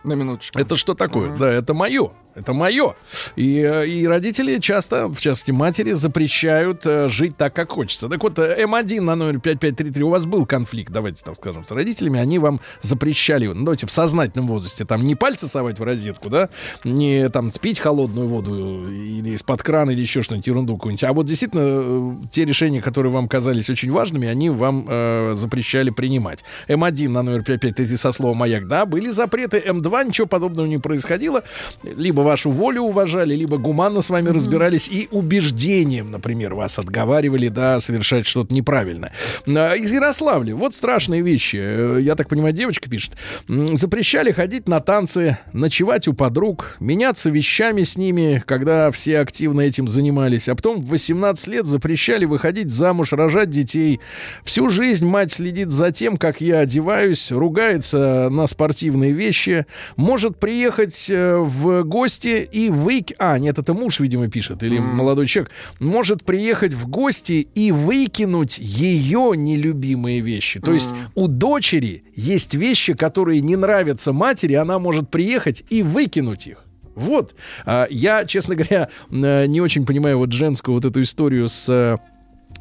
На 0.03 0.13
минуточку. 0.13 0.57
Это 0.57 0.75
что 0.75 0.95
такое? 0.95 1.37
Да, 1.37 1.47
это 1.47 1.75
мое. 1.75 2.09
Это 2.37 2.53
мое. 2.53 2.93
И, 3.35 3.59
э, 3.59 3.87
и 3.87 4.05
родители 4.05 4.59
часто, 4.59 5.07
в 5.07 5.19
частности 5.19 5.51
матери, 5.51 5.93
запрещают 5.93 6.85
э, 6.85 7.09
жить 7.09 7.35
так, 7.35 7.53
как 7.53 7.71
хочется. 7.71 8.07
Так 8.09 8.21
вот, 8.21 8.37
э, 8.37 8.63
М1 8.63 9.01
на 9.01 9.15
номер 9.15 9.39
5533, 9.39 10.03
у 10.03 10.09
вас 10.09 10.27
был 10.27 10.45
конфликт, 10.45 10.91
давайте 10.91 11.23
так 11.23 11.37
скажем, 11.37 11.65
с 11.65 11.71
родителями, 11.71 12.19
они 12.19 12.37
вам 12.37 12.59
запрещали, 12.81 13.47
ну, 13.47 13.65
давайте 13.65 13.87
в 13.87 13.91
сознательном 13.91 14.47
возрасте, 14.47 14.85
там 14.85 15.01
не 15.03 15.15
пальцы 15.15 15.47
совать 15.47 15.79
в 15.79 15.83
розетку, 15.83 16.29
да, 16.29 16.49
не 16.83 17.27
там 17.29 17.51
пить 17.51 17.79
холодную 17.79 18.27
воду 18.27 18.87
или 18.87 19.31
из-под 19.31 19.63
крана 19.63 19.91
или 19.91 20.01
еще 20.01 20.21
что-нибудь, 20.21 20.47
ерунду 20.47 20.77
какую-нибудь. 20.77 21.03
А 21.03 21.13
вот 21.13 21.25
действительно, 21.25 22.27
те 22.31 22.45
решения, 22.45 22.81
которые 22.83 23.11
вам 23.11 23.27
казались 23.27 23.69
очень 23.69 23.91
важными, 23.91 24.27
они 24.27 24.51
вам 24.51 24.85
э, 24.87 25.33
запрещали 25.33 25.89
принимать. 25.89 26.43
М1 26.67 27.09
на 27.09 27.23
номер 27.23 27.43
5533 27.43 27.97
со 27.97 28.11
словом 28.11 28.37
«Маяк», 28.37 28.67
да, 28.67 28.85
были 28.85 29.09
запреты. 29.09 29.57
М2 29.57 30.07
ничего 30.07 30.27
подобного 30.27 30.67
не 30.67 30.77
происходило. 30.77 31.43
Либо 31.83 32.26
вашу 32.27 32.51
волю 32.51 32.81
уважали, 32.81 33.33
либо 33.33 33.57
гуманно 33.57 34.01
с 34.01 34.09
вами 34.09 34.27
разбирались 34.29 34.89
и 34.89 35.07
убеждением, 35.11 36.11
например, 36.11 36.53
вас 36.55 36.77
отговаривали, 36.77 37.47
да, 37.47 37.79
совершать 37.79 38.27
что-то 38.27 38.53
неправильное. 38.53 39.13
А, 39.47 39.73
Из 39.75 39.91
Ярославля. 39.93 40.53
Вот 40.55 40.75
страшные 40.75 41.21
вещи. 41.21 41.57
Э, 41.57 41.99
Я 42.01 42.15
так 42.15 42.27
понимаю, 42.27 42.53
девочка 42.53 42.89
пишет. 42.89 43.13
Запрещали 43.47 44.31
ходить 44.33 44.67
на 44.67 44.81
танцы, 44.81 45.37
ночевать 45.53 46.07
у 46.09 46.13
подруг, 46.13 46.75
меняться 46.81 47.29
вещами 47.29 47.83
с 47.83 47.95
ними, 47.95 48.43
когда 48.45 48.91
все 48.91 49.19
активно 49.19 49.61
этим 49.61 49.87
занимались. 49.87 50.49
А 50.49 50.55
потом 50.55 50.81
в 50.81 50.89
18 50.89 51.47
лет 51.47 51.65
запрещали 51.65 52.25
выходить 52.25 52.69
замуж, 52.71 53.13
рожать 53.13 53.49
детей. 53.49 54.01
Всю 54.43 54.69
жизнь 54.69 55.05
мать 55.05 55.31
следит 55.31 55.71
за 55.71 55.91
тем, 55.91 56.17
как 56.17 56.41
я 56.41 56.59
одеваюсь, 56.59 57.31
ругается 57.31 58.27
на 58.29 58.47
спортивные 58.47 59.13
вещи, 59.13 59.65
может 59.95 60.37
приехать 60.37 61.09
э, 61.09 61.37
в 61.37 61.83
гости 61.83 62.16
и 62.25 62.69
выйти... 62.69 63.15
А, 63.19 63.37
нет, 63.39 63.57
это 63.57 63.73
муж, 63.73 63.99
видимо, 63.99 64.29
пишет, 64.29 64.63
или 64.63 64.79
молодой 64.79 65.27
человек. 65.27 65.51
Может 65.79 66.23
приехать 66.23 66.73
в 66.73 66.87
гости 66.87 67.47
и 67.55 67.71
выкинуть 67.71 68.57
ее 68.59 69.33
нелюбимые 69.35 70.21
вещи. 70.21 70.59
То 70.59 70.73
есть 70.73 70.91
у 71.15 71.27
дочери 71.27 72.03
есть 72.15 72.53
вещи, 72.53 72.93
которые 72.93 73.41
не 73.41 73.55
нравятся 73.55 74.13
матери, 74.13 74.53
она 74.53 74.79
может 74.79 75.09
приехать 75.09 75.63
и 75.69 75.83
выкинуть 75.83 76.47
их. 76.47 76.63
Вот. 76.95 77.35
А, 77.65 77.87
Я, 77.91 78.25
честно 78.25 78.55
говоря, 78.55 78.89
э, 79.11 79.45
не 79.45 79.61
очень 79.61 79.85
понимаю 79.85 80.17
вот 80.17 80.31
женскую 80.31 80.73
вот 80.73 80.85
эту 80.85 81.01
историю 81.03 81.47
с 81.47 81.69
э, 81.69 81.97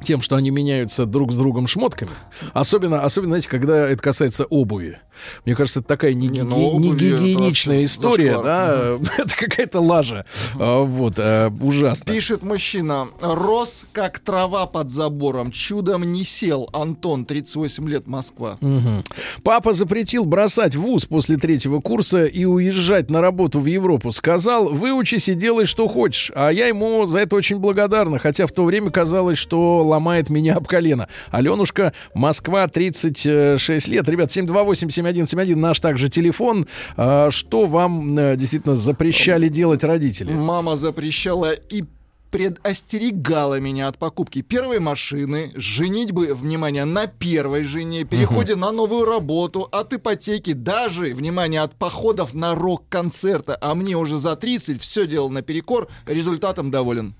тем, 0.03 0.23
что 0.23 0.37
они 0.37 0.51
меняются 0.51 1.07
друг 1.07 1.33
с 1.33 1.37
другом 1.37 1.67
шмотками. 1.67 2.13
Особенно, 2.53 3.03
особенно, 3.03 3.31
знаете, 3.31 3.49
когда 3.49 3.89
это 3.89 4.03
касается 4.03 4.45
обуви. 4.45 4.99
Мне 5.45 5.55
кажется, 5.55 5.81
это 5.81 5.89
такая 5.89 6.13
не, 6.13 6.29
Не, 6.29 6.43
ну, 6.43 6.57
обуви 6.73 6.83
не 6.87 6.91
это 6.93 6.99
гигиеничная 7.19 7.85
история, 7.85 8.35
зашквар. 8.35 8.99
да. 8.99 8.99
Это 9.23 9.35
какая-то 9.35 9.81
лажа. 9.81 10.27
А, 10.59 10.83
Вот, 10.83 11.15
а, 11.19 11.51
ужасно. 11.61 12.13
Пишет 12.13 12.43
мужчина. 12.43 13.09
Рос, 13.23 13.87
как 13.93 14.19
трава 14.19 14.67
под 14.67 14.91
забором. 14.91 15.51
Чудом 15.53 16.05
не 16.13 16.23
сел. 16.25 16.69
Антон, 16.73 17.25
38 17.25 17.89
лет, 17.89 18.07
Москва. 18.07 18.59
Мгм. 18.61 19.03
Папа 19.43 19.73
запретил 19.73 20.25
бросать 20.27 20.77
вуз 20.77 21.07
после 21.07 21.39
третьего 21.39 21.81
курса 21.81 22.27
и 22.27 22.45
уезжать 22.45 23.09
на 23.11 23.21
работу 23.23 23.61
в 23.61 23.67
Европу. 23.67 24.13
Сказал, 24.13 24.69
выучись 24.69 25.29
и 25.31 25.35
делай, 25.35 25.65
что 25.65 25.89
хочешь. 25.89 26.31
А 26.35 26.51
я 26.51 26.67
ему 26.67 27.07
за 27.07 27.21
это 27.21 27.37
очень 27.37 27.57
благодарна, 27.59 28.19
хотя 28.19 28.47
в 28.47 28.53
то 28.53 28.65
время 28.65 28.91
казалось, 28.91 29.39
что 29.39 29.83
ломает 29.87 30.31
меня 30.31 30.55
об 30.55 30.67
колено. 30.67 31.09
Аленушка, 31.31 31.93
Москва, 32.15 32.67
36 32.69 33.89
лет. 33.89 34.09
Ребят, 34.09 34.31
728-7171, 34.31 35.57
наш 35.57 35.81
также 35.81 36.09
телефон. 36.09 36.67
А, 36.97 37.31
Что 37.31 37.67
вам 37.67 38.19
э, 38.19 38.37
действительно 38.37 38.77
запрещали 38.77 39.49
делать 39.49 39.85
родители? 39.85 40.33
Мама 40.33 40.77
запрещала 40.77 41.53
и 41.53 41.85
предостерегала 42.31 43.61
меня 43.61 43.89
от 43.89 43.99
покупки 43.99 44.43
первой 44.43 44.81
машины, 44.81 45.53
женитьбы, 45.55 46.35
внимание, 46.35 46.85
на 46.85 47.07
первой 47.07 47.65
жене, 47.65 48.05
переходе 48.05 48.55
на 48.55 48.73
новую 48.73 49.05
работу, 49.05 49.69
от 49.73 49.93
ипотеки, 49.93 50.53
даже, 50.53 51.15
внимание, 51.15 51.61
от 51.61 51.75
походов 51.77 52.35
на 52.35 52.55
рок-концерты. 52.55 53.57
А 53.61 53.75
мне 53.75 53.97
уже 53.97 54.19
за 54.19 54.37
30 54.37 54.81
все 54.81 55.07
делал 55.07 55.31
наперекор, 55.31 55.89
результатом 56.07 56.71
доволен. 56.71 57.15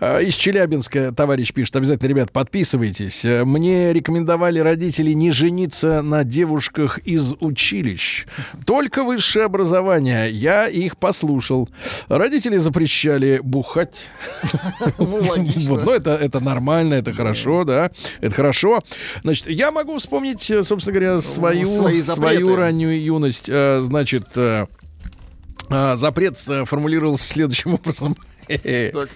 А, 0.00 0.18
Из 0.18 0.34
Челябинска 0.34 1.12
товарищ 1.12 1.52
пишет, 1.52 1.76
обязательно, 1.76 2.08
ребят, 2.08 2.32
подписывайтесь. 2.32 3.24
Мне 3.24 3.92
рекомендовали 3.92 4.58
родители 4.58 5.12
не 5.12 5.32
жениться 5.32 6.02
на 6.02 6.24
девушках 6.24 6.98
из 6.98 7.34
училищ. 7.40 8.26
Только 8.66 9.04
высшее 9.04 9.44
образование. 9.46 10.30
Я 10.30 10.66
их 10.68 10.96
послушал. 10.96 11.68
Родители 12.08 12.56
запрещали 12.56 13.40
бухать. 13.42 14.06
Ну, 14.98 15.16
логично. 15.28 15.74
Вот, 15.74 15.84
но 15.84 15.94
это, 15.94 16.10
это 16.10 16.40
нормально, 16.40 16.94
это 16.94 17.12
хорошо, 17.12 17.64
да. 17.64 17.90
Это 18.20 18.34
хорошо. 18.34 18.82
Значит, 19.22 19.48
я 19.48 19.70
могу 19.72 19.98
вспомнить, 19.98 20.50
э, 20.50 20.62
собственно 20.62 20.98
говоря, 20.98 21.20
свою, 21.20 21.66
Свои 21.66 22.00
запреты. 22.00 22.36
свою 22.36 22.56
раннюю 22.56 23.02
юность. 23.02 23.48
Э, 23.48 23.80
Значит, 23.80 24.26
э, 24.36 24.66
запрет 25.68 26.36
формулировался 26.38 27.24
следующим 27.24 27.74
образом. 27.74 28.16
Так. 28.92 29.08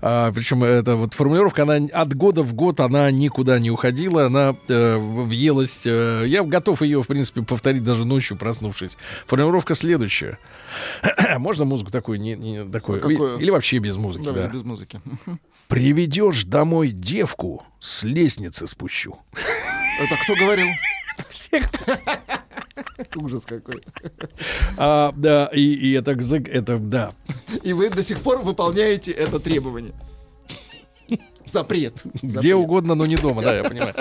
А, 0.00 0.32
причем 0.32 0.62
эта 0.64 0.96
вот 0.96 1.14
формулировка, 1.14 1.62
она 1.62 1.74
от 1.92 2.14
года 2.14 2.42
в 2.42 2.54
год, 2.54 2.80
она 2.80 3.10
никуда 3.10 3.58
не 3.58 3.70
уходила, 3.70 4.26
она 4.26 4.56
э, 4.68 4.96
въелась. 4.96 5.82
э, 5.86 6.24
я 6.26 6.42
готов 6.42 6.82
ее, 6.82 7.02
в 7.02 7.06
принципе, 7.06 7.42
повторить 7.42 7.84
даже 7.84 8.04
ночью, 8.04 8.36
проснувшись. 8.36 8.96
Формулировка 9.26 9.74
следующая. 9.74 10.38
Можно 11.38 11.64
музыку 11.64 11.90
такую, 11.90 12.20
не, 12.20 12.34
не 12.34 12.64
такую, 12.64 13.00
Какую? 13.00 13.38
или 13.38 13.50
вообще 13.50 13.78
без 13.78 13.96
музыки, 13.96 14.24
Давай, 14.24 14.44
да. 14.44 14.48
без 14.48 14.62
музыки. 14.62 15.00
Приведешь 15.68 16.44
домой 16.44 16.90
девку, 16.90 17.64
с 17.80 18.04
лестницы 18.04 18.66
спущу. 18.66 19.18
Это 20.00 20.14
кто 20.22 20.34
говорил? 20.36 20.68
Всех. 21.28 21.68
Ужас 23.16 23.44
какой. 23.44 23.82
А, 24.76 25.12
да, 25.16 25.50
и, 25.52 25.60
и 25.60 25.92
это, 25.92 26.12
это, 26.12 26.78
да. 26.78 27.12
И 27.62 27.72
вы 27.72 27.90
до 27.90 28.02
сих 28.02 28.20
пор 28.20 28.42
выполняете 28.42 29.12
это 29.12 29.40
требование. 29.40 29.94
Запрет. 31.46 32.02
Где 32.22 32.54
угодно, 32.54 32.94
но 32.94 33.06
не 33.06 33.16
дома, 33.16 33.42
да, 33.42 33.56
я 33.56 33.64
понимаю. 33.64 33.94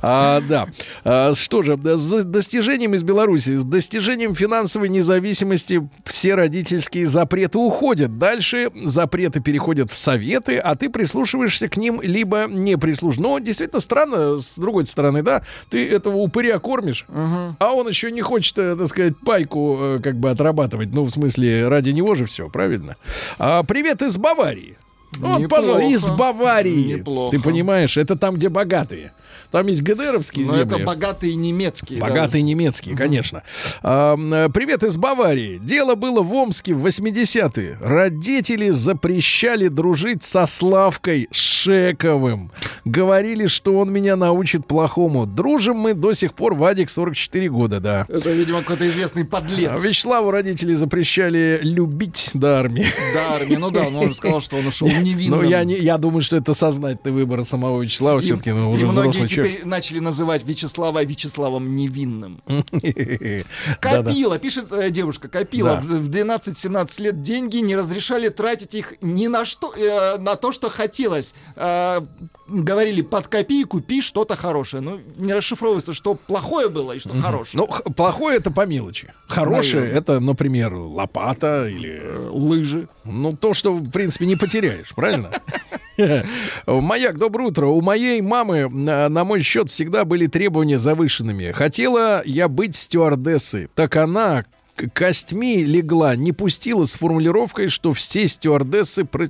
А, 0.00 0.40
да. 0.40 0.68
А, 1.04 1.34
что 1.34 1.62
же, 1.62 1.76
с 1.76 2.24
достижением 2.24 2.94
из 2.94 3.02
Беларуси, 3.02 3.56
с 3.56 3.64
достижением 3.64 4.34
финансовой 4.34 4.88
независимости 4.88 5.88
все 6.04 6.34
родительские 6.34 7.06
запреты 7.06 7.58
уходят. 7.58 8.18
Дальше 8.18 8.70
запреты 8.84 9.40
переходят 9.40 9.90
в 9.90 9.94
советы, 9.94 10.56
а 10.58 10.76
ты 10.76 10.90
прислушиваешься 10.90 11.68
к 11.68 11.76
ним, 11.76 12.00
либо 12.02 12.46
не 12.48 12.76
прислушиваешься. 12.76 13.22
Но 13.22 13.38
действительно 13.38 13.80
странно, 13.80 14.36
с 14.36 14.54
другой 14.56 14.86
стороны, 14.86 15.22
да, 15.22 15.42
ты 15.70 15.88
этого 15.88 16.16
упыря 16.16 16.58
кормишь, 16.58 17.06
а 17.08 17.72
он 17.72 17.88
еще 17.88 18.10
не 18.10 18.22
хочет, 18.22 18.58
э, 18.58 18.76
так 18.76 18.88
сказать, 18.88 19.14
пайку 19.24 19.78
э, 19.80 20.00
как 20.02 20.16
бы 20.16 20.30
отрабатывать. 20.30 20.92
Ну, 20.92 21.04
в 21.04 21.10
смысле, 21.10 21.68
ради 21.68 21.90
него 21.90 22.14
же 22.14 22.26
все, 22.26 22.48
правильно? 22.48 22.96
А, 23.38 23.62
привет 23.62 24.02
из 24.02 24.16
Баварии. 24.16 24.76
Вот, 25.18 25.48
пожалуйста, 25.48 25.86
из 25.86 26.08
Баварии. 26.10 26.94
Неплохо. 26.94 27.36
Ты 27.36 27.42
понимаешь, 27.42 27.96
это 27.96 28.16
там, 28.16 28.36
где 28.36 28.48
богатые. 28.48 29.12
Там 29.52 29.66
есть 29.66 29.82
ГДРовские 29.82 30.46
Но 30.46 30.52
земли. 30.54 30.66
это 30.66 30.78
богатые 30.78 31.34
немецкие. 31.34 32.00
Богатые 32.00 32.40
немецкие, 32.40 32.96
конечно. 32.96 33.42
А, 33.82 34.16
привет 34.48 34.82
из 34.82 34.96
Баварии. 34.96 35.58
Дело 35.58 35.94
было 35.94 36.22
в 36.22 36.32
Омске 36.32 36.72
в 36.72 36.86
80-е. 36.86 37.76
Родители 37.80 38.70
запрещали 38.70 39.68
дружить 39.68 40.24
со 40.24 40.46
Славкой 40.46 41.28
Шековым. 41.30 42.50
Говорили, 42.86 43.46
что 43.46 43.78
он 43.78 43.92
меня 43.92 44.16
научит 44.16 44.66
плохому. 44.66 45.26
Дружим 45.26 45.76
мы 45.76 45.92
до 45.92 46.14
сих 46.14 46.32
пор, 46.32 46.54
Вадик, 46.54 46.88
44 46.88 47.50
года, 47.50 47.78
да. 47.78 48.06
Это, 48.08 48.32
видимо, 48.32 48.60
какой-то 48.60 48.88
известный 48.88 49.24
А 49.24 49.26
подлец. 49.26 49.84
Вячеславу 49.84 50.30
родители 50.30 50.72
запрещали 50.72 51.60
любить 51.62 52.30
до 52.32 52.58
армии. 52.58 52.86
Да, 53.14 53.34
армия. 53.34 53.58
Ну 53.58 53.70
да, 53.70 53.82
он 53.86 53.96
уже 53.96 54.14
сказал, 54.14 54.40
что 54.40 54.56
он 54.56 54.66
ушел 54.66 54.88
невинным. 54.88 55.42
Ну, 55.42 55.48
я, 55.48 55.62
не, 55.64 55.76
я 55.76 55.98
думаю, 55.98 56.22
что 56.22 56.36
это 56.36 56.54
сознательный 56.54 57.12
выбор 57.12 57.42
самого 57.44 57.82
Вячеслава. 57.82 58.20
Все-таки 58.22 58.50
ну, 58.50 58.70
уже 58.70 58.86
взрослый 58.86 59.28
теперь 59.42 59.64
начали 59.64 59.98
называть 59.98 60.44
Вячеслава 60.44 61.04
Вячеславом 61.04 61.76
невинным. 61.76 62.42
Копила, 63.80 64.38
пишет 64.38 64.72
э, 64.72 64.90
девушка, 64.90 65.28
копила 65.28 65.76
в 65.76 66.08
12-17 66.10 67.02
лет 67.02 67.22
деньги, 67.22 67.58
не 67.58 67.76
разрешали 67.76 68.28
тратить 68.28 68.74
их 68.74 68.94
ни 69.00 69.26
на 69.26 69.44
что, 69.44 69.72
э, 69.74 70.18
на 70.18 70.36
то, 70.36 70.52
что 70.52 70.70
хотелось. 70.70 71.34
Э, 71.56 72.00
говорили, 72.52 73.00
под 73.02 73.28
копейку 73.28 73.78
купи 73.78 74.00
что-то 74.00 74.36
хорошее. 74.36 74.82
Ну, 74.82 75.00
не 75.16 75.32
расшифровывается, 75.32 75.94
что 75.94 76.14
плохое 76.14 76.68
было 76.68 76.92
и 76.92 76.98
что 76.98 77.14
хорошее. 77.14 77.64
Ну, 77.66 77.92
плохое 77.92 78.36
это 78.36 78.50
по 78.50 78.66
мелочи. 78.66 79.12
Хорошее 79.28 79.82
Наверное. 79.82 80.00
это, 80.00 80.20
например, 80.20 80.74
лопата 80.74 81.66
или 81.68 82.00
Э, 82.02 82.28
Лыжи. 82.32 82.88
ну 83.04 83.36
то, 83.36 83.54
что 83.54 83.74
в 83.74 83.90
принципе 83.90 84.26
не 84.26 84.36
потеряешь, 84.36 84.92
правильно? 84.94 85.30
Маяк, 86.66 87.18
доброе 87.18 87.48
утро. 87.48 87.66
У 87.66 87.80
моей 87.80 88.20
мамы 88.20 88.68
на, 88.68 89.08
мой 89.24 89.42
счет 89.42 89.70
всегда 89.70 90.04
были 90.04 90.26
требования 90.26 90.78
завышенными. 90.78 91.52
Хотела 91.52 92.22
я 92.24 92.48
быть 92.48 92.76
стюардессой, 92.76 93.68
так 93.74 93.96
она 93.96 94.44
костьми 94.94 95.62
легла, 95.64 96.16
не 96.16 96.32
пустила 96.32 96.84
с 96.84 96.94
формулировкой, 96.94 97.68
что 97.68 97.92
все 97.92 98.26
стюардессы 98.26 99.04
про- 99.04 99.28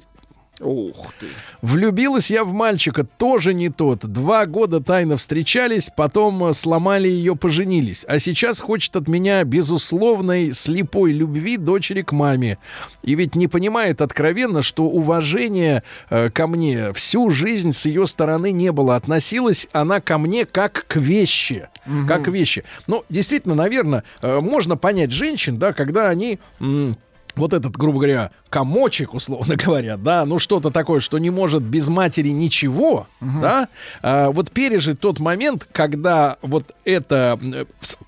Ух 0.62 1.12
ты. 1.18 1.26
Влюбилась 1.60 2.30
я 2.30 2.44
в 2.44 2.52
мальчика, 2.52 3.04
тоже 3.04 3.52
не 3.52 3.68
тот. 3.68 4.00
Два 4.06 4.46
года 4.46 4.80
тайно 4.80 5.16
встречались, 5.16 5.90
потом 5.94 6.44
э, 6.44 6.52
сломали 6.52 7.08
ее, 7.08 7.34
поженились. 7.34 8.04
А 8.06 8.18
сейчас 8.18 8.60
хочет 8.60 8.94
от 8.96 9.08
меня 9.08 9.42
безусловной 9.44 10.52
слепой 10.52 11.12
любви 11.12 11.56
дочери 11.56 12.02
к 12.02 12.12
маме. 12.12 12.58
И 13.02 13.14
ведь 13.14 13.34
не 13.34 13.48
понимает 13.48 14.00
откровенно, 14.00 14.62
что 14.62 14.84
уважения 14.84 15.82
э, 16.10 16.30
ко 16.30 16.46
мне 16.46 16.92
всю 16.92 17.30
жизнь 17.30 17.72
с 17.72 17.84
ее 17.86 18.06
стороны 18.06 18.52
не 18.52 18.70
было. 18.70 18.96
Относилась 18.96 19.66
она 19.72 20.00
ко 20.00 20.18
мне 20.18 20.46
как 20.46 20.84
к 20.86 20.96
вещи. 20.96 21.68
Как 22.06 22.24
к 22.24 22.28
вещи. 22.28 22.62
Ну, 22.86 23.04
действительно, 23.08 23.56
наверное, 23.56 24.04
можно 24.22 24.76
понять 24.76 25.10
женщин, 25.10 25.58
да, 25.58 25.72
когда 25.72 26.08
они... 26.08 26.38
м, 26.60 26.96
вот 27.34 27.54
этот, 27.54 27.72
грубо 27.76 27.98
говоря, 27.98 28.30
комочек, 28.52 29.14
условно 29.14 29.56
говоря, 29.56 29.96
да, 29.96 30.26
ну 30.26 30.38
что-то 30.38 30.70
такое, 30.70 31.00
что 31.00 31.18
не 31.18 31.30
может 31.30 31.62
без 31.62 31.88
матери 31.88 32.28
ничего, 32.28 33.08
uh-huh. 33.20 33.40
да, 33.40 33.68
а, 34.02 34.30
вот 34.30 34.50
пережить 34.50 35.00
тот 35.00 35.18
момент, 35.18 35.66
когда 35.72 36.36
вот 36.42 36.74
это 36.84 37.40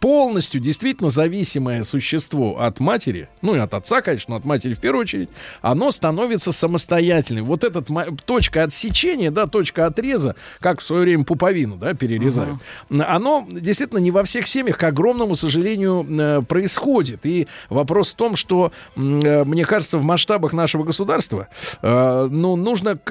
полностью 0.01 0.61
действительно 0.61 1.09
зависимое 1.09 1.83
существо 1.83 2.61
от 2.61 2.79
матери, 2.79 3.29
ну 3.41 3.55
и 3.55 3.59
от 3.59 3.73
отца, 3.73 4.03
конечно, 4.03 4.33
но 4.33 4.37
от 4.37 4.45
матери 4.45 4.75
в 4.75 4.81
первую 4.81 5.03
очередь, 5.03 5.31
оно 5.63 5.91
становится 5.91 6.53
самостоятельным. 6.53 7.47
Вот 7.47 7.65
эта 7.65 7.83
точка 8.27 8.65
отсечения, 8.65 9.31
да, 9.31 9.47
точка 9.47 9.87
отреза, 9.87 10.37
как 10.61 10.81
в 10.81 10.85
свое 10.85 11.03
время 11.03 11.25
пуповину, 11.25 11.77
да, 11.77 11.95
перерезают, 11.95 12.59
uh-huh. 12.91 13.03
оно 13.05 13.47
действительно 13.49 13.99
не 13.99 14.11
во 14.11 14.25
всех 14.25 14.47
семьях, 14.47 14.77
к 14.77 14.85
огромному 14.85 15.37
сожалению, 15.37 16.07
э, 16.09 16.43
происходит. 16.47 17.25
И 17.25 17.49
вопрос 17.71 18.13
в 18.13 18.17
том, 18.17 18.37
что 18.37 18.73
Э, 18.97 19.45
мне 19.45 19.65
кажется, 19.65 19.99
в 19.99 20.05
масштабах 20.35 20.53
нашего 20.53 20.85
государства, 20.85 21.49
э, 21.83 22.29
ну, 22.31 22.57
нужно, 22.57 22.97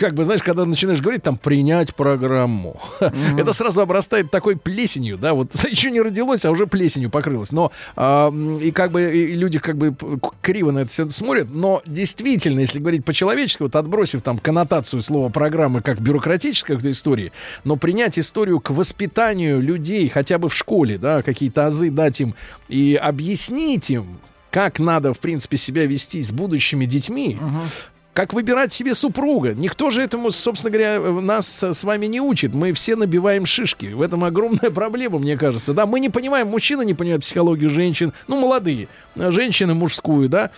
как 0.00 0.14
бы, 0.14 0.24
знаешь, 0.24 0.42
когда 0.42 0.64
начинаешь 0.64 1.00
говорить, 1.00 1.22
там, 1.22 1.36
принять 1.36 1.94
программу, 1.94 2.80
mm-hmm. 3.00 3.40
это 3.40 3.52
сразу 3.52 3.80
обрастает 3.82 4.30
такой 4.30 4.56
плесенью, 4.56 5.18
да, 5.18 5.34
вот 5.34 5.52
еще 5.70 5.90
не 5.90 6.00
родилось, 6.00 6.44
а 6.44 6.50
уже 6.50 6.66
плесенью 6.66 7.10
покрылось. 7.10 7.52
Но, 7.52 7.72
а, 7.96 8.32
и 8.60 8.70
как 8.70 8.92
бы, 8.92 9.02
и 9.02 9.32
люди 9.32 9.58
как 9.58 9.76
бы 9.76 9.94
криво 10.40 10.70
на 10.70 10.80
это 10.80 10.90
все 10.90 11.10
смотрят, 11.10 11.48
но 11.50 11.82
действительно, 11.86 12.60
если 12.60 12.78
говорить 12.78 13.04
по-человечески, 13.04 13.62
вот 13.62 13.76
отбросив 13.76 14.22
там 14.22 14.38
коннотацию 14.38 15.02
слова 15.02 15.28
программы 15.28 15.82
как 15.82 16.00
бюрократической 16.00 16.74
какой-то 16.76 16.90
истории, 16.90 17.32
но 17.64 17.76
принять 17.76 18.18
историю 18.18 18.60
к 18.60 18.70
воспитанию 18.70 19.60
людей 19.60 20.08
хотя 20.08 20.38
бы 20.38 20.48
в 20.48 20.54
школе, 20.54 20.98
да, 20.98 21.22
какие-то 21.22 21.66
азы 21.66 21.90
дать 21.90 22.20
им 22.20 22.34
и 22.68 22.94
объяснить 22.94 23.90
им, 23.90 24.20
как 24.50 24.78
надо, 24.78 25.14
в 25.14 25.18
принципе, 25.18 25.56
себя 25.56 25.86
вести 25.86 26.20
с 26.20 26.32
будущими 26.32 26.84
детьми, 26.84 27.38
угу. 27.40 27.60
как 28.12 28.32
выбирать 28.32 28.72
себе 28.72 28.94
супруга. 28.94 29.54
Никто 29.54 29.90
же 29.90 30.02
этому, 30.02 30.30
собственно 30.30 30.70
говоря, 30.70 31.00
нас 31.20 31.62
с 31.62 31.84
вами 31.84 32.06
не 32.06 32.20
учит. 32.20 32.52
Мы 32.52 32.72
все 32.72 32.96
набиваем 32.96 33.46
шишки. 33.46 33.86
В 33.86 34.02
этом 34.02 34.24
огромная 34.24 34.70
проблема, 34.74 35.18
мне 35.18 35.36
кажется. 35.36 35.72
Да, 35.72 35.86
мы 35.86 36.00
не 36.00 36.08
понимаем, 36.08 36.48
мужчина 36.48 36.82
не 36.82 36.94
понимает 36.94 37.22
психологию 37.22 37.70
женщин, 37.70 38.12
ну, 38.26 38.40
молодые, 38.40 38.88
женщины 39.16 39.74
мужскую, 39.74 40.28
да, 40.28 40.50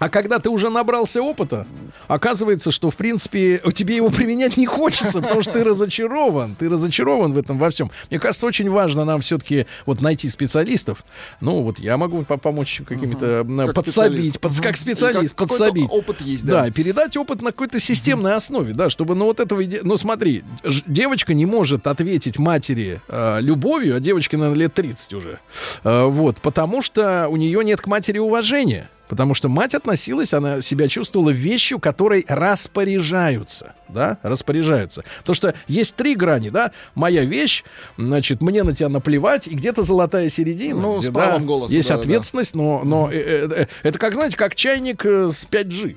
а 0.00 0.08
когда 0.08 0.38
ты 0.38 0.48
уже 0.48 0.70
набрался 0.70 1.22
опыта, 1.22 1.66
оказывается, 2.08 2.72
что, 2.72 2.90
в 2.90 2.96
принципе, 2.96 3.60
тебе 3.74 3.96
его 3.96 4.08
применять 4.08 4.56
не 4.56 4.64
хочется, 4.64 5.20
потому 5.20 5.42
что 5.42 5.52
ты 5.52 5.62
разочарован. 5.62 6.56
Ты 6.58 6.70
разочарован 6.70 7.34
в 7.34 7.38
этом 7.38 7.58
во 7.58 7.68
всем. 7.68 7.90
Мне 8.08 8.18
кажется, 8.18 8.46
очень 8.46 8.70
важно 8.70 9.04
нам 9.04 9.20
все-таки 9.20 9.66
вот 9.84 10.00
найти 10.00 10.30
специалистов. 10.30 11.04
Ну, 11.42 11.60
вот 11.60 11.78
я 11.78 11.98
могу 11.98 12.24
помочь 12.24 12.80
какими-то 12.86 13.42
угу. 13.42 13.72
подсобить, 13.74 13.92
специалист. 13.92 14.40
Под, 14.40 14.52
угу. 14.52 14.62
как 14.62 14.76
специалист 14.78 15.34
как, 15.34 15.48
подсобить. 15.48 15.90
опыт 15.90 16.22
есть, 16.22 16.46
да. 16.46 16.62
Да, 16.62 16.70
передать 16.70 17.18
опыт 17.18 17.42
на 17.42 17.52
какой-то 17.52 17.78
системной 17.78 18.30
угу. 18.30 18.36
основе, 18.38 18.72
да, 18.72 18.88
чтобы, 18.88 19.14
ну, 19.14 19.26
вот 19.26 19.38
этого... 19.38 19.62
Ну, 19.82 19.98
смотри, 19.98 20.44
девочка 20.86 21.34
не 21.34 21.44
может 21.44 21.86
ответить 21.86 22.38
матери 22.38 23.02
э, 23.06 23.40
любовью, 23.42 23.96
а 23.96 24.00
девочке, 24.00 24.38
наверное, 24.38 24.60
лет 24.62 24.72
30 24.72 25.12
уже. 25.12 25.40
Э, 25.84 26.04
вот, 26.04 26.38
потому 26.38 26.80
что 26.80 27.28
у 27.28 27.36
нее 27.36 27.62
нет 27.62 27.82
к 27.82 27.86
матери 27.86 28.18
уважения. 28.18 28.88
Потому 29.10 29.34
что 29.34 29.48
мать 29.48 29.74
относилась, 29.74 30.32
она 30.32 30.62
себя 30.62 30.86
чувствовала 30.86 31.30
вещью, 31.30 31.80
которой 31.80 32.24
распоряжаются. 32.28 33.74
Да, 33.88 34.18
распоряжаются. 34.22 35.02
Потому 35.18 35.34
что 35.34 35.54
есть 35.66 35.96
три 35.96 36.14
грани, 36.14 36.50
да. 36.50 36.70
Моя 36.94 37.24
вещь, 37.24 37.64
значит, 37.98 38.40
мне 38.40 38.62
на 38.62 38.72
тебя 38.72 38.88
наплевать, 38.88 39.48
и 39.48 39.56
где-то 39.56 39.82
золотая 39.82 40.28
середина. 40.30 40.80
Ну, 40.80 40.98
где, 41.00 41.08
с 41.08 41.12
правом 41.12 41.40
да, 41.40 41.46
голоса. 41.48 41.74
Есть 41.74 41.88
да, 41.88 41.96
ответственность, 41.96 42.52
да. 42.52 42.60
но, 42.60 42.82
но 42.84 43.10
э, 43.10 43.66
это 43.82 43.98
как, 43.98 44.14
знаете, 44.14 44.36
как 44.36 44.54
чайник 44.54 45.04
с 45.04 45.44
5G. 45.50 45.96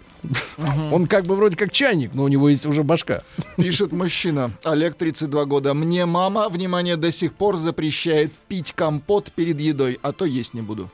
Он 0.92 1.06
как 1.06 1.26
бы 1.26 1.36
вроде 1.36 1.56
как 1.56 1.72
чайник, 1.72 2.16
но 2.16 2.24
у 2.24 2.28
него 2.28 2.50
есть 2.50 2.66
уже 2.66 2.82
башка. 2.82 3.22
Пишет 3.58 3.92
мужчина, 3.92 4.54
Олег, 4.64 4.96
32 4.96 5.46
года. 5.46 5.76
Мне 5.76 6.08
мама, 6.08 6.50
внимание, 6.50 6.98
до 6.98 7.12
сих 7.12 7.34
пор 7.34 7.58
запрещает 7.58 8.34
пить 8.48 8.74
компот 8.74 9.32
перед 9.34 9.60
едой, 9.60 10.00
а 10.02 10.14
то 10.14 10.26
есть 10.26 10.56
не 10.56 10.64
буду. 10.64 10.90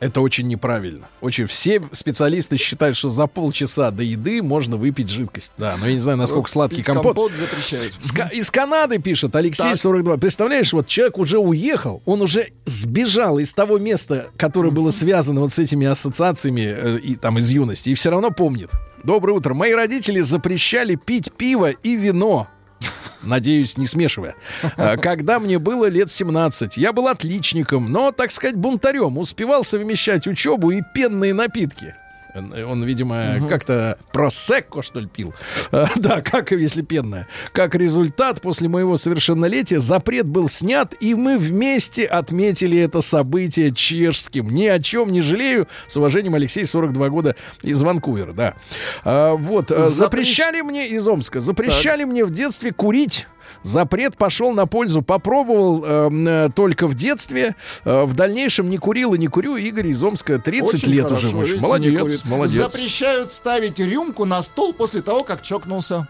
Это 0.00 0.22
очень 0.22 0.48
неправильно. 0.48 1.08
Очень 1.20 1.46
все 1.46 1.82
специалисты 1.92 2.56
считают, 2.56 2.96
что 2.96 3.10
за 3.10 3.26
полчаса 3.26 3.90
до 3.90 4.02
еды 4.02 4.42
можно 4.42 4.78
выпить 4.78 5.10
жидкость. 5.10 5.52
Да, 5.58 5.76
но 5.78 5.86
я 5.86 5.92
не 5.92 5.98
знаю, 5.98 6.16
насколько 6.16 6.50
сладкий 6.50 6.78
Пить 6.78 6.86
компот. 6.86 7.04
компот 7.04 7.32
запрещают. 7.32 7.94
С, 8.00 8.12
из 8.32 8.50
Канады 8.50 8.98
пишет 8.98 9.36
Алексей 9.36 9.62
так. 9.62 9.76
42. 9.76 10.16
Представляешь, 10.16 10.72
вот 10.72 10.86
человек 10.86 11.18
уже 11.18 11.38
уехал, 11.38 12.02
он 12.06 12.22
уже 12.22 12.48
сбежал 12.64 13.38
из 13.38 13.52
того 13.52 13.78
места, 13.78 14.28
которое 14.38 14.70
было 14.70 14.90
связано 14.90 15.40
вот 15.40 15.52
с 15.52 15.58
этими 15.58 15.86
ассоциациями 15.86 16.62
э, 16.62 16.98
и 17.00 17.14
там 17.14 17.38
из 17.38 17.50
юности, 17.50 17.90
и 17.90 17.94
все 17.94 18.10
равно 18.10 18.30
помнит. 18.30 18.70
Доброе 19.04 19.34
утро. 19.34 19.52
Мои 19.52 19.72
родители 19.72 20.20
запрещали 20.20 20.94
пить 20.94 21.30
пиво 21.32 21.70
и 21.70 21.96
вино 21.96 22.48
надеюсь, 23.22 23.76
не 23.76 23.86
смешивая. 23.86 24.34
А, 24.76 24.96
когда 24.96 25.38
мне 25.38 25.58
было 25.58 25.86
лет 25.86 26.10
17, 26.10 26.76
я 26.76 26.92
был 26.92 27.08
отличником, 27.08 27.92
но, 27.92 28.12
так 28.12 28.30
сказать, 28.30 28.56
бунтарем, 28.56 29.18
успевал 29.18 29.64
совмещать 29.64 30.26
учебу 30.26 30.70
и 30.70 30.82
пенные 30.94 31.34
напитки. 31.34 31.94
Он, 32.34 32.84
видимо, 32.84 33.36
угу. 33.38 33.48
как-то 33.48 33.98
просекко, 34.12 34.82
что 34.82 35.00
ли, 35.00 35.06
пил. 35.06 35.34
А, 35.72 35.86
да, 35.96 36.20
как 36.20 36.52
если 36.52 36.82
пенное. 36.82 37.28
Как 37.52 37.74
результат, 37.74 38.40
после 38.40 38.68
моего 38.68 38.96
совершеннолетия 38.96 39.80
запрет 39.80 40.26
был 40.26 40.48
снят, 40.48 40.94
и 41.00 41.14
мы 41.14 41.38
вместе 41.38 42.04
отметили 42.04 42.78
это 42.78 43.00
событие 43.00 43.72
чешским. 43.72 44.50
Ни 44.50 44.66
о 44.66 44.80
чем 44.80 45.12
не 45.12 45.22
жалею. 45.22 45.68
С 45.86 45.96
уважением, 45.96 46.34
Алексей, 46.34 46.64
42 46.64 47.08
года, 47.08 47.36
из 47.62 47.82
Ванкувера, 47.82 48.32
да. 48.32 48.54
А, 49.04 49.34
вот, 49.34 49.70
Запрещ... 49.70 49.94
запрещали 49.94 50.60
мне 50.60 50.88
из 50.88 51.06
Омска, 51.06 51.40
запрещали 51.40 52.02
так. 52.02 52.10
мне 52.10 52.24
в 52.24 52.30
детстве 52.30 52.72
курить 52.72 53.26
Запрет 53.62 54.16
пошел 54.16 54.52
на 54.52 54.66
пользу. 54.66 55.02
Попробовал 55.02 55.84
эм, 55.84 56.28
э, 56.28 56.50
только 56.54 56.86
в 56.86 56.94
детстве. 56.94 57.54
Э, 57.84 58.04
в 58.04 58.14
дальнейшем 58.14 58.70
не 58.70 58.78
курил 58.78 59.14
и 59.14 59.18
не 59.18 59.28
курю. 59.28 59.56
Игорь 59.56 59.88
из 59.88 60.02
Омска 60.02 60.38
30 60.38 60.74
Очень 60.74 60.92
лет 60.92 61.08
хорошо, 61.08 61.36
уже. 61.36 61.60
Молодец, 61.60 62.24
молодец. 62.24 62.56
Запрещают 62.56 63.32
ставить 63.32 63.78
рюмку 63.78 64.24
на 64.24 64.42
стол 64.42 64.72
после 64.72 65.02
того, 65.02 65.24
как 65.24 65.42
чокнулся. 65.42 66.06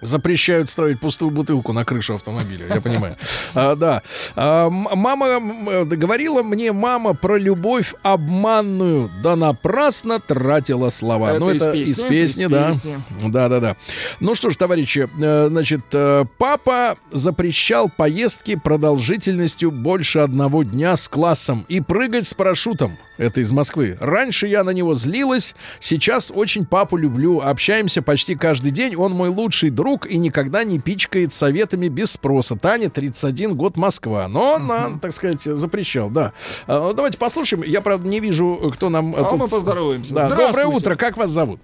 Запрещают 0.00 0.68
ставить 0.68 1.00
пустую 1.00 1.30
бутылку 1.30 1.72
на 1.72 1.84
крышу 1.84 2.14
автомобиля, 2.14 2.66
я 2.74 2.80
понимаю. 2.80 3.16
А, 3.54 3.76
да. 3.76 4.02
А, 4.34 4.68
мама 4.68 5.38
говорила 5.84 6.42
мне, 6.42 6.72
мама, 6.72 7.14
про 7.14 7.36
любовь 7.36 7.94
обманную, 8.02 9.10
да 9.22 9.36
напрасно 9.36 10.18
тратила 10.18 10.90
слова. 10.90 11.30
Это 11.30 11.40
ну, 11.40 11.50
это 11.50 11.70
из 11.72 11.86
песни, 11.86 11.92
из 11.92 12.02
песни, 12.02 12.44
из 12.44 12.50
да. 12.50 12.68
Песни. 12.68 12.98
Да, 13.28 13.48
да, 13.48 13.60
да. 13.60 13.76
Ну 14.18 14.34
что 14.34 14.50
ж, 14.50 14.56
товарищи, 14.56 15.08
э, 15.20 15.48
значит, 15.50 15.82
э, 15.92 16.24
папа 16.38 16.96
запрещал 17.12 17.88
поездки 17.88 18.56
продолжительностью 18.56 19.70
больше 19.70 20.18
одного 20.18 20.64
дня 20.64 20.96
с 20.96 21.08
классом 21.08 21.64
и 21.68 21.80
прыгать 21.80 22.26
с 22.26 22.34
парашютом. 22.34 22.98
Это 23.16 23.40
из 23.40 23.50
Москвы. 23.50 23.96
Раньше 24.00 24.46
я 24.48 24.64
на 24.64 24.70
него 24.70 24.94
злилась, 24.94 25.54
сейчас 25.78 26.32
очень 26.34 26.66
папу 26.66 26.96
люблю, 26.96 27.40
общаемся 27.40 28.02
почти 28.02 28.34
каждый 28.34 28.72
день, 28.72 28.96
он 28.96 29.12
мой 29.12 29.28
лучший 29.28 29.70
друг 29.70 30.06
и 30.06 30.16
никогда 30.16 30.64
не 30.64 30.80
пичкает 30.80 31.32
советами 31.32 31.88
без 31.88 32.12
спроса. 32.12 32.56
Таня, 32.56 32.90
31 32.90 33.54
год, 33.54 33.76
Москва. 33.76 34.26
Но 34.26 34.54
он, 34.54 34.70
uh 34.70 34.98
так 35.00 35.12
сказать, 35.12 35.42
запрещал, 35.42 36.10
да. 36.10 36.32
А, 36.66 36.92
давайте 36.92 37.18
послушаем. 37.18 37.62
Я, 37.62 37.80
правда, 37.80 38.08
не 38.08 38.20
вижу, 38.20 38.70
кто 38.74 38.88
нам... 38.88 39.14
А 39.14 39.24
тут... 39.24 39.38
мы 39.38 39.48
поздороваемся. 39.48 40.14
Да. 40.14 40.28
Доброе 40.28 40.66
утро, 40.66 40.96
как 40.96 41.16
вас 41.16 41.30
зовут? 41.30 41.60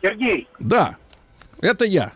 Сергей. 0.00 0.48
Да, 0.58 0.96
это 1.60 1.84
я. 1.84 2.12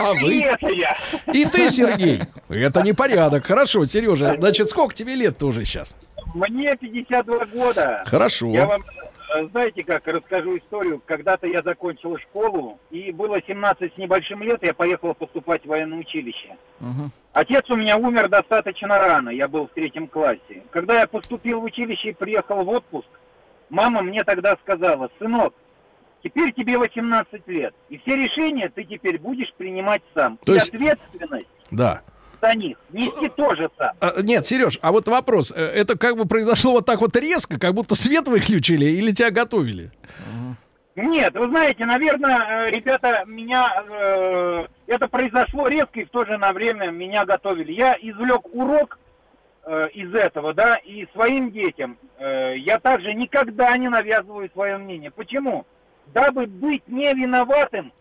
А 0.00 0.12
вы? 0.14 0.34
И 0.34 0.40
это 0.40 0.68
я. 0.68 0.96
И 1.32 1.44
ты, 1.44 1.70
Сергей. 1.70 2.20
Это 2.48 2.82
непорядок. 2.82 3.46
Хорошо, 3.46 3.84
Сережа, 3.86 4.36
значит, 4.38 4.68
сколько 4.68 4.94
тебе 4.94 5.14
лет 5.14 5.38
тоже 5.38 5.64
сейчас? 5.64 5.94
Мне 6.34 6.76
52 6.76 7.46
года. 7.46 8.02
Хорошо. 8.06 8.48
Я 8.48 8.66
вам, 8.66 8.80
э, 9.36 9.46
знаете 9.46 9.84
как, 9.84 10.06
расскажу 10.08 10.58
историю. 10.58 11.00
Когда-то 11.06 11.46
я 11.46 11.62
закончил 11.62 12.18
школу, 12.18 12.80
и 12.90 13.12
было 13.12 13.40
17 13.40 13.94
с 13.94 13.96
небольшим 13.96 14.42
лет, 14.42 14.62
я 14.62 14.74
поехал 14.74 15.14
поступать 15.14 15.62
в 15.64 15.68
военное 15.68 15.98
училище. 15.98 16.56
Угу. 16.80 17.10
Отец 17.34 17.70
у 17.70 17.76
меня 17.76 17.96
умер 17.96 18.28
достаточно 18.28 18.98
рано, 18.98 19.30
я 19.30 19.46
был 19.46 19.68
в 19.68 19.70
третьем 19.70 20.08
классе. 20.08 20.62
Когда 20.70 21.00
я 21.00 21.06
поступил 21.06 21.60
в 21.60 21.64
училище 21.64 22.10
и 22.10 22.14
приехал 22.14 22.64
в 22.64 22.68
отпуск, 22.68 23.08
мама 23.70 24.02
мне 24.02 24.24
тогда 24.24 24.56
сказала, 24.56 25.10
сынок, 25.20 25.54
теперь 26.24 26.52
тебе 26.52 26.78
18 26.78 27.46
лет, 27.46 27.74
и 27.88 27.98
все 27.98 28.16
решения 28.16 28.68
ты 28.68 28.82
теперь 28.82 29.20
будешь 29.20 29.52
принимать 29.54 30.02
сам. 30.14 30.36
То 30.44 30.52
и 30.52 30.56
есть... 30.56 30.68
ответственность 30.74 31.48
да 31.70 32.02
за 32.44 32.54
них. 32.54 32.76
Нести 32.90 33.28
тоже 33.30 33.70
сам. 33.78 33.92
А, 34.00 34.20
нет, 34.22 34.46
Сереж, 34.46 34.78
а 34.82 34.92
вот 34.92 35.08
вопрос. 35.08 35.52
Э, 35.54 35.64
это 35.64 35.96
как 35.96 36.16
бы 36.16 36.26
произошло 36.26 36.72
вот 36.72 36.86
так 36.86 37.00
вот 37.00 37.16
резко, 37.16 37.58
как 37.58 37.74
будто 37.74 37.94
свет 37.94 38.28
выключили 38.28 38.86
или 38.86 39.12
тебя 39.12 39.30
готовили? 39.30 39.90
Нет, 40.96 41.34
вы 41.34 41.48
знаете, 41.48 41.86
наверное, 41.86 42.66
э, 42.66 42.70
ребята, 42.70 43.24
меня 43.26 43.84
э, 43.88 44.66
это 44.86 45.08
произошло 45.08 45.66
резко 45.66 46.00
и 46.00 46.04
в 46.04 46.10
то 46.10 46.24
же 46.24 46.36
время 46.36 46.90
меня 46.90 47.24
готовили. 47.24 47.72
Я 47.72 47.96
извлек 48.00 48.42
урок 48.54 48.98
э, 49.64 49.88
из 49.94 50.14
этого, 50.14 50.54
да, 50.54 50.76
и 50.76 51.06
своим 51.12 51.50
детям 51.50 51.96
э, 52.18 52.58
я 52.58 52.78
также 52.78 53.12
никогда 53.14 53.76
не 53.76 53.88
навязываю 53.88 54.48
свое 54.52 54.76
мнение. 54.76 55.10
Почему? 55.10 55.66
Дабы 56.12 56.46
быть 56.46 56.86
не 56.86 57.12
виноватым 57.14 57.92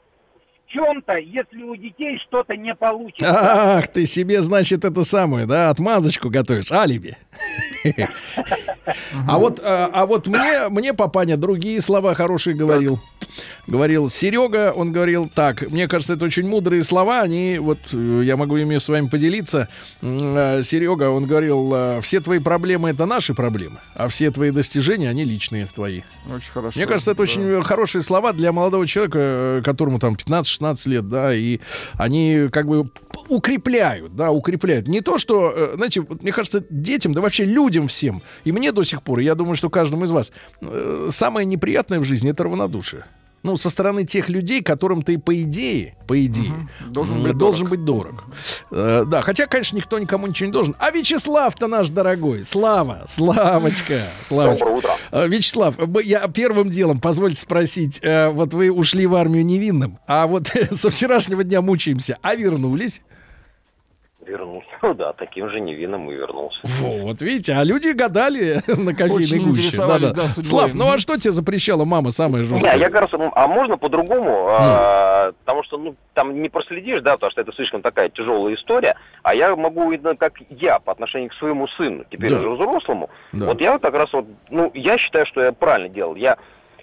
чем-то, 0.74 1.18
если 1.18 1.64
у 1.64 1.76
детей 1.76 2.18
что-то 2.28 2.58
не 2.58 2.74
получится. 2.76 3.78
Ах, 3.78 3.88
ты 3.88 4.06
себе, 4.06 4.42
значит, 4.42 4.84
это 4.84 5.04
самое, 5.04 5.46
да, 5.46 5.70
отмазочку 5.70 6.30
готовишь, 6.30 6.72
алиби. 6.72 7.18
А 9.28 9.38
вот, 9.38 9.62
а, 9.64 9.90
а 9.94 10.06
вот 10.06 10.28
мне, 10.28 10.68
мне 10.70 10.94
папаня 10.94 11.38
другие 11.38 11.80
слова 11.82 12.14
хорошие 12.16 12.56
говорил. 12.56 13.00
Говорил 13.66 14.10
Серега, 14.10 14.74
он 14.76 14.92
говорил 14.92 15.32
так, 15.34 15.62
мне 15.72 15.88
кажется, 15.88 16.14
это 16.14 16.26
очень 16.26 16.48
мудрые 16.48 16.84
слова, 16.84 17.22
они, 17.22 17.58
вот, 17.60 17.80
э, 17.94 18.22
я 18.26 18.36
могу 18.36 18.58
ими 18.58 18.78
с 18.78 18.90
вами 18.90 19.08
поделиться. 19.08 19.70
Э, 20.02 20.62
Серега, 20.64 21.10
он 21.10 21.26
говорил, 21.26 21.72
э, 21.74 22.02
все 22.02 22.20
твои 22.20 22.40
проблемы 22.40 22.90
это 22.90 23.06
наши 23.06 23.34
проблемы, 23.34 23.80
а 23.96 24.10
все 24.10 24.32
твои 24.32 24.52
достижения, 24.52 25.10
они 25.10 25.24
личные 25.24 25.68
твои. 25.74 26.02
Очень 26.30 26.52
хорошо. 26.52 26.78
Мне 26.78 26.86
кажется, 26.86 27.12
это 27.12 27.20
да. 27.20 27.24
очень 27.24 27.64
хорошие 27.64 28.02
слова 28.02 28.34
для 28.34 28.52
молодого 28.52 28.86
человека, 28.86 29.62
которому 29.64 29.98
там 29.98 30.16
15-16 30.16 30.90
лет, 30.90 31.08
да, 31.08 31.34
и 31.34 31.60
они 31.94 32.50
как 32.52 32.68
бы 32.68 32.90
укрепляют, 33.30 34.16
да, 34.16 34.32
укрепляют. 34.32 34.90
Не 34.90 35.00
то, 35.00 35.18
что, 35.18 35.72
знаете, 35.76 36.06
мне 36.22 36.34
кажется, 36.34 36.64
детям, 36.70 37.14
да 37.14 37.22
вообще 37.22 37.46
людям 37.46 37.73
всем, 37.82 38.22
и 38.44 38.52
мне 38.52 38.72
до 38.72 38.84
сих 38.84 39.02
пор, 39.02 39.20
и 39.20 39.24
я 39.24 39.36
думаю, 39.36 39.56
что 39.56 39.70
каждому 39.70 40.06
из 40.06 40.12
вас, 40.12 40.32
самое 41.10 41.46
неприятное 41.46 42.00
в 42.00 42.04
жизни 42.04 42.32
это 42.32 42.44
равнодушие 42.44 43.06
ну, 43.44 43.58
со 43.58 43.70
стороны 43.70 44.06
тех 44.06 44.30
людей, 44.30 44.64
которым 44.64 45.02
ты, 45.02 45.20
по 45.20 45.40
идее, 45.42 45.96
по 46.08 46.26
идее, 46.26 46.52
угу. 46.52 46.92
должен, 46.92 47.22
быть, 47.22 47.38
должен 47.38 47.66
дорог. 47.66 47.78
быть 47.78 47.86
дорог. 47.86 48.24
Э, 48.72 49.06
да, 49.06 49.22
хотя, 49.22 49.48
конечно, 49.48 49.76
никто 49.76 50.00
никому 50.00 50.28
ничего 50.28 50.48
не 50.48 50.54
должен. 50.54 50.76
А 50.80 50.92
Вячеслав-то 50.92 51.68
наш 51.68 51.90
дорогой, 51.90 52.46
Слава, 52.46 53.06
Славочка, 53.08 54.08
Славочка. 54.28 54.66
Доброе 54.66 54.78
утро. 54.78 54.98
Э, 55.12 55.28
Вячеслав, 55.28 55.76
я 56.04 56.28
первым 56.30 56.70
делом, 56.70 57.00
позвольте 57.02 57.42
спросить, 57.42 58.00
э, 58.02 58.30
вот 58.30 58.54
вы 58.54 58.72
ушли 58.72 59.06
в 59.06 59.16
армию 59.16 59.46
невинным, 59.46 60.00
а 60.08 60.26
вот 60.26 60.48
со 60.72 60.90
вчерашнего 60.90 61.44
дня 61.44 61.62
мучаемся, 61.62 62.18
а 62.22 62.36
вернулись? 62.36 63.02
Вернулся. 64.26 64.68
Ну 64.82 64.94
да, 64.94 65.14
таким 65.14 65.50
же 65.50 65.60
невинным 65.60 66.10
и 66.12 66.14
вернулся. 66.14 66.60
Вот, 66.64 67.22
видите, 67.22 67.54
а 67.54 67.64
люди 67.64 67.90
гадали 67.90 68.62
на 68.68 68.94
кофейной 68.94 69.46
гуще. 69.46 69.78
Да, 69.78 70.00
да. 70.00 70.14
Да, 70.14 70.28
Слав, 70.28 70.74
ну 70.74 70.92
а 70.92 70.98
что 70.98 71.18
тебе 71.18 71.32
запрещала 71.32 71.86
мама 71.86 72.12
самая 72.12 72.44
жесткая? 72.44 72.76
Не, 72.76 72.82
я 72.82 72.90
кажется, 72.90 73.18
а 73.34 73.48
можно 73.48 73.78
по-другому? 73.78 74.30
Mm. 74.30 74.58
А, 74.60 75.32
потому 75.44 75.64
что, 75.64 75.78
ну, 75.78 75.96
там 76.14 76.42
не 76.42 76.50
проследишь, 76.50 77.02
да, 77.02 77.14
потому 77.14 77.32
что 77.32 77.42
это 77.42 77.52
слишком 77.54 77.82
такая 77.82 78.10
тяжелая 78.10 78.56
история. 78.56 78.96
А 79.24 79.34
я 79.36 79.56
могу, 79.56 79.92
видно, 79.92 80.16
как 80.16 80.34
я 80.50 80.80
по 80.80 80.92
отношению 80.92 81.30
к 81.30 81.34
своему 81.36 81.68
сыну, 81.70 82.06
теперь 82.10 82.30
да. 82.30 82.40
уже 82.40 82.50
взрослому. 82.50 83.10
Да. 83.32 83.48
Вот 83.48 83.62
я 83.62 83.74
вот 83.74 83.82
как 83.82 83.94
раз 83.94 84.12
вот, 84.14 84.26
ну, 84.50 84.72
я 84.74 84.98
считаю, 84.98 85.26
что 85.26 85.42
я 85.42 85.52
правильно 85.52 85.90
делал. 85.90 86.16
Я 86.16 86.38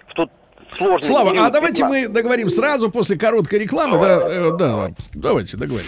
в 0.07 0.13
тот 0.13 0.29
сложный 0.77 1.07
Слава, 1.07 1.31
период, 1.31 1.47
а 1.47 1.51
давайте 1.51 1.83
15... 1.83 2.07
мы 2.07 2.13
договорим 2.13 2.49
сразу 2.49 2.89
после 2.91 3.17
короткой 3.17 3.59
рекламы. 3.59 3.99
Да, 3.99 4.27
э, 4.29 4.51
да, 4.57 4.91
давайте 5.13 5.57
договорим. 5.57 5.87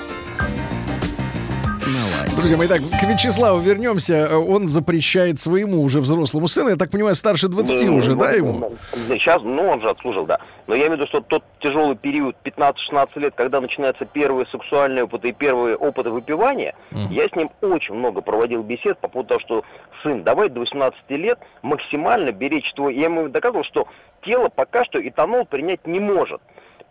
Друзья 2.35 2.57
мои, 2.57 2.67
так, 2.67 2.79
к 2.79 3.03
Вячеславу 3.03 3.59
вернемся. 3.59 4.37
Он 4.37 4.67
запрещает 4.67 5.39
своему 5.39 5.81
уже 5.81 5.99
взрослому 5.99 6.47
сыну, 6.47 6.69
я 6.69 6.75
так 6.75 6.91
понимаю, 6.91 7.15
старше 7.15 7.47
20 7.47 7.81
ну, 7.87 7.95
уже, 7.95 8.15
ну, 8.15 8.19
да, 8.19 8.31
ему? 8.31 8.73
Сейчас, 9.09 9.41
ну, 9.43 9.67
он 9.67 9.81
же 9.81 9.89
отслужил, 9.89 10.25
да. 10.25 10.39
Но 10.67 10.75
я 10.75 10.87
имею 10.87 10.97
в 10.97 10.99
виду, 10.99 11.07
что 11.07 11.21
тот 11.21 11.43
тяжелый 11.59 11.95
период 11.95 12.35
15-16 12.43 13.09
лет, 13.15 13.33
когда 13.35 13.61
начинаются 13.61 14.05
первые 14.05 14.45
сексуальные 14.51 15.05
опыты 15.05 15.29
и 15.29 15.31
первые 15.33 15.75
опыты 15.75 16.11
выпивания, 16.11 16.75
uh-huh. 16.91 17.11
я 17.11 17.27
с 17.27 17.35
ним 17.35 17.49
очень 17.61 17.95
много 17.95 18.21
проводил 18.21 18.63
бесед 18.63 18.97
по 18.99 19.07
поводу 19.07 19.29
того, 19.29 19.39
что 19.41 19.65
сын, 20.03 20.23
давай 20.23 20.49
до 20.49 20.59
18 20.61 20.97
лет 21.09 21.39
максимально 21.61 22.31
беречь 22.31 22.71
твой... 22.73 22.95
Я 22.95 23.05
ему 23.05 23.27
доказывал, 23.27 23.63
что 23.63 23.87
тело 24.23 24.49
пока 24.49 24.85
что 24.85 25.05
этанол 25.05 25.45
принять 25.45 25.85
не 25.85 25.99
может. 25.99 26.41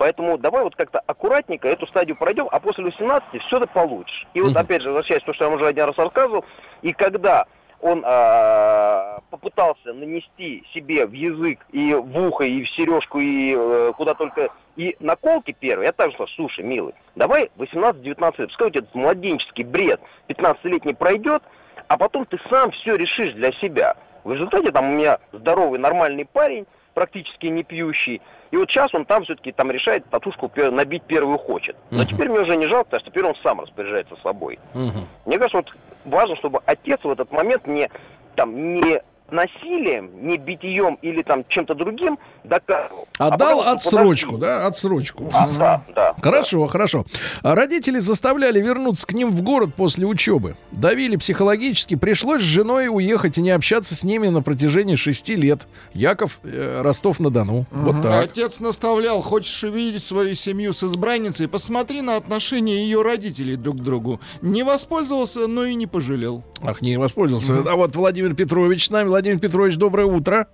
Поэтому 0.00 0.38
давай 0.38 0.64
вот 0.64 0.74
как-то 0.76 1.02
аккуратненько 1.06 1.68
эту 1.68 1.86
стадию 1.86 2.16
пройдем, 2.16 2.48
а 2.50 2.58
после 2.58 2.84
18 2.84 3.42
все 3.42 3.60
ты 3.60 3.66
получишь. 3.66 4.26
И 4.32 4.40
вот 4.40 4.56
опять 4.56 4.80
же, 4.80 4.88
возвращаясь 4.88 5.20
к 5.20 5.26
тому, 5.26 5.34
что 5.34 5.44
я 5.44 5.50
вам 5.50 5.58
уже 5.58 5.68
один 5.68 5.84
раз 5.84 5.98
рассказывал, 5.98 6.42
и 6.80 6.94
когда 6.94 7.44
он 7.82 8.02
э, 8.02 9.18
попытался 9.28 9.92
нанести 9.92 10.64
себе 10.72 11.04
в 11.04 11.12
язык 11.12 11.66
и 11.72 11.92
в 11.92 12.18
ухо, 12.18 12.44
и 12.44 12.64
в 12.64 12.70
сережку, 12.70 13.18
и 13.18 13.54
э, 13.54 13.92
куда 13.94 14.14
только, 14.14 14.48
и 14.76 14.96
наколки 15.00 15.52
первые, 15.52 15.88
я 15.88 15.92
также 15.92 16.14
сказал, 16.14 16.28
слушай, 16.34 16.64
милый, 16.64 16.94
давай 17.14 17.50
18-19 17.58 18.34
лет, 18.38 18.48
пускай 18.48 18.68
у 18.68 18.70
тебя 18.70 18.80
этот 18.80 18.94
младенческий 18.94 19.64
бред 19.64 20.00
15-летний 20.28 20.94
пройдет, 20.94 21.42
а 21.88 21.98
потом 21.98 22.24
ты 22.24 22.38
сам 22.48 22.70
все 22.70 22.96
решишь 22.96 23.34
для 23.34 23.52
себя. 23.52 23.94
В 24.24 24.32
результате 24.32 24.72
там 24.72 24.88
у 24.88 24.92
меня 24.94 25.18
здоровый, 25.32 25.78
нормальный 25.78 26.24
парень, 26.24 26.64
практически 26.94 27.48
не 27.48 27.64
пьющий, 27.64 28.22
и 28.50 28.56
вот 28.56 28.68
сейчас 28.70 28.92
он 28.94 29.04
там 29.04 29.24
все-таки 29.24 29.52
там 29.52 29.70
решает 29.70 30.04
татушку 30.10 30.50
набить 30.56 31.04
первую 31.04 31.38
хочет. 31.38 31.76
Но 31.90 32.02
uh-huh. 32.02 32.06
теперь 32.06 32.28
мне 32.28 32.40
уже 32.40 32.56
не 32.56 32.66
жалко, 32.66 32.84
потому 32.84 33.00
что 33.00 33.10
теперь 33.10 33.24
он 33.24 33.34
сам 33.42 33.60
распоряжается 33.60 34.16
собой. 34.22 34.58
Uh-huh. 34.74 35.04
Мне 35.26 35.38
кажется, 35.38 35.58
вот 35.58 35.72
важно, 36.04 36.36
чтобы 36.36 36.60
отец 36.66 37.00
в 37.02 37.10
этот 37.10 37.30
момент 37.30 37.66
не 37.66 37.88
там 38.34 38.74
не 38.74 39.00
насилием, 39.32 40.10
не 40.26 40.38
битьем 40.38 40.98
или 41.02 41.22
там 41.22 41.44
чем-то 41.48 41.74
другим 41.74 42.18
доказывал. 42.44 43.06
Отдал 43.18 43.60
а 43.60 43.72
отсрочку, 43.72 44.32
подожди. 44.32 44.46
да, 44.46 44.66
отсрочку. 44.66 45.30
А, 45.32 45.48
да, 45.58 45.82
да. 45.94 46.14
Хорошо, 46.20 46.64
да. 46.64 46.68
хорошо. 46.68 47.04
А 47.42 47.54
родители 47.54 47.98
заставляли 47.98 48.60
вернуться 48.60 49.06
к 49.06 49.12
ним 49.12 49.30
в 49.30 49.42
город 49.42 49.74
после 49.76 50.06
учебы. 50.06 50.56
Давили 50.72 51.16
психологически. 51.16 51.96
Пришлось 51.96 52.42
с 52.42 52.44
женой 52.44 52.88
уехать 52.88 53.38
и 53.38 53.42
не 53.42 53.50
общаться 53.50 53.94
с 53.94 54.02
ними 54.02 54.28
на 54.28 54.42
протяжении 54.42 54.96
шести 54.96 55.36
лет. 55.36 55.68
Яков 55.92 56.40
э, 56.42 56.80
Ростов-на-Дону. 56.82 57.60
Угу. 57.60 57.66
Вот 57.72 58.02
так. 58.02 58.24
Отец 58.24 58.60
наставлял, 58.60 59.20
хочешь 59.20 59.62
увидеть 59.64 60.02
свою 60.02 60.34
семью 60.34 60.72
с 60.72 60.82
избранницей, 60.82 61.48
посмотри 61.48 62.00
на 62.00 62.16
отношения 62.16 62.84
ее 62.84 63.02
родителей 63.02 63.56
друг 63.56 63.78
к 63.78 63.80
другу. 63.80 64.20
Не 64.40 64.62
воспользовался, 64.62 65.46
но 65.46 65.64
и 65.64 65.74
не 65.74 65.86
пожалел. 65.86 66.42
Ах, 66.62 66.82
не 66.82 66.96
воспользовался. 66.96 67.60
Угу. 67.60 67.68
А 67.68 67.76
вот 67.76 67.94
Владимир 67.96 68.34
Петрович 68.34 68.86
с 68.86 68.90
нами. 68.90 69.08
Владимир 69.20 69.38
Петрович, 69.38 69.76
доброе 69.76 70.06
утро. 70.06 70.46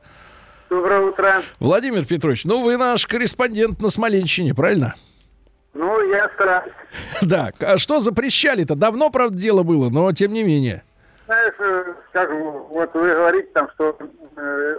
Доброе 0.69 1.01
утро. 1.03 1.41
Владимир 1.61 2.05
Петрович, 2.05 2.45
ну 2.45 2.65
вы 2.65 2.77
наш 2.77 3.07
корреспондент 3.07 3.81
на 3.81 3.91
Смоленщине, 3.91 4.57
правильно? 4.57 4.97
Ну, 5.73 6.03
я 6.11 6.29
стараюсь. 6.35 6.73
Да, 7.23 7.53
а 7.61 7.79
что 7.79 8.01
запрещали-то? 8.01 8.75
Давно, 8.75 9.11
правда, 9.11 9.39
дело 9.39 9.63
было, 9.63 9.89
но 9.89 10.11
тем 10.11 10.33
не 10.33 10.43
менее. 10.43 10.83
Знаешь, 11.27 11.55
э, 11.61 11.95
скажем, 12.09 12.43
вот 12.43 12.93
вы 12.95 13.15
говорите 13.15 13.49
там, 13.55 13.71
что 13.77 13.97
э, 14.37 14.77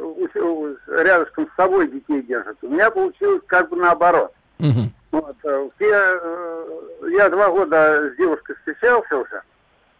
рядышком 0.87 1.47
с 1.49 1.55
собой 1.55 1.89
детей 1.89 2.21
держат. 2.23 2.57
У 2.63 2.67
меня 2.67 2.91
получилось 2.91 3.41
как 3.47 3.69
бы 3.69 3.77
наоборот. 3.77 4.33
Угу. 4.59 4.91
Вот, 5.11 5.37
э, 5.45 5.69
все, 5.77 5.93
э, 5.93 7.09
я 7.11 7.29
два 7.29 7.51
года 7.51 8.11
с 8.13 8.17
девушкой 8.17 8.57
встречался 8.57 9.15
уже, 9.15 9.41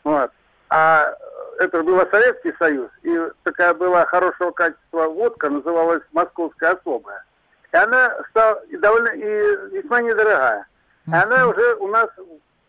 вот, 0.04 0.30
а 0.70 1.14
это 1.58 1.84
был 1.84 1.99
Советский 2.10 2.53
Союз, 2.60 2.89
и 3.03 3.20
такая 3.43 3.74
была 3.74 4.05
хорошего 4.05 4.51
качества 4.51 5.08
водка, 5.08 5.49
называлась 5.49 6.03
«Московская 6.12 6.74
особая». 6.74 7.24
И 7.72 7.76
она 7.76 8.16
стала 8.30 8.62
довольно 8.80 9.10
и 9.10 9.76
весьма 9.76 10.01
недорогая. 10.01 10.68
И 11.08 11.14
она 11.14 11.47
уже 11.47 11.76
у 11.76 11.88
нас 11.88 12.10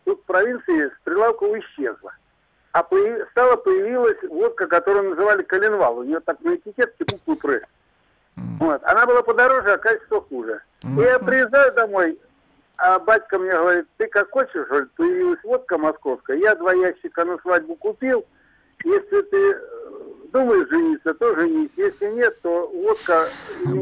тут 0.05 0.21
в 0.21 0.25
провинции 0.25 0.87
с 0.87 0.93
прилавков 1.03 1.55
исчезла. 1.57 2.13
А 2.71 2.83
появ... 2.83 3.29
стала 3.31 3.55
появилась 3.55 4.21
водка, 4.23 4.67
которую 4.67 5.11
называли 5.11 5.43
коленвал. 5.43 5.99
У 5.99 6.03
нее 6.03 6.19
так 6.19 6.39
на 6.41 6.55
этикетке 6.55 7.05
буквы 7.05 7.35
«Пр». 7.35 7.61
Вот. 8.59 8.81
Она 8.83 9.05
была 9.05 9.21
подороже, 9.21 9.73
а 9.73 9.77
качество 9.77 10.21
хуже. 10.21 10.61
И 10.83 11.01
я 11.01 11.19
приезжаю 11.19 11.73
домой, 11.73 12.19
а 12.77 12.99
батька 12.99 13.37
мне 13.37 13.51
говорит, 13.51 13.85
ты 13.97 14.07
как 14.07 14.29
хочешь, 14.31 14.67
появилась 14.95 15.43
водка 15.43 15.77
московская. 15.77 16.37
Я 16.37 16.55
два 16.55 16.73
ящика 16.73 17.25
на 17.25 17.37
свадьбу 17.39 17.75
купил– 17.75 18.25
если 18.83 19.21
ты 19.21 19.51
э, 19.51 19.59
думаешь 20.31 20.69
жениться, 20.69 21.13
то 21.13 21.35
женись. 21.35 21.71
Если 21.77 22.11
нет, 22.11 22.41
то 22.41 22.67
водка 22.67 23.27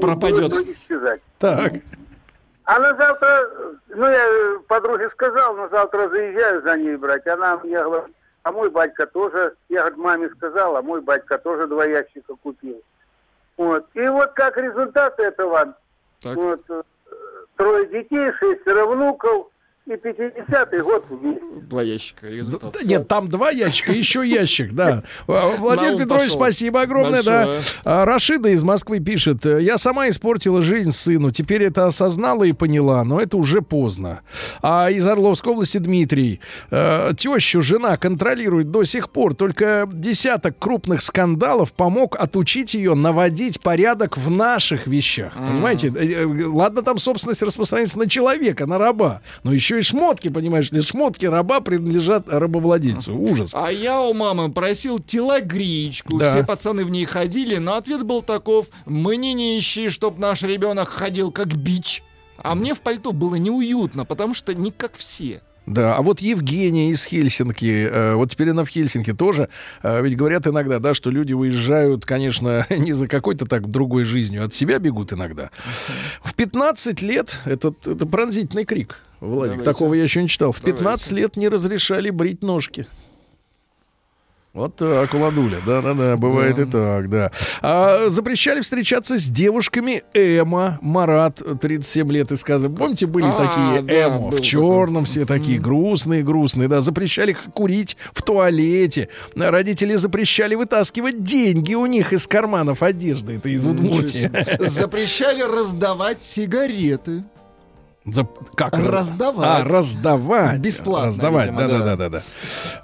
пропадет. 0.02 0.54
исчезать. 0.54 1.22
Так. 1.40 1.74
А 2.64 2.80
на 2.80 2.96
завтра, 2.96 3.50
ну 3.88 4.10
я 4.10 4.60
подруге 4.68 5.08
сказал, 5.10 5.56
на 5.56 5.70
завтра 5.70 6.10
заезжаю 6.10 6.62
за 6.64 6.78
ней 6.78 6.98
брать. 6.98 7.26
Она 7.28 7.58
мне 7.58 7.82
говорит, 7.82 8.14
а 8.44 8.52
мой 8.52 8.70
батька 8.70 9.08
тоже, 9.08 9.56
я 9.70 9.80
говорит, 9.82 9.98
маме 9.98 10.30
сказал, 10.32 10.76
а 10.76 10.82
мой 10.82 11.02
батька 11.02 11.38
тоже 11.38 11.68
два 11.68 11.86
ящика 11.86 12.36
купил. 12.36 12.82
Вот. 13.56 13.86
И 13.94 14.08
вот 14.08 14.32
как 14.34 14.58
результат 14.58 15.20
этого, 15.20 15.76
так. 16.22 16.36
вот, 16.36 16.62
э, 16.70 16.84
трое 17.56 17.88
детей, 17.88 18.32
шестеро 18.34 18.86
внуков, 18.86 19.48
и 19.88 19.92
50-й 19.92 20.82
год 20.82 21.06
вместе. 21.10 21.42
Два 21.62 21.82
ящика. 21.82 22.28
результат. 22.28 22.74
Да, 22.74 22.80
Нет, 22.84 23.08
там 23.08 23.28
два 23.28 23.52
ящика, 23.52 23.92
еще 23.92 24.28
ящик, 24.28 24.74
да. 24.74 25.04
А, 25.28 25.56
Владимир 25.58 25.98
Петрович, 25.98 26.32
спасибо 26.32 26.82
огромное, 26.82 27.24
да. 27.24 27.58
А, 27.84 28.06
Рашида 28.06 28.50
из 28.50 28.64
Москвы 28.64 29.00
пишет, 29.00 29.46
я 29.46 29.78
сама 29.78 30.10
испортила 30.10 30.62
жизнь 30.62 30.92
сыну, 30.92 31.32
теперь 31.32 31.64
это 31.64 31.88
осознала 31.88 32.44
и 32.44 32.54
поняла, 32.54 33.04
но 33.04 33.20
это 33.20 33.38
уже 33.38 33.62
поздно. 33.62 34.22
А 34.62 34.90
из 34.90 35.06
Орловской 35.08 35.54
области 35.54 35.78
Дмитрий, 35.78 36.40
э, 36.72 37.12
тещу 37.18 37.62
жена 37.62 37.98
контролирует 37.98 38.72
до 38.72 38.84
сих 38.84 39.10
пор, 39.10 39.36
только 39.36 39.88
десяток 39.92 40.58
крупных 40.60 41.02
скандалов 41.02 41.74
помог 41.74 42.16
отучить 42.18 42.74
ее 42.74 42.94
наводить 42.96 43.62
порядок 43.62 44.18
в 44.18 44.30
наших 44.30 44.88
вещах. 44.88 45.34
Понимаете? 45.34 45.88
Э, 45.90 46.24
э, 46.24 46.26
Ладно, 46.26 46.82
там 46.82 47.00
собственность 47.00 47.42
распространяется 47.42 48.00
на 48.00 48.10
человека, 48.10 48.66
на 48.66 48.78
раба, 48.78 49.22
но 49.44 49.54
еще 49.54 49.77
и 49.78 49.82
шмотки, 49.82 50.30
понимаешь 50.30 50.72
ли, 50.72 50.82
шмотки 50.82 51.26
раба 51.26 51.62
принадлежат 51.62 52.28
рабовладельцу. 52.28 53.18
Ужас. 53.18 53.52
А 53.54 53.72
я 53.72 54.02
у 54.02 54.14
мамы 54.14 54.52
просил 54.52 55.00
телогречку. 55.00 56.18
Да. 56.18 56.30
Все 56.30 56.44
пацаны 56.44 56.86
в 56.86 56.90
ней 56.90 57.06
ходили, 57.06 57.58
но 57.58 57.76
ответ 57.76 58.04
был 58.04 58.22
таков. 58.22 58.68
Мне 58.86 59.34
не 59.34 59.58
ищи, 59.58 59.90
чтоб 59.90 60.18
наш 60.18 60.44
ребенок 60.44 60.90
ходил 60.90 61.32
как 61.32 61.56
бич. 61.56 62.04
А 62.38 62.56
мне 62.56 62.74
в 62.74 62.82
пальто 62.82 63.12
было 63.12 63.36
неуютно, 63.36 64.06
потому 64.06 64.34
что 64.34 64.54
не 64.54 64.72
как 64.72 64.96
все. 64.96 65.42
Да, 65.68 65.98
а 65.98 66.02
вот 66.02 66.22
Евгения 66.22 66.92
из 66.92 67.04
Хельсинки, 67.04 67.90
э, 67.92 68.14
вот 68.14 68.32
теперь 68.32 68.52
она 68.52 68.64
в 68.64 68.70
Хельсинки 68.70 69.12
тоже, 69.12 69.50
э, 69.84 70.02
ведь 70.02 70.16
говорят 70.16 70.48
иногда, 70.48 70.80
да, 70.80 70.94
что 70.94 71.10
люди 71.10 71.34
уезжают, 71.34 72.06
конечно, 72.06 72.66
не 72.70 72.94
за 72.94 73.10
какой-то 73.10 73.46
так 73.46 73.70
другой 73.70 74.06
жизнью, 74.06 74.46
от 74.46 74.54
себя 74.54 74.80
бегут 74.80 75.12
иногда. 75.12 75.52
В 76.24 76.34
15 76.36 77.02
лет, 77.02 77.42
это, 77.44 77.74
это 77.86 78.06
пронзительный 78.06 78.64
крик, 78.64 79.02
Владик, 79.20 79.58
Давайте. 79.58 79.64
такого 79.64 79.94
я 79.96 80.04
еще 80.04 80.22
не 80.22 80.30
читал, 80.30 80.52
в 80.52 80.62
15 80.62 81.10
Давайте. 81.10 81.16
лет 81.16 81.38
не 81.38 81.50
разрешали 81.50 82.10
брить 82.12 82.44
ножки. 82.44 82.86
Вот 84.54 84.76
так, 84.76 85.14
Владуля, 85.14 85.58
да-да-да, 85.68 86.18
бывает 86.18 86.56
Да. 86.56 86.62
и 86.64 86.66
так, 86.66 87.10
да. 87.12 87.32
А, 87.62 88.10
запрещали 88.10 88.62
встречаться 88.62 89.20
с 89.20 89.26
девушками 89.26 90.02
Эма, 90.16 90.80
Марат, 90.82 91.44
37 91.62 92.12
лет, 92.12 92.32
из 92.32 92.40
сказа. 92.42 92.68
Помните, 92.68 93.06
были 93.06 93.28
А, 93.28 93.32
такие 93.34 93.82
да, 93.84 94.08
Эмо 94.08 94.18
в 94.28 94.30
такой. 94.32 94.42
черном, 94.42 95.06
все 95.06 95.26
такие 95.28 95.60
грустные, 95.60 96.24
грустные, 96.24 96.68
да. 96.68 96.82
Запрещали 96.82 97.38
курить 97.54 97.98
в 98.14 98.24
туалете. 98.24 99.10
Родители 99.36 99.94
запрещали 99.96 100.56
вытаскивать 100.56 101.24
деньги 101.24 101.76
у 101.76 101.86
них 101.86 102.12
из 102.12 102.26
карманов 102.26 102.82
одежды. 102.82 103.36
Это 103.36 103.50
из 103.50 103.64
Удмуртии. 103.68 104.32
Запрещали 104.68 105.44
раздавать 105.44 106.24
сигареты. 106.24 107.24
Зап- 108.08 108.56
Как? 108.56 108.74
Раздавать. 108.74 109.62
А, 109.62 109.64
раздавать. 109.64 110.60
Бесплатно, 110.60 111.08
Раздавать, 111.08 111.52
видимо, 111.52 111.68
да, 111.68 111.78
да. 111.78 111.84
да, 111.84 111.96
да, 111.96 112.10
да. 112.10 112.24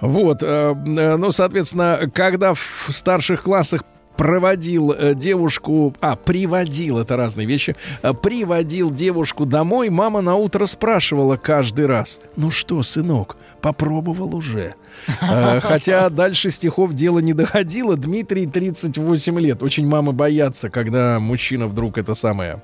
Вот, 0.01 0.43
э, 0.43 0.75
э, 0.85 1.15
ну, 1.17 1.31
соответственно, 1.31 2.11
когда 2.13 2.53
в 2.53 2.87
старших 2.89 3.43
классах 3.43 3.85
проводил 4.17 4.91
э, 4.91 5.15
девушку, 5.15 5.95
а, 6.01 6.15
приводил, 6.15 6.99
это 6.99 7.15
разные 7.17 7.47
вещи, 7.47 7.75
э, 8.01 8.13
приводил 8.13 8.91
девушку 8.91 9.45
домой, 9.45 9.89
мама 9.89 10.21
на 10.21 10.35
утро 10.35 10.65
спрашивала 10.65 11.37
каждый 11.37 11.85
раз, 11.87 12.19
ну 12.35 12.51
что, 12.51 12.83
сынок, 12.83 13.37
попробовал 13.61 14.35
уже? 14.35 14.75
Хотя 15.19 16.09
дальше 16.09 16.51
стихов 16.51 16.93
дело 16.93 17.19
не 17.19 17.33
доходило, 17.33 17.95
Дмитрий 17.95 18.45
38 18.45 19.39
лет. 19.39 19.63
Очень 19.63 19.87
мамы 19.87 20.11
боятся, 20.11 20.69
когда 20.69 21.19
мужчина 21.19 21.65
вдруг 21.67 21.97
это 21.97 22.13
самое 22.13 22.61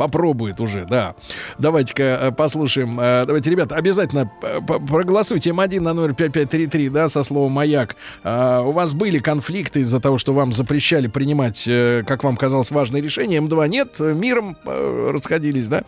попробует 0.00 0.60
уже, 0.60 0.86
да. 0.86 1.14
Давайте-ка 1.58 2.02
э, 2.02 2.32
послушаем. 2.32 2.98
Э, 2.98 3.24
Давайте, 3.26 3.50
ребята, 3.50 3.76
обязательно 3.76 4.32
э, 4.42 4.60
проголосуйте 4.62 5.50
М1 5.50 5.80
на 5.80 5.92
номер 5.92 6.14
5533, 6.14 6.88
да, 6.88 7.10
со 7.10 7.22
словом 7.22 7.52
«Маяк». 7.52 7.96
А, 8.24 8.62
У 8.62 8.72
вас 8.72 8.94
были 8.94 9.18
конфликты 9.18 9.80
из-за 9.80 10.00
того, 10.00 10.16
что 10.16 10.32
вам 10.32 10.54
запрещали 10.54 11.06
принимать, 11.06 11.68
как 12.06 12.24
вам 12.24 12.38
казалось, 12.38 12.70
важные 12.70 13.02
решения. 13.02 13.40
М2 13.40 13.68
нет, 13.68 14.00
миром 14.00 14.56
расходились, 14.64 15.68
да. 15.68 15.82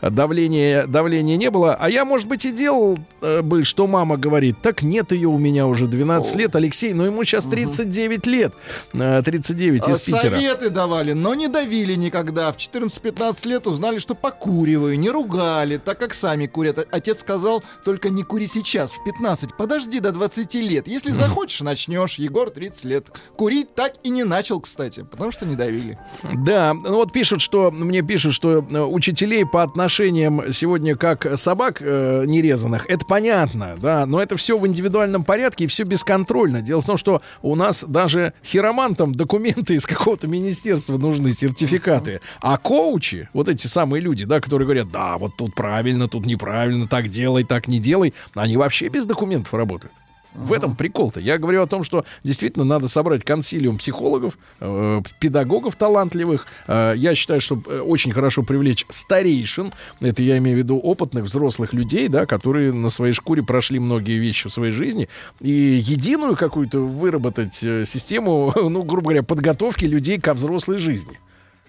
Давления, 0.00 0.86
давления 0.86 1.36
не 1.36 1.50
было. 1.50 1.74
А 1.74 1.90
я, 1.90 2.06
может 2.06 2.26
быть, 2.26 2.46
и 2.46 2.52
делал 2.52 2.98
бы, 3.20 3.64
что 3.64 3.86
мама 3.86 4.16
говорит. 4.16 4.62
Так 4.62 4.80
нет 4.82 5.12
ее 5.12 5.28
у 5.28 5.36
меня 5.36 5.66
уже 5.66 5.86
12 5.86 6.36
лет, 6.36 6.56
Алексей, 6.56 6.94
но 6.94 7.04
ему 7.04 7.22
сейчас 7.24 7.44
39 7.44 8.26
лет. 8.26 8.54
Э, 8.94 9.22
39 9.22 9.82
А 9.88 9.90
из 9.90 10.00
Питера. 10.04 10.36
Советы 10.36 10.70
давали, 10.70 11.12
но 11.12 11.34
не 11.34 11.48
давили 11.48 11.94
никогда. 11.94 12.50
В 12.50 12.56
14-15 12.56 13.48
лет 13.48 13.57
узнали, 13.66 13.98
что 13.98 14.14
покуриваю, 14.14 14.98
не 14.98 15.10
ругали, 15.10 15.76
так 15.76 15.98
как 15.98 16.14
сами 16.14 16.46
курят. 16.46 16.86
Отец 16.90 17.20
сказал, 17.20 17.62
только 17.84 18.10
не 18.10 18.22
кури 18.22 18.46
сейчас, 18.46 18.92
в 18.92 19.04
15. 19.04 19.56
Подожди 19.56 20.00
до 20.00 20.12
20 20.12 20.54
лет. 20.54 20.88
Если 20.88 21.12
захочешь, 21.12 21.60
начнешь. 21.60 22.14
Егор 22.14 22.50
30 22.50 22.84
лет. 22.84 23.06
Курить 23.36 23.74
так 23.74 23.94
и 24.02 24.10
не 24.10 24.24
начал, 24.24 24.60
кстати, 24.60 25.02
потому 25.02 25.32
что 25.32 25.46
не 25.46 25.56
давили. 25.56 25.98
Да, 26.44 26.74
ну 26.74 26.96
вот 26.96 27.12
пишут, 27.12 27.40
что 27.40 27.70
мне 27.70 28.02
пишут, 28.02 28.34
что 28.34 28.58
э, 28.58 28.80
учителей 28.80 29.44
по 29.44 29.62
отношениям 29.62 30.52
сегодня 30.52 30.96
как 30.96 31.38
собак 31.38 31.78
э, 31.80 32.24
нерезанных, 32.26 32.86
это 32.88 33.04
понятно, 33.04 33.76
да, 33.80 34.06
но 34.06 34.20
это 34.22 34.36
все 34.36 34.58
в 34.58 34.66
индивидуальном 34.66 35.24
порядке 35.24 35.64
и 35.64 35.66
все 35.66 35.84
бесконтрольно. 35.84 36.62
Дело 36.62 36.82
в 36.82 36.86
том, 36.86 36.98
что 36.98 37.22
у 37.42 37.54
нас 37.54 37.84
даже 37.86 38.32
хиромантам 38.44 39.14
документы 39.14 39.74
из 39.74 39.86
какого-то 39.86 40.28
министерства 40.28 40.98
нужны, 40.98 41.32
сертификаты, 41.32 42.20
а 42.40 42.58
коучи, 42.58 43.28
вот 43.32 43.47
эти 43.48 43.66
самые 43.66 44.00
люди, 44.00 44.24
да, 44.24 44.40
которые 44.40 44.66
говорят, 44.66 44.90
да, 44.90 45.18
вот 45.18 45.36
тут 45.36 45.54
правильно, 45.54 46.08
тут 46.08 46.26
неправильно, 46.26 46.86
так 46.86 47.08
делай, 47.08 47.44
так 47.44 47.68
не 47.68 47.78
делай, 47.78 48.14
они 48.34 48.56
вообще 48.56 48.88
без 48.88 49.06
документов 49.06 49.54
работают. 49.54 49.92
В 50.34 50.52
этом 50.52 50.76
прикол-то. 50.76 51.20
Я 51.20 51.38
говорю 51.38 51.62
о 51.62 51.66
том, 51.66 51.82
что 51.82 52.04
действительно 52.22 52.64
надо 52.64 52.86
собрать 52.86 53.24
консилиум 53.24 53.78
психологов, 53.78 54.38
э, 54.60 55.02
педагогов 55.18 55.74
талантливых. 55.74 56.46
Э, 56.66 56.92
я 56.96 57.14
считаю, 57.14 57.40
что 57.40 57.60
э, 57.66 57.80
очень 57.80 58.12
хорошо 58.12 58.42
привлечь 58.42 58.84
старейшин. 58.88 59.72
Это 60.00 60.22
я 60.22 60.38
имею 60.38 60.56
в 60.56 60.58
виду 60.58 60.78
опытных 60.78 61.24
взрослых 61.24 61.72
людей, 61.72 62.08
да, 62.08 62.26
которые 62.26 62.72
на 62.72 62.90
своей 62.90 63.14
шкуре 63.14 63.42
прошли 63.42 63.80
многие 63.80 64.18
вещи 64.18 64.48
в 64.48 64.52
своей 64.52 64.72
жизни. 64.72 65.08
И 65.40 65.50
единую 65.50 66.36
какую-то 66.36 66.80
выработать 66.80 67.58
э, 67.62 67.84
систему, 67.86 68.52
ну, 68.56 68.82
грубо 68.82 69.08
говоря, 69.08 69.22
подготовки 69.22 69.86
людей 69.86 70.20
ко 70.20 70.34
взрослой 70.34 70.78
жизни. 70.78 71.18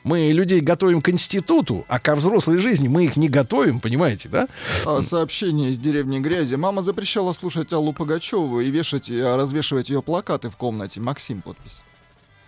Мы 0.03 0.31
людей 0.31 0.61
готовим 0.61 1.01
к 1.01 1.09
институту, 1.09 1.85
а 1.87 1.99
ко 1.99 2.15
взрослой 2.15 2.57
жизни 2.57 2.87
мы 2.87 3.05
их 3.05 3.17
не 3.17 3.29
готовим, 3.29 3.79
понимаете, 3.79 4.29
да? 4.29 4.47
А, 4.85 5.01
сообщение 5.01 5.71
из 5.71 5.79
деревни 5.79 6.19
Грязи. 6.19 6.55
Мама 6.55 6.81
запрещала 6.81 7.33
слушать 7.33 7.73
Аллу 7.73 7.93
Пугачеву 7.93 8.61
и 8.61 8.69
вешать, 8.69 9.09
а, 9.11 9.37
развешивать 9.37 9.89
ее 9.89 10.01
плакаты 10.01 10.49
в 10.49 10.57
комнате. 10.57 10.99
Максим 10.99 11.41
подпись. 11.41 11.81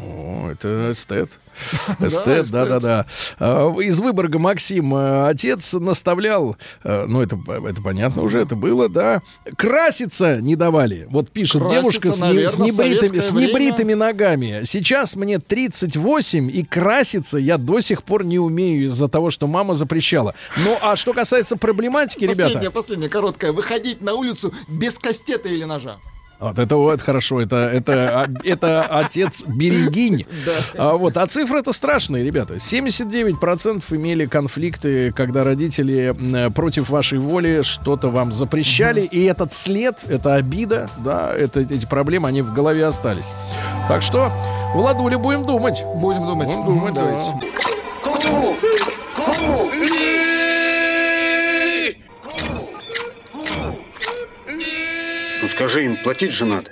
О, 0.01 0.49
это 0.51 0.91
эстет. 0.91 1.31
Да, 1.99 2.07
Эстет, 2.07 2.49
да-да-да. 2.49 3.05
А, 3.37 3.69
Из 3.81 3.99
Выборга 3.99 4.39
Максим. 4.39 4.95
э, 4.95 5.27
Отец 5.27 5.73
наставлял, 5.73 6.57
э, 6.83 7.05
ну, 7.07 7.21
это, 7.21 7.37
это 7.67 7.81
понятно 7.81 8.23
уже, 8.23 8.39
это 8.39 8.55
было, 8.55 8.89
да. 8.89 9.21
Краситься 9.57 10.41
не 10.41 10.55
давали. 10.55 11.07
Вот 11.09 11.29
пишет 11.29 11.61
Краситься, 11.61 11.81
девушка 11.81 12.11
с, 12.11 12.15
не- 12.15 12.21
наверно, 12.21 12.49
с 12.51 12.57
небритыми, 12.57 13.19
с 13.19 13.31
небритыми 13.31 13.93
ногами. 13.93 14.61
Сейчас 14.65 15.15
мне 15.15 15.37
38, 15.39 16.49
и 16.49 16.63
краситься 16.63 17.37
я 17.37 17.57
до 17.57 17.79
сих 17.81 18.03
пор 18.03 18.23
не 18.23 18.39
умею 18.39 18.85
из-за 18.85 19.07
того, 19.07 19.29
что 19.29 19.45
мама 19.45 19.75
запрещала. 19.75 20.33
Ну, 20.57 20.77
а 20.81 20.95
что 20.95 21.13
касается 21.13 21.57
проблематики, 21.57 22.25
Последняя, 22.25 22.53
ребята... 22.55 22.71
последняя, 22.71 23.09
короткая. 23.09 23.51
Выходить 23.51 24.01
на 24.01 24.15
улицу 24.15 24.53
без 24.67 24.97
кастета 24.97 25.49
или 25.49 25.65
ножа. 25.65 25.97
Вот 26.41 26.57
это 26.57 26.75
вот 26.75 27.01
хорошо, 27.01 27.39
это, 27.39 27.55
это, 27.55 28.23
а, 28.23 28.27
это 28.43 28.83
отец 28.83 29.43
Берегинь. 29.45 30.25
А, 30.75 30.95
вот, 30.95 31.15
а 31.15 31.27
цифры 31.27 31.59
это 31.59 31.71
страшные, 31.71 32.25
ребята. 32.25 32.55
79% 32.55 33.83
имели 33.91 34.25
конфликты, 34.25 35.11
когда 35.11 35.43
родители 35.43 36.15
против 36.49 36.89
вашей 36.89 37.19
воли 37.19 37.61
что-то 37.61 38.09
вам 38.09 38.33
запрещали, 38.33 39.01
и 39.01 39.23
этот 39.25 39.53
след, 39.53 39.99
эта 40.07 40.33
обида, 40.33 40.89
да, 40.97 41.31
это, 41.31 41.59
эти 41.59 41.85
проблемы, 41.85 42.27
они 42.27 42.41
в 42.41 42.53
голове 42.53 42.87
остались. 42.87 43.29
Так 43.87 44.01
что, 44.01 44.31
Владуля, 44.73 45.19
будем 45.19 45.45
думать. 45.45 45.83
Будем 45.95 46.25
думать. 46.25 46.47
Будем 46.47 46.65
думать, 46.65 46.93
да. 46.95 47.01
Давайте. 47.01 47.31
Скажи 55.51 55.85
им, 55.85 55.97
платить 55.97 56.31
же 56.31 56.45
надо. 56.45 56.71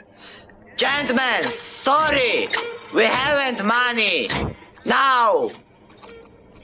Gentlemen, 0.78 1.44
sorry, 1.44 2.48
we 2.94 3.06
haven't 3.06 3.62
money. 3.62 4.30
Now. 4.86 5.52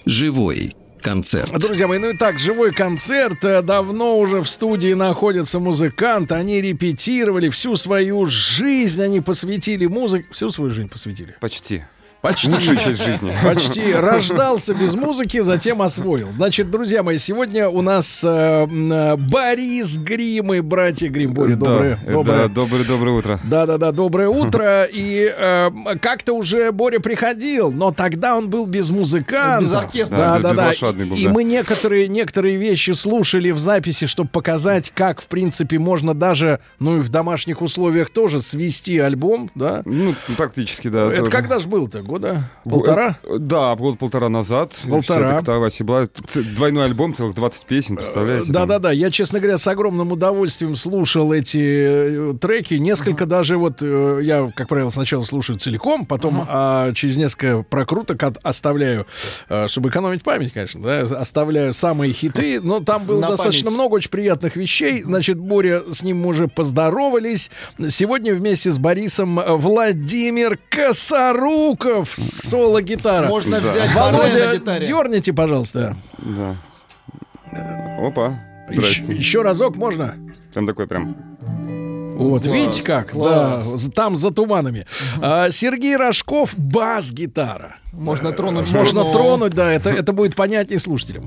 Живой 0.05 0.73
концерт. 1.01 1.51
Друзья 1.59 1.87
мои, 1.87 1.99
ну 1.99 2.09
и 2.09 2.17
так, 2.17 2.39
живой 2.39 2.71
концерт. 2.71 3.43
Э, 3.43 3.61
Давно 3.61 4.17
уже 4.17 4.41
в 4.41 4.47
студии 4.47 4.93
находятся 4.93 5.59
музыканты. 5.59 6.33
Они 6.35 6.61
репетировали 6.61 7.49
всю 7.49 7.75
свою 7.75 8.25
жизнь. 8.25 9.01
Они 9.01 9.21
посвятили 9.21 9.85
музыке. 9.85 10.27
Всю 10.31 10.49
свою 10.49 10.71
жизнь 10.71 10.89
посвятили. 10.89 11.35
Почти. 11.41 11.83
Почти. 12.25 12.49
Лучшая 12.49 12.77
часть 12.77 13.03
жизни. 13.03 13.31
Почти 13.43 13.93
рождался 13.93 14.73
без 14.73 14.95
музыки, 14.95 15.41
затем 15.41 15.83
освоил. 15.83 16.29
Значит, 16.35 16.71
друзья 16.71 17.03
мои, 17.03 17.19
сегодня 17.19 17.69
у 17.69 17.83
нас 17.83 18.23
э, 18.23 18.27
э, 18.67 19.15
Борис 19.15 19.99
Грим 19.99 20.51
и 20.55 20.61
братья 20.61 21.07
Грим. 21.07 21.33
Боря, 21.35 21.55
доброе, 21.55 21.99
да, 22.03 22.11
доброе. 22.11 22.37
Да, 22.37 22.47
доброе, 22.47 22.83
доброе 22.83 23.11
утро. 23.11 23.39
Да-да-да, 23.43 23.91
доброе 23.91 24.29
утро. 24.29 24.87
И 24.91 25.31
э, 25.37 25.69
как-то 26.01 26.33
уже 26.33 26.71
Боря 26.71 26.99
приходил, 26.99 27.71
но 27.71 27.91
тогда 27.91 28.35
он 28.35 28.49
был 28.49 28.65
без 28.65 28.89
музыканта. 28.89 29.63
Без 29.63 29.73
оркестра. 29.73 30.17
Да, 30.17 30.39
Да-да-да. 30.39 30.93
был, 30.93 31.15
И 31.15 31.25
да. 31.25 31.29
мы 31.29 31.43
некоторые, 31.43 32.07
некоторые 32.07 32.57
вещи 32.57 32.89
слушали 32.91 33.51
в 33.51 33.59
записи, 33.59 34.07
чтобы 34.07 34.29
показать, 34.29 34.91
как, 34.95 35.21
в 35.21 35.27
принципе, 35.27 35.77
можно 35.77 36.15
даже, 36.15 36.59
ну 36.79 36.97
и 36.97 36.99
в 37.01 37.09
домашних 37.09 37.61
условиях 37.61 38.09
тоже 38.09 38.41
свести 38.41 38.97
альбом, 38.97 39.51
да? 39.53 39.83
Ну, 39.85 40.15
практически, 40.37 40.87
да. 40.87 41.05
Это 41.05 41.19
тоже. 41.19 41.31
когда 41.31 41.59
же 41.59 41.67
был-то? 41.67 42.01
Года 42.15 42.43
полтора? 42.63 43.17
э, 43.23 43.35
Да, 43.39 43.75
год 43.75 43.99
полтора 43.99 44.29
назад. 44.29 44.71
Полтора. 44.89 45.41
Была. 45.41 46.05
Двойной 46.55 46.85
альбом, 46.85 47.13
целых 47.13 47.35
20 47.35 47.65
песен, 47.65 47.97
представляете? 47.97 48.51
Да-да-да, 48.53 48.91
я, 48.91 49.11
честно 49.11 49.39
говоря, 49.39 49.57
с 49.57 49.67
огромным 49.67 50.13
удовольствием 50.13 50.77
слушал 50.77 51.33
эти 51.33 52.31
э, 52.31 52.33
треки. 52.39 52.75
Несколько 52.75 53.25
даже 53.25 53.57
вот 53.57 53.79
э, 53.81 54.19
я, 54.23 54.49
как 54.55 54.69
правило, 54.69 54.89
сначала 54.91 55.23
слушаю 55.23 55.59
целиком, 55.59 56.05
потом 56.05 56.45
а, 56.47 56.93
через 56.93 57.17
несколько 57.17 57.63
прокруток 57.63 58.23
от- 58.23 58.37
оставляю, 58.43 59.05
чтобы 59.67 59.89
экономить 59.89 60.23
память, 60.23 60.53
конечно, 60.53 60.81
да, 60.81 61.01
оставляю 61.01 61.73
самые 61.73 62.13
хиты. 62.13 62.61
Но 62.63 62.79
там 62.79 63.03
было 63.05 63.19
На 63.19 63.27
достаточно 63.31 63.65
память. 63.65 63.77
много 63.77 63.93
очень 63.95 64.09
приятных 64.09 64.55
вещей. 64.55 65.03
Значит, 65.03 65.37
Боря, 65.37 65.83
с 65.91 66.01
ним 66.01 66.19
мы 66.21 66.27
уже 66.27 66.47
поздоровались. 66.47 67.51
Сегодня 67.89 68.33
вместе 68.33 68.71
с 68.71 68.77
Борисом 68.77 69.39
Владимир 69.45 70.57
Косоруков, 70.69 72.04
соло-гитара. 72.17 73.27
Можно 73.27 73.59
Да. 73.61 73.67
взять 73.67 73.93
баре 73.95 74.11
на 74.11 74.17
Володя, 74.23 74.55
гитаре. 74.55 74.85
дерните, 74.87 75.33
пожалуйста. 75.33 75.95
Да. 76.17 76.55
Опа. 77.99 78.39
Еще, 78.69 79.03
еще 79.13 79.41
разок 79.41 79.75
можно? 79.75 80.15
Прям 80.53 80.65
такой 80.67 80.87
прям. 80.87 81.15
Вот, 82.17 82.43
Класс, 82.43 82.55
видите 82.55 82.81
как? 82.83 83.11
класс. 83.11 83.83
Да, 83.83 83.91
там 83.91 84.15
за 84.15 84.31
туманами. 84.31 84.87
А, 85.21 85.49
Сергей 85.51 85.97
Рожков, 85.97 86.53
бас-гитара. 86.55 87.75
Можно 87.91 88.31
тронуть. 88.31 88.71
Можно 88.73 89.11
тронуть, 89.11 89.53
да, 89.53 89.71
это, 89.71 89.89
это 89.89 90.13
будет 90.13 90.33
понятнее 90.35 90.79
слушателям. 90.79 91.25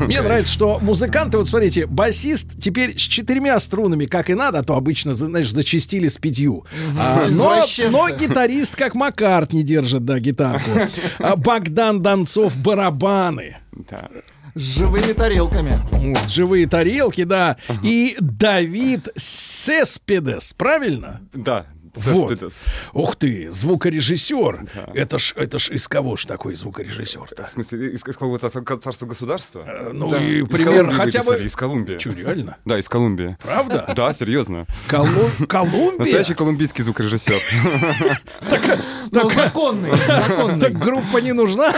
Мне 0.00 0.22
нравится, 0.22 0.52
что 0.52 0.78
музыканты, 0.80 1.38
вот 1.38 1.48
смотрите, 1.48 1.86
басист 1.86 2.60
теперь 2.60 2.98
с 2.98 3.02
четырьмя 3.02 3.58
струнами, 3.58 4.06
как 4.06 4.30
и 4.30 4.34
надо, 4.34 4.60
а 4.60 4.62
то 4.62 4.74
обычно, 4.74 5.14
знаешь, 5.14 5.50
зачистили 5.50 6.08
с 6.08 6.18
пятью. 6.18 6.64
А, 6.98 7.26
но, 7.30 7.64
но 7.90 8.10
гитарист, 8.10 8.76
как 8.76 8.94
Маккарт, 8.94 9.52
не 9.52 9.62
держит, 9.62 10.04
да, 10.04 10.18
гитарку. 10.18 10.70
А 11.18 11.36
Богдан 11.36 12.02
Донцов, 12.02 12.56
барабаны. 12.58 13.58
Да. 13.90 14.08
С 14.54 14.78
живыми 14.78 15.12
тарелками. 15.12 15.78
Вот, 15.92 16.28
живые 16.30 16.66
тарелки, 16.66 17.24
да. 17.24 17.56
И 17.82 18.16
Давид 18.18 19.08
Сеспедес, 19.14 20.52
правильно? 20.56 21.20
Да. 21.32 21.66
Вот. 22.04 22.42
Ух 22.92 23.16
ты, 23.16 23.50
звукорежиссер. 23.50 24.66
Это 24.94 25.18
ж, 25.18 25.32
это 25.36 25.58
ж 25.58 25.70
из 25.70 25.88
кого 25.88 26.16
ж 26.16 26.24
такой 26.26 26.54
звукорежиссер-то? 26.54 27.44
В 27.46 27.50
смысле, 27.50 27.88
из, 27.88 27.94
из 27.94 28.02
какого 28.02 28.38
царства, 28.38 29.06
государства? 29.06 29.64
Э, 29.66 29.90
Ну 29.92 30.10
Да. 30.10 30.18
и 30.18 30.42
Из 30.42 30.48
примерно 30.48 30.92
Колумбии 30.92 30.96
хотя 30.96 31.22
бы... 31.24 31.38
Из 31.44 31.56
Колумбии. 31.56 31.98
Чё, 31.98 32.12
реально? 32.12 32.56
Да, 32.64 32.78
из 32.78 32.88
Колумбии. 32.88 33.36
Правда? 33.42 33.92
Да, 33.96 34.12
серьезно. 34.14 34.66
Колу- 34.88 35.46
Колумбия? 35.46 35.98
Настоящий 35.98 36.34
колумбийский 36.34 36.82
звукорежиссер. 36.84 37.40
Ну, 39.10 39.30
законный, 39.30 39.90
законный. 40.06 40.60
Так 40.60 40.78
группа 40.78 41.18
не 41.18 41.32
нужна. 41.32 41.72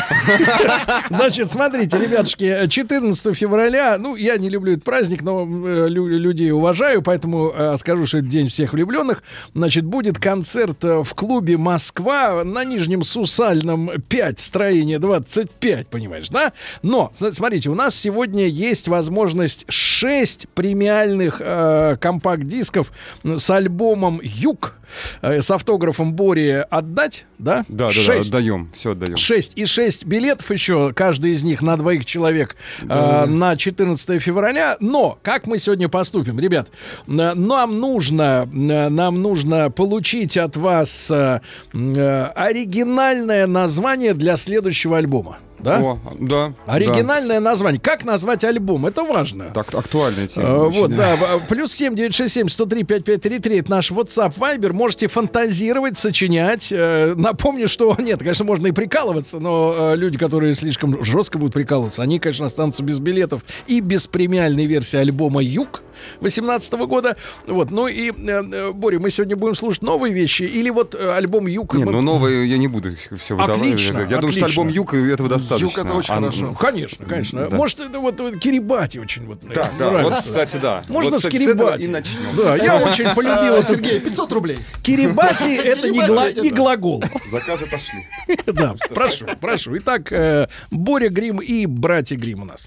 Значит, 1.11 1.49
смотрите, 1.51 1.97
ребятушки, 1.97 2.67
14 2.69 3.37
февраля, 3.37 3.99
ну, 3.99 4.17
я 4.17 4.37
не 4.37 4.49
люблю 4.49 4.73
этот 4.73 4.83
праздник, 4.85 5.23
но 5.23 5.43
э, 5.45 5.89
лю- 5.89 6.07
людей 6.09 6.51
уважаю, 6.51 7.03
поэтому 7.03 7.53
э, 7.55 7.77
скажу, 7.77 8.07
что 8.07 8.19
это 8.19 8.27
День 8.27 8.49
всех 8.49 8.73
влюбленных. 8.73 9.23
Значит, 9.55 9.85
будет 9.85 10.10
концерт 10.19 10.85
э, 10.85 11.03
в 11.03 11.15
клубе 11.15 11.57
«Москва» 11.57 12.43
на 12.45 12.65
Нижнем 12.65 13.05
Сусальном 13.05 13.91
5, 14.09 14.41
строение 14.41 14.99
25, 14.99 15.89
понимаешь, 15.89 16.29
да? 16.29 16.53
Но, 16.83 17.13
смотрите, 17.15 17.71
у 17.71 17.75
нас 17.75 17.95
сегодня 17.95 18.47
есть 18.47 18.89
возможность 18.89 19.65
6 19.69 20.49
премиальных 20.55 21.41
э, 21.45 21.97
компакт-дисков 22.01 22.93
с 23.25 23.51
альбомом 23.51 24.21
«Юг» 24.23 24.75
э, 25.23 25.41
с 25.41 25.51
автографом 25.51 26.15
Бори 26.15 26.65
отдать, 26.71 27.27
да? 27.39 27.51
Да, 27.51 27.65
да, 27.69 27.87
да, 27.87 27.91
Шесть. 27.91 28.29
отдаем, 28.31 28.71
все 28.75 28.93
отдаем. 28.93 29.17
6 29.17 29.53
и 29.57 29.65
6 29.67 30.05
билетов 30.05 30.51
еще, 30.51 30.93
каждый 30.95 31.33
из 31.33 31.43
них 31.43 31.63
на 31.63 31.77
двоих 31.77 32.05
человек 32.05 32.57
э, 32.83 33.27
на 33.27 33.57
14 33.57 34.21
февраля. 34.23 34.77
Но 34.81 35.19
как 35.23 35.47
мы 35.47 35.59
сегодня 35.59 35.89
поступим, 35.89 36.39
ребят? 36.39 36.69
э, 37.07 37.35
Нам 37.35 37.79
нужно, 37.81 38.49
э, 38.53 38.89
нам 38.89 39.23
нужно 39.23 39.71
получить 39.71 40.00
от 40.37 40.57
вас 40.57 41.11
э, 41.11 41.41
э, 41.73 42.23
оригинальное 42.35 43.47
название 43.47 44.15
для 44.15 44.37
следующего 44.37 44.99
альбома. 44.99 45.39
Да? 45.63 45.79
О, 45.81 45.99
да. 46.19 46.55
Оригинальное 46.67 47.41
название. 47.41 47.81
Как 47.81 48.05
назвать 48.05 48.45
альбом? 48.45 48.87
Это 48.87 49.03
важно. 49.05 49.45
да. 49.47 49.51
Так, 49.63 49.75
актуальная 49.75 50.27
тема. 50.27 50.65
Очень. 50.65 50.81
Вот, 50.81 50.97
да, 50.97 51.17
в- 51.17 51.47
плюс 51.49 51.73
7 51.73 51.95
967 51.95 52.49
103 52.49 52.85
5533 52.85 53.59
это 53.59 53.71
наш 53.71 53.91
WhatsApp 53.91 54.35
Viber. 54.39 54.73
Можете 54.73 55.09
фантазировать, 55.09 55.99
сочинять. 55.99 56.69
Э, 56.73 57.15
Напомню, 57.17 57.69
что 57.69 57.95
нет, 57.99 58.19
конечно, 58.21 58.45
можно 58.45 58.69
и 58.69 58.73
прикалываться, 58.73 59.39
но 59.39 59.75
э, 59.93 59.97
люди, 59.97 60.19
которые 60.19 60.53
слишком 60.55 61.03
жестко 61.05 61.39
будут 61.39 61.55
прикалываться, 61.55 62.03
они, 62.03 62.19
конечно, 62.19 62.47
останутся 62.47 62.83
без 62.83 62.99
билетов 62.99 63.45
и 63.67 63.81
без 63.81 64.07
премиальной 64.07 64.67
версии 64.67 64.97
альбома 64.97 65.43
Юг 65.43 65.83
18 66.21 66.73
года. 66.87 67.17
Вот, 67.47 67.71
ну 67.71 67.87
и, 67.87 68.11
э, 68.13 68.73
Боря, 68.73 68.99
мы 68.99 69.11
сегодня 69.11 69.37
будем 69.37 69.55
слушать 69.55 69.83
новые 69.83 70.15
вещи 70.15 70.43
или 70.45 70.71
вот 70.71 70.95
альбом 70.95 71.47
Юг? 71.47 71.75
Не, 71.75 71.85
мы- 71.85 71.93
ну 71.93 72.01
новые 72.03 72.49
я 72.49 72.57
не 72.59 72.69
буду 72.69 72.91
все 73.19 73.35
выдавать. 73.35 73.57
Отлично, 73.59 73.99
Я 73.99 74.07
думаю, 74.07 74.33
что 74.33 74.41
отлично. 74.45 74.47
альбом 74.47 74.69
Юг 74.69 74.95
и 74.95 75.11
этого 75.11 75.29
достаточно. 75.29 75.50
Юг 75.59 75.79
это 75.79 75.95
очень 75.95 76.13
А, 76.13 76.17
хорошо. 76.17 76.43
Ну, 76.43 76.55
конечно, 76.55 77.07
конечно. 77.07 77.49
Да. 77.49 77.57
Может, 77.57 77.81
это 77.81 77.99
вот, 78.01 78.21
вот 78.21 78.39
Кирибати 78.39 78.99
очень 78.99 79.27
вот 79.27 79.41
Да, 79.43 79.71
да, 79.79 79.91
нравится. 79.91 80.11
вот, 80.11 80.19
кстати, 80.19 80.57
да. 80.57 80.83
Можно 80.89 81.11
вот, 81.13 81.23
с 81.23 81.29
Кирибати. 81.29 81.83
и 81.83 81.87
начнем. 81.89 82.37
Да, 82.37 82.57
я 82.57 82.77
очень 82.77 83.09
полюбил 83.15 83.55
А, 83.55 83.59
этот 83.59 83.71
Сергей, 83.71 84.01
500 84.01 84.33
рублей. 84.33 84.59
Кирибати 84.83 85.57
это 85.57 85.89
не, 85.91 86.51
глагол. 86.51 87.03
Заказы 87.31 87.67
пошли. 87.67 88.07
Да, 88.47 88.75
прошу, 88.95 89.27
прошу. 89.41 89.77
Итак, 89.79 90.13
э, 90.13 90.49
Боря 90.71 91.09
Грим 91.09 91.39
и 91.41 91.67
братья 91.67 92.17
Грим 92.17 92.43
у 92.43 92.45
нас. 92.45 92.67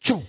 Чё? 0.00 0.22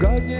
Прошлогодней 0.00 0.39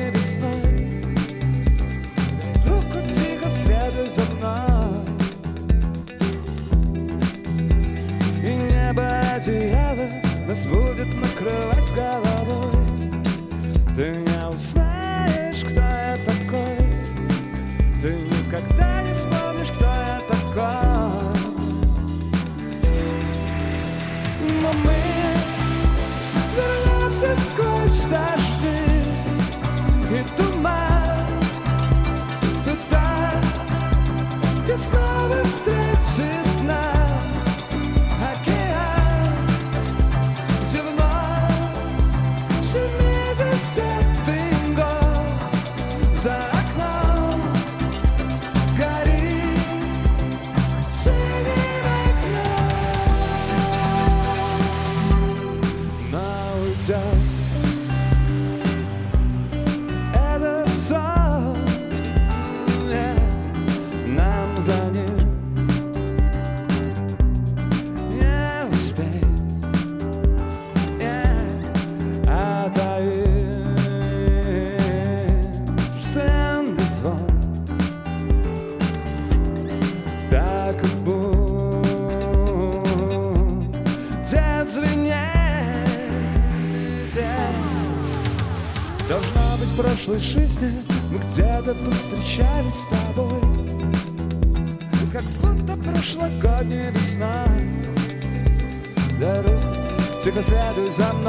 тихо 100.41 100.43
следуй 100.43 100.91
за 100.91 101.12
мной 101.12 101.20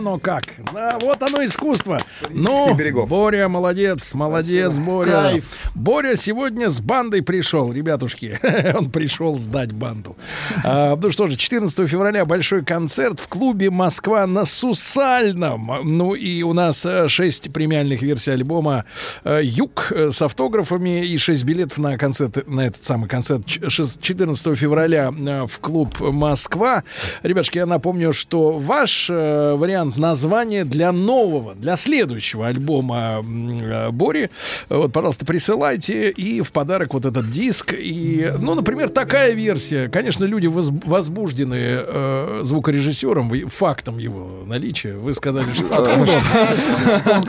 оно 0.00 0.18
как. 0.18 0.44
Да, 0.72 0.98
вот 1.00 1.22
оно 1.22 1.44
искусство. 1.44 1.98
Ну, 2.30 2.74
берегов. 2.74 3.08
Боря, 3.08 3.48
молодец, 3.48 4.14
молодец, 4.14 4.72
Боря. 4.78 5.10
Кайф. 5.10 5.44
Боря 5.74 6.16
сегодня 6.16 6.70
с 6.70 6.80
бандой 6.80 7.22
пришел, 7.22 7.70
ребятушки. 7.70 8.38
Он 8.76 8.90
пришел 8.90 9.36
сдать 9.38 9.72
банду. 9.72 10.16
А, 10.64 10.96
ну 11.00 11.10
что 11.10 11.26
же, 11.26 11.36
14 11.36 11.88
февраля 11.88 12.24
большой 12.24 12.64
концерт 12.64 13.20
в 13.20 13.28
клубе 13.28 13.70
Москва 13.70 14.26
на 14.26 14.44
Сусальном. 14.44 15.70
Ну 15.84 16.14
и 16.14 16.42
у 16.42 16.52
нас 16.52 16.84
э, 16.84 17.08
6 17.08 17.52
премиальных 17.52 18.02
версий 18.02 18.30
альбома 18.32 18.84
э, 19.24 19.40
Юг 19.42 19.88
э, 19.90 20.10
с 20.12 20.20
автографами 20.22 21.04
и 21.06 21.18
6 21.18 21.44
билетов 21.44 21.78
на 21.78 21.96
концерт, 21.98 22.46
на 22.48 22.66
этот 22.66 22.84
самый 22.84 23.08
концерт 23.08 23.46
ч- 23.46 23.60
шест- 23.68 24.00
14 24.00 24.56
февраля 24.58 25.10
э, 25.16 25.46
в 25.46 25.58
клуб 25.60 25.98
Москва. 26.00 26.84
Ребятушки, 27.22 27.58
я 27.58 27.66
напомню, 27.66 28.12
что 28.12 28.52
ваш 28.58 29.08
э, 29.10 29.54
вариант 29.56 29.96
названия 29.96 30.64
для 30.64 30.92
нового, 30.92 31.54
для 31.54 31.76
следующего 31.76 32.48
альбома 32.48 33.24
э, 33.24 33.90
Бори, 33.90 34.30
э, 34.68 34.76
вот, 34.76 34.92
пожалуйста, 34.92 35.24
присылайте 35.26 36.10
и 36.10 36.40
в 36.42 36.52
подарок 36.52 36.94
вот 36.94 37.04
этот 37.04 37.30
диск. 37.30 37.74
И, 37.76 38.32
ну, 38.38 38.54
например, 38.54 38.88
такая 38.88 39.32
версия. 39.32 39.88
Конечно, 39.88 40.19
люди 40.26 40.46
воз- 40.46 40.70
возбуждены 40.84 41.56
э, 41.58 42.40
звукорежиссером, 42.42 43.30
фактом 43.48 43.98
его 43.98 44.44
наличия. 44.46 44.94
Вы 44.94 45.12
сказали, 45.14 45.46
что 45.54 45.66
откуда? 45.76 46.12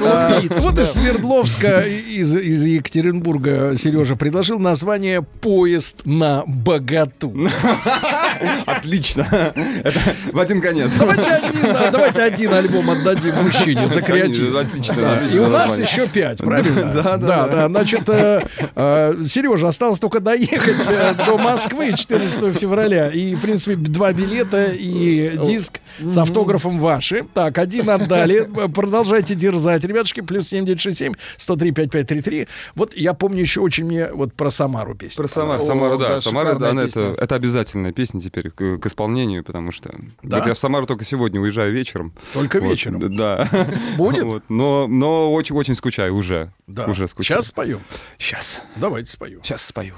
А, 0.04 0.42
Вот 0.60 0.80
из 0.80 0.92
Свердловска, 0.92 1.82
из, 1.82 2.36
из 2.36 2.64
Екатеринбурга 2.66 3.74
Сережа 3.78 4.16
предложил 4.16 4.60
название 4.60 5.22
«Поезд 5.22 5.98
на 6.06 6.44
богату». 6.46 7.34
Отлично. 8.66 9.28
Это 9.84 10.00
в 10.32 10.39
один 10.39 10.62
конец. 10.62 10.94
Давайте 10.98 11.32
один, 11.32 11.62
да, 11.74 11.92
давайте 11.92 12.22
один 12.24 12.54
альбом 12.54 12.89
отдадим 12.89 13.36
мужчине 13.44 13.88
за 13.88 14.02
креатив. 14.02 14.56
Отлично, 14.56 14.96
Да, 14.96 15.12
отлично 15.14 15.36
И 15.36 15.39
у 15.39 15.48
нас 15.48 15.62
название. 15.70 15.86
еще 15.88 16.08
пять, 16.08 16.38
правильно? 16.39 16.92
Да, 16.94 17.18
да, 17.18 17.18
да. 17.18 17.48
да. 17.48 17.68
Значит, 17.68 18.02
Сережа, 19.28 19.68
осталось 19.68 20.00
только 20.00 20.20
доехать 20.20 20.88
э, 20.88 21.14
до 21.26 21.38
Москвы 21.38 21.94
14 21.96 22.58
февраля. 22.60 22.71
И, 23.12 23.36
в 23.36 23.42
принципе, 23.42 23.76
два 23.76 24.14
билета 24.14 24.72
и 24.72 25.38
диск 25.46 25.80
с 26.00 26.18
автографом 26.18 26.80
ваши. 26.80 27.26
Так, 27.34 27.58
один 27.58 27.90
отдали. 27.90 28.48
Продолжайте 28.74 29.36
дерзать, 29.36 29.84
ребятушки. 29.84 30.22
Плюс 30.22 30.48
7967 30.48 31.14
103 31.38 31.72
5533. 31.72 32.48
Вот 32.76 32.96
я 32.96 33.14
помню 33.14 33.42
еще 33.42 33.62
очень 33.62 33.86
мне 33.86 34.08
вот 34.12 34.34
про 34.34 34.50
Самару 34.50 34.96
песню. 34.96 35.18
Про 35.24 35.28
Самару, 35.28 35.62
О, 35.62 35.66
Самара, 35.66 35.98
да. 35.98 36.10
да, 36.10 36.22
Самара, 36.22 36.56
песня. 36.56 36.82
это, 36.84 37.22
это 37.22 37.36
обязательная 37.36 37.92
песня 37.92 38.22
теперь 38.22 38.50
к, 38.50 38.78
к 38.78 38.86
исполнению, 38.86 39.44
потому 39.44 39.72
что 39.72 39.94
Да? 40.24 40.38
вот 40.40 40.48
я 40.48 40.54
в 40.54 40.58
Самару 40.58 40.86
только 40.86 41.04
сегодня 41.06 41.40
уезжаю 41.42 41.72
вечером. 41.74 42.14
Только 42.34 42.60
Вот, 42.60 42.70
вечером. 42.72 43.14
Да. 43.16 43.48
Будет? 43.98 44.24
Вот, 44.24 44.44
но, 44.50 44.88
но 44.88 45.32
очень, 45.34 45.56
очень 45.56 45.76
скучаю 45.76 46.16
уже. 46.16 46.52
Да. 46.68 46.86
Уже 46.86 47.08
скучаю. 47.08 47.38
Сейчас 47.40 47.48
споем. 47.48 47.80
Сейчас. 48.18 48.62
Давайте 48.76 49.12
споем. 49.12 49.40
Сейчас 49.44 49.64
спою. 49.64 49.96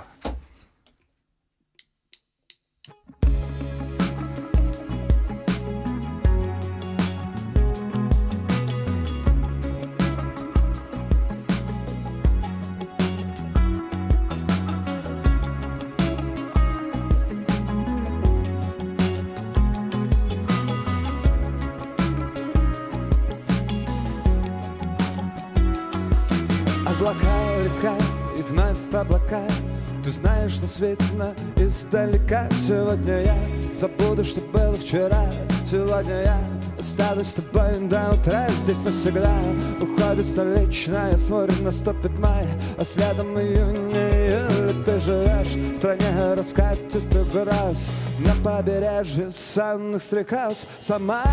Ты 30.04 30.10
знаешь, 30.12 30.52
что 30.52 30.68
светно 30.68 31.34
издалека. 31.56 32.50
Сегодня 32.68 33.22
я 33.22 33.38
забуду, 33.72 34.26
что 34.26 34.42
было 34.42 34.76
вчера. 34.76 35.32
Сегодня 35.66 36.24
я 36.24 36.40
останусь 36.78 37.28
с 37.28 37.34
тобой 37.36 37.80
до 37.88 38.14
утра. 38.14 38.50
Здесь 38.64 38.80
навсегда 38.84 39.34
уходит 39.80 40.26
столичная 40.26 41.16
Смотрит, 41.16 41.62
наступит 41.62 42.12
май, 42.20 42.46
а 42.78 42.84
следом 42.84 43.40
июнь. 43.40 43.94
Июль 43.94 44.84
Ты 44.84 45.00
живешь 45.00 45.56
в 45.56 45.78
стране 45.78 46.34
раскатистых 46.36 47.32
гроз. 47.32 47.90
На 48.20 48.34
побережье 48.44 49.30
санных 49.30 50.04
стрекоз. 50.04 50.66
Самара. 50.82 51.24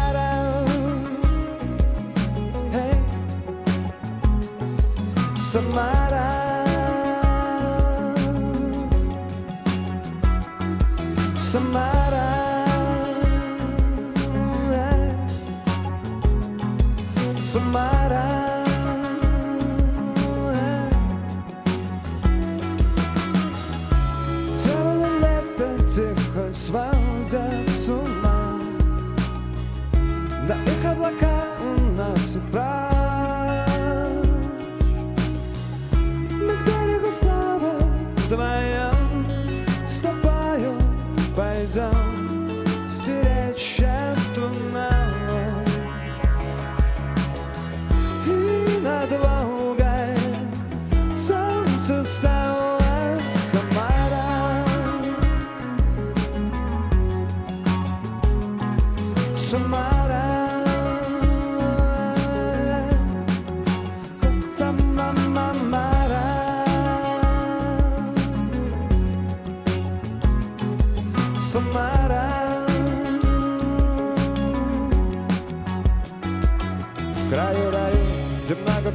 Эй, 2.73 2.95
Самара 5.51 6.50
Самара 11.51 12.31
Эй, 14.71 15.11
Самара 17.41 18.29
Эй. 20.55 20.91
Целое 24.55 25.11
лето 25.23 25.69
тихо 25.89 26.53
сводят 26.53 27.69
с 27.69 27.89
ума 27.89 28.41
Да 30.47 30.55
их 30.55 30.85
облака 30.85 31.40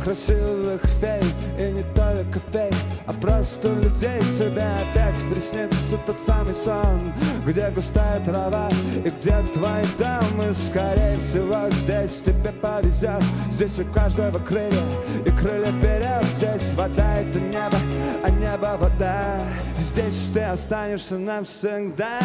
красивых 0.06 0.82
фей 1.02 1.24
И 1.60 1.72
не 1.72 1.84
только 1.94 2.40
фей, 2.52 2.72
а 3.08 3.14
просто 3.14 3.70
людей. 3.70 4.22
Тебе 4.38 4.62
опять 4.62 5.20
приснится 5.30 5.98
тот 6.06 6.20
самый 6.20 6.54
сон 6.54 7.14
Где 7.46 7.70
густая 7.70 8.20
трава 8.26 8.70
и 9.06 9.10
где 9.10 9.40
твой 9.54 9.84
дом 10.00 10.42
И 10.42 10.52
скорее 10.54 11.18
всего 11.20 11.70
здесь 11.70 12.22
тебе 12.22 12.52
повезет. 12.52 13.24
Здесь 13.52 13.78
у 13.78 13.86
каждого 13.94 14.40
крылья 14.40 14.82
и 15.24 15.30
крылья 15.30 15.72
вперед. 15.72 16.26
Здесь 16.38 16.74
вода 16.74 17.20
это 17.20 17.40
небо, 17.40 17.78
а 18.24 18.30
небо 18.32 18.78
вода. 18.80 19.40
Здесь 19.78 20.32
ты 20.34 20.42
останешься 20.42 21.20
навсегда. 21.20 22.20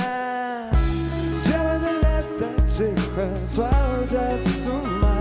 Сегодня 1.45 1.93
лето 2.01 2.49
тихо 2.79 3.29
сводят 3.53 4.43
с 4.43 4.67
ума. 4.67 5.21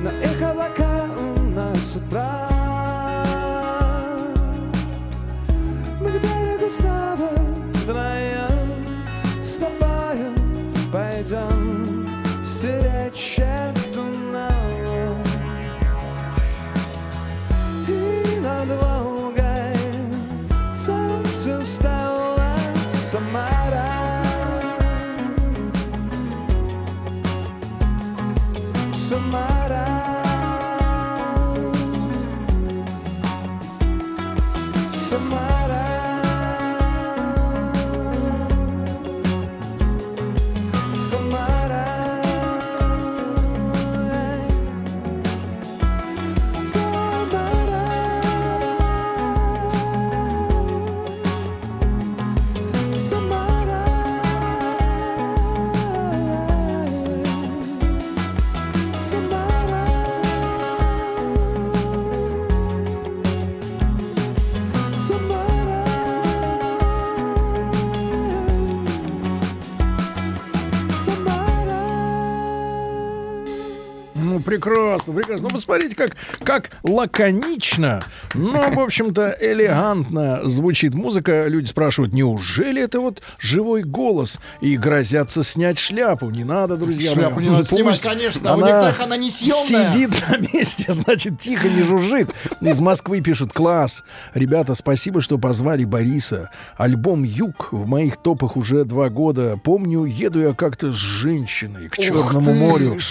Но 0.00 0.10
их 0.10 0.40
облака 0.40 1.06
уносят 1.18 2.02
прочь 2.08 2.37
прекрасно, 74.48 75.12
прекрасно. 75.12 75.48
Ну, 75.48 75.54
посмотрите, 75.54 75.94
как, 75.94 76.16
как 76.42 76.70
лаконично, 76.82 78.00
но, 78.32 78.70
в 78.70 78.80
общем-то, 78.80 79.36
элегантно 79.38 80.40
звучит 80.48 80.94
музыка. 80.94 81.46
Люди 81.48 81.66
спрашивают, 81.66 82.14
неужели 82.14 82.82
это 82.82 83.00
вот 83.00 83.22
живой 83.38 83.82
голос? 83.82 84.40
И 84.62 84.76
грозятся 84.78 85.42
снять 85.42 85.78
шляпу. 85.78 86.30
Не 86.30 86.44
надо, 86.44 86.76
друзья 86.76 87.12
Шляпу 87.12 87.36
мои. 87.36 87.44
не 87.44 87.50
надо 87.50 87.64
Пусть 87.64 87.74
снимать, 87.74 88.00
конечно. 88.00 88.50
У 88.50 88.54
она 88.54 88.66
некоторых 88.66 89.00
она 89.00 89.16
несъемная. 89.18 89.92
Сидит 89.92 90.10
на 90.28 90.38
месте, 90.38 90.84
значит, 90.92 91.38
тихо 91.38 91.68
не 91.68 91.82
жужжит. 91.82 92.34
Из 92.62 92.80
Москвы 92.80 93.20
пишут, 93.20 93.52
класс. 93.52 94.02
Ребята, 94.32 94.72
спасибо, 94.72 95.20
что 95.20 95.36
позвали 95.36 95.84
Бориса. 95.84 96.50
Альбом 96.78 97.22
«Юг» 97.22 97.68
в 97.72 97.86
моих 97.86 98.16
топах 98.16 98.56
уже 98.56 98.84
два 98.84 99.10
года. 99.10 99.58
Помню, 99.62 100.04
еду 100.06 100.40
я 100.40 100.54
как-то 100.54 100.90
с 100.90 100.96
женщиной 100.96 101.90
к 101.90 101.98
Черному 101.98 102.54
морю. 102.54 102.98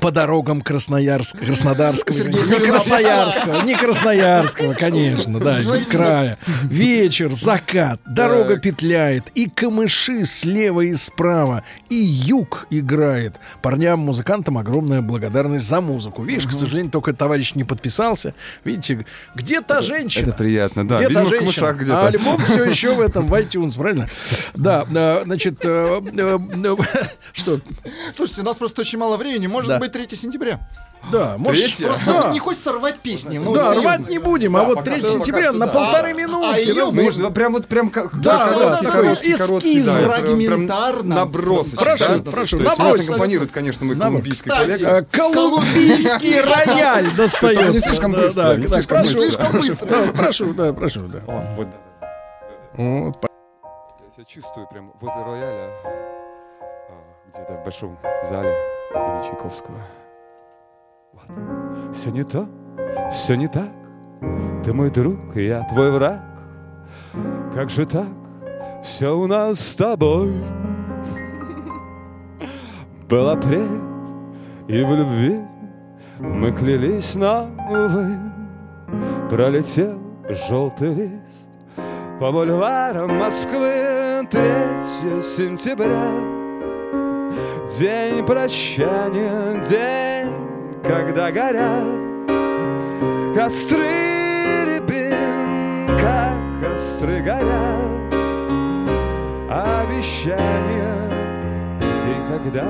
По 0.00 0.10
дорогам 0.10 0.60
Красноярска, 0.60 1.38
Краснодарского, 1.38 2.16
не 2.16 2.66
Красноярского, 2.66 3.62
не 3.62 3.74
Красноярского, 3.74 4.74
конечно, 4.74 5.40
да, 5.40 5.58
края. 5.90 6.38
Вечер, 6.64 7.32
закат, 7.32 8.00
дорога 8.06 8.58
петляет, 8.58 9.24
и 9.34 9.48
камыши 9.48 10.24
слева 10.24 10.82
и 10.82 10.94
справа, 10.94 11.62
и 11.88 11.94
юг 11.94 12.66
играет. 12.70 13.36
Парням, 13.62 14.00
музыкантам 14.00 14.58
огромная 14.58 15.02
благодарность 15.02 15.66
за 15.66 15.80
музыку. 15.80 16.22
Видишь, 16.22 16.46
к 16.46 16.52
сожалению, 16.52 16.90
только 16.90 17.12
товарищ 17.12 17.54
не 17.54 17.64
подписался. 17.64 18.34
Видите, 18.64 19.06
где 19.34 19.60
та 19.60 19.82
женщина? 19.82 20.28
Это 20.28 20.32
приятно, 20.32 20.86
да. 20.86 20.96
Где 20.96 21.08
Видимо, 21.08 21.24
та 21.24 21.30
женщина? 21.30 21.76
А 21.90 22.06
альбом 22.06 22.38
все 22.44 22.64
еще 22.64 22.94
в 22.94 23.00
этом, 23.00 23.26
в 23.26 23.34
iTunes, 23.34 23.76
правильно? 23.76 24.08
Да, 24.54 24.86
э, 24.88 25.22
значит, 25.24 25.58
э, 25.62 26.00
э, 26.16 26.76
что? 27.32 27.60
Слушайте, 28.14 28.42
у 28.42 28.44
нас 28.44 28.56
просто 28.56 28.82
очень 28.82 28.98
мало 28.98 29.16
времени. 29.16 29.46
Может 29.46 29.68
Да. 29.68 29.78
Быть, 29.92 30.08
3 30.08 30.16
сентября. 30.16 30.60
Да, 31.12 31.36
может? 31.38 31.78
Просто 31.78 32.04
да. 32.06 32.30
не 32.30 32.40
хочется 32.40 32.72
рвать 32.72 32.98
песни. 32.98 33.38
Ну, 33.38 33.54
да, 33.54 33.60
вот 33.60 33.68
серьезно. 33.76 33.82
рвать 33.82 34.08
не 34.10 34.18
будем, 34.18 34.56
а 34.56 34.60
Да, 34.60 34.64
вот 34.66 34.74
пока 34.76 34.90
3 34.90 34.98
что- 35.02 35.06
сентября 35.12 35.52
на 35.52 35.66
да. 35.66 35.72
полторы 35.72 36.10
А 36.10 36.14
минутки. 36.14 36.60
ее 36.60 36.74
ну, 36.86 36.92
мы- 36.92 37.02
Можно 37.04 37.30
прям 37.30 37.52
вот 37.52 37.66
прям 37.66 37.90
как 37.90 38.20
Да, 38.20 38.48
короткий, 38.48 38.64
да, 38.64 38.80
да, 38.80 38.90
короткий, 38.90 39.36
да, 39.36 39.44
эскиз 39.46 39.84
да, 39.84 39.92
фрагментарно. 39.92 41.14
Набросочек. 41.14 41.78
Прошу, 41.78 42.18
да? 42.18 42.30
прошу, 42.32 42.58
нас 42.58 42.78
аккомпанирует, 42.78 43.52
конечно, 43.52 43.86
мой 43.86 43.96
колумбийский 43.96 44.50
Кстати, 44.50 44.70
коллега. 44.70 44.88
Э, 44.98 45.02
Колумбийский 45.04 46.40
рояль. 46.40 47.06
Только 47.40 47.66
не 47.72 47.80
слишком 47.80 48.12
Да, 48.12 48.18
быстро, 48.18 48.42
да, 48.42 48.54
не 48.56 48.66
да, 48.66 48.74
слишком 48.74 48.98
прошу, 49.02 49.16
быстро. 49.18 49.46
прошу, 50.12 50.54
да, 50.54 50.72
Прошу, 50.72 51.00
да, 51.02 51.20
да. 51.26 51.32
Вот, 51.56 51.68
да, 51.70 51.76
да, 52.00 52.08
да. 52.76 52.82
Вот, 52.82 53.20
по- 53.20 53.28
Я 54.08 54.12
себя 54.12 54.24
чувствую 54.24 54.66
прям 54.68 54.92
возле 55.00 55.22
рояля, 55.22 55.70
а, 55.84 57.28
где-то 57.28 57.52
в 57.60 57.64
большом 57.64 57.96
зале 58.28 58.52
имени 58.94 59.22
Чайковского. 59.28 59.78
Вот. 61.12 61.94
Все 61.94 62.10
не 62.10 62.24
то, 62.24 62.48
все 63.12 63.34
не 63.34 63.48
так. 63.48 63.70
Ты 64.64 64.72
мой 64.72 64.90
друг, 64.90 65.36
и 65.36 65.46
я 65.46 65.62
твой 65.64 65.90
враг. 65.90 66.22
Как 67.54 67.70
же 67.70 67.86
так? 67.86 68.06
Все 68.82 69.16
у 69.16 69.26
нас 69.26 69.58
с 69.60 69.74
тобой. 69.76 70.32
Был 73.08 73.30
апрель, 73.30 73.80
и 74.68 74.82
в 74.82 74.96
любви 74.96 75.40
мы 76.18 76.52
клялись 76.52 77.14
новой. 77.14 78.18
Пролетел 79.30 80.00
желтый 80.28 80.94
лист 80.94 81.50
по 82.20 82.32
бульварам 82.32 83.16
Москвы 83.18 84.26
3 84.30 85.22
сентября. 85.22 86.35
День 87.68 88.24
прощания, 88.24 89.60
день, 89.68 90.32
когда 90.84 91.32
горят 91.32 91.84
костры 93.34 94.64
рябин, 94.64 95.88
как 96.00 96.36
костры 96.62 97.20
горят. 97.22 98.14
Обещания, 99.50 100.96
день, 101.80 102.24
когда 102.28 102.66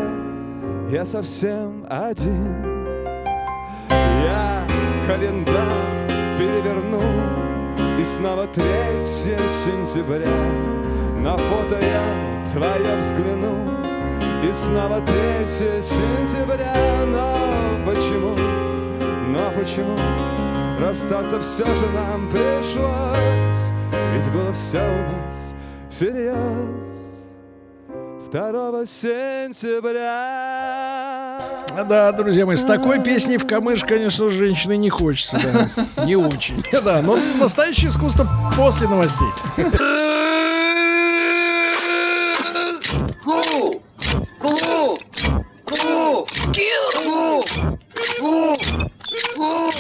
я 0.91 1.05
совсем 1.05 1.85
один. 1.91 2.65
Я 3.91 4.67
календарь 5.07 6.11
переверну 6.39 7.03
И 8.01 8.05
снова 8.05 8.47
3 8.47 8.65
сентября 9.05 10.27
На 11.21 11.37
фото 11.37 11.79
я 11.81 12.51
твое 12.53 12.97
взгляну 12.97 13.86
И 14.43 14.53
снова 14.53 15.01
3 15.01 15.15
сентября 15.49 16.75
Но 17.07 17.79
почему, 17.87 18.37
но 19.29 19.51
почему 19.59 19.97
Расстаться 20.81 21.41
все 21.41 21.65
же 21.65 21.89
нам 21.91 22.29
пришлось 22.29 23.73
Ведь 24.13 24.31
было 24.31 24.53
все 24.53 24.79
у 24.79 25.03
нас 25.13 25.55
всерьез 25.89 27.07
2 28.31 28.85
сентября 28.87 29.97
Да, 31.89 32.13
друзья 32.13 32.45
мои, 32.45 32.57
с 32.57 32.65
такой 32.65 33.03
песней 33.03 33.39
в 33.39 33.47
камыш, 33.47 33.83
конечно, 33.85 34.29
женщины 34.29 34.77
не 34.77 34.91
хочется, 34.91 35.41
да. 35.43 36.05
Не 36.05 36.17
очень. 36.17 36.63
Да, 36.85 37.01
но 37.03 37.19
настоящее 37.41 37.89
искусство 37.89 38.29
после 38.57 38.87
новостей. 38.89 39.29
Ку! 44.47 44.99
Ку! 45.65 46.27
Ку! 46.95 47.43
Ку! 48.21 48.55
Ку! 49.35 49.73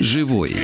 Живой 0.00 0.54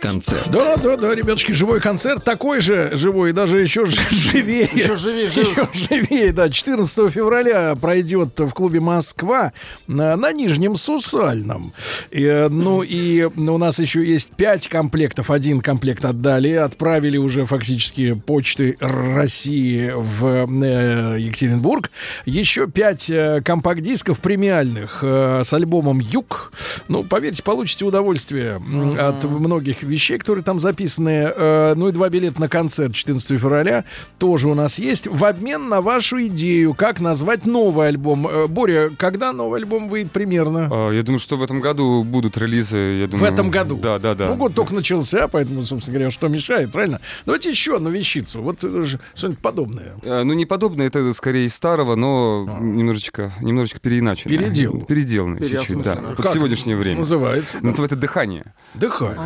концерт. 0.00 0.48
Да, 0.50 0.76
да, 0.76 0.96
да, 0.96 1.14
ребятушки, 1.14 1.52
живой 1.52 1.80
концерт 1.80 2.24
такой 2.24 2.60
же 2.60 2.90
живой, 2.94 3.32
даже 3.32 3.60
еще 3.60 3.86
живее. 4.10 4.68
Еще 4.72 4.96
живее, 4.96 5.28
живее. 5.28 5.50
Еще 5.50 5.68
живее, 5.88 6.32
да. 6.32 6.48
14 6.48 7.12
февраля 7.12 7.74
пройдет 7.74 8.38
в 8.38 8.50
клубе 8.50 8.80
Москва 8.80 9.52
на, 9.86 10.16
на 10.16 10.32
Нижнем 10.32 10.76
Сусальном. 10.76 11.72
И, 12.10 12.24
э, 12.24 12.48
ну 12.48 12.82
и 12.82 13.24
у 13.24 13.58
нас 13.58 13.78
еще 13.78 14.04
есть 14.04 14.30
пять 14.30 14.68
комплектов. 14.68 15.30
Один 15.30 15.60
комплект 15.60 16.04
отдали, 16.04 16.52
отправили 16.52 17.16
уже 17.16 17.44
фактически 17.44 18.14
почты 18.14 18.76
России 18.80 19.92
в 19.94 20.46
э, 20.46 21.20
Екатеринбург. 21.20 21.90
Еще 22.24 22.68
пять 22.68 23.10
э, 23.10 23.42
компакт-дисков 23.44 24.20
премиальных 24.20 25.00
э, 25.02 25.42
с 25.44 25.52
альбомом 25.52 26.00
«Юг». 26.00 26.52
Ну, 26.88 27.02
поверьте, 27.04 27.42
получите 27.42 27.84
удовольствие 27.84 28.52
м, 28.54 28.96
от 28.98 29.24
многих 29.24 29.82
вещей, 29.88 30.18
которые 30.18 30.44
там 30.44 30.60
записаны. 30.60 31.32
Э, 31.34 31.74
ну 31.76 31.88
и 31.88 31.92
два 31.92 32.08
билета 32.08 32.40
на 32.40 32.48
концерт 32.48 32.94
14 32.94 33.40
февраля 33.40 33.84
тоже 34.18 34.48
у 34.48 34.54
нас 34.54 34.78
есть. 34.78 35.06
В 35.06 35.24
обмен 35.24 35.68
на 35.68 35.80
вашу 35.80 36.24
идею, 36.26 36.74
как 36.74 37.00
назвать 37.00 37.46
новый 37.46 37.88
альбом. 37.88 38.26
Э, 38.28 38.46
Боря, 38.46 38.90
когда 38.96 39.32
новый 39.32 39.60
альбом 39.60 39.88
выйдет 39.88 40.12
примерно? 40.12 40.68
А, 40.70 40.90
Я 40.92 41.02
думаю, 41.02 41.18
что 41.18 41.36
в 41.36 41.42
этом 41.42 41.60
году 41.60 42.04
будут 42.04 42.36
релизы. 42.38 42.76
Я 42.76 43.06
В 43.06 43.10
думаю, 43.10 43.32
этом 43.32 43.50
году. 43.50 43.76
Да, 43.76 43.98
да, 43.98 44.14
да. 44.14 44.26
Ну, 44.28 44.36
год 44.36 44.54
только 44.54 44.74
начался, 44.74 45.28
поэтому, 45.28 45.62
собственно 45.64 45.94
говоря, 45.98 46.10
что 46.10 46.28
мешает, 46.28 46.70
правильно? 46.72 47.00
Давайте 47.26 47.50
еще 47.50 47.76
одну 47.76 47.90
вещицу. 47.90 48.42
Вот 48.42 48.58
э, 48.62 48.84
что-нибудь 49.14 49.38
подобное. 49.40 49.94
А, 50.04 50.22
Ну, 50.24 50.32
не 50.34 50.46
подобное, 50.46 50.86
это 50.86 51.12
скорее 51.14 51.46
из 51.46 51.54
старого, 51.54 51.94
но 51.94 52.58
немножечко, 52.60 53.32
немножечко 53.40 53.80
переиначено. 53.80 54.30
Передел. 54.36 54.80
Переделано 54.82 55.40
чуть-чуть, 55.40 55.82
да. 55.82 55.96
Под 55.96 56.16
Как 56.16 56.26
сегодняшнее 56.34 56.76
время. 56.76 56.98
Называется. 56.98 57.58
да. 57.60 57.68
Называется 57.70 57.96
«Дыхание». 57.96 58.52
Дыхание. 58.74 59.16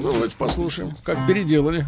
Ну, 0.00 0.09
давайте 0.12 0.36
послушаем, 0.36 0.92
как 1.02 1.26
переделали. 1.26 1.86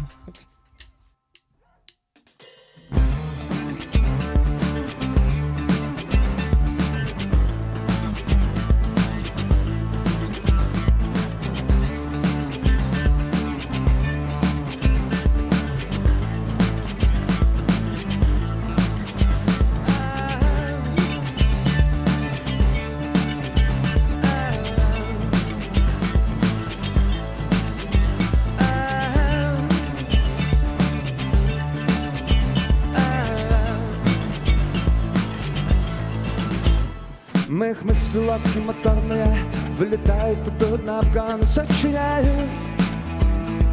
Лодки 38.15 38.59
моторные 38.59 39.37
Вылетают 39.77 40.39
тут 40.59 40.85
на 40.85 40.99
обгон 40.99 41.43
Сочиняют 41.43 42.49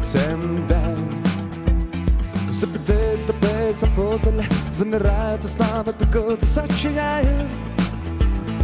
себя 0.03 0.95
Запятые 2.49 3.17
тупые 3.27 3.73
запутали 3.75 4.43
Замирают 4.73 5.45
и 5.45 5.47
снова 5.47 5.93
бегут. 5.99 6.41
И 6.41 6.45
сочиняют 6.45 7.49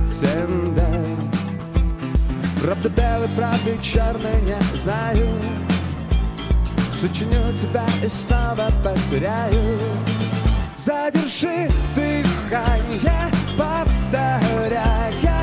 себя 0.05 1.17
Правда 2.61 2.89
белый, 2.89 3.29
правда 3.37 3.77
черный, 3.81 4.41
не 4.41 4.77
знаю. 4.77 5.27
Сочиню 6.91 7.53
тебя 7.53 7.85
и 8.03 8.09
снова 8.09 8.71
потеряю. 8.83 9.77
Задержи 10.75 11.69
дыхание, 11.95 13.31
повторяя 13.57 15.36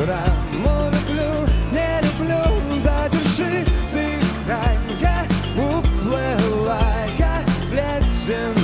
фонограмму 0.00 0.90
Люблю, 0.90 1.48
не 1.72 2.00
люблю, 2.02 2.80
задержи 2.82 3.64
дыхание 3.92 5.28
Уплывая 5.56 7.44
в 7.68 7.72
ледяную 7.72 8.59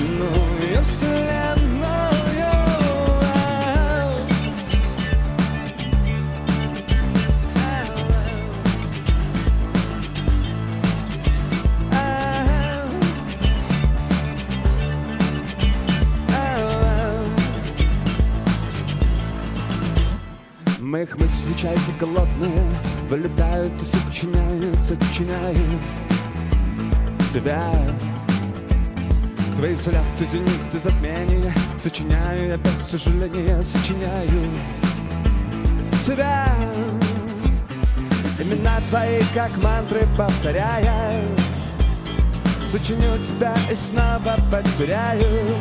Моих 20.86 21.18
мыслей 21.18 21.56
чайки 21.56 21.90
голодные 21.98 22.62
Вылетают 23.10 23.72
и 23.82 23.84
сочиняют, 23.84 24.80
сочиняют 24.80 25.82
Себя 27.32 27.72
Твои 29.56 29.74
взгляды, 29.74 30.24
зениты, 30.24 30.78
затмения 30.78 31.52
Сочиняю 31.82 32.50
я 32.50 32.56
без 32.56 32.88
сожаления 32.88 33.60
Сочиняю 33.64 34.48
Тебя. 36.06 36.46
Имена 38.38 38.78
твои, 38.88 39.22
как 39.34 39.56
мантры, 39.56 40.06
повторяя 40.16 41.20
Сочиню 42.64 43.18
тебя 43.24 43.56
и 43.70 43.74
снова 43.74 44.36
потеряю. 44.52 45.56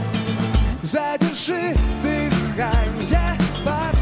Задержи 0.82 1.76
дыхание, 2.04 3.36
повторяя 3.64 3.95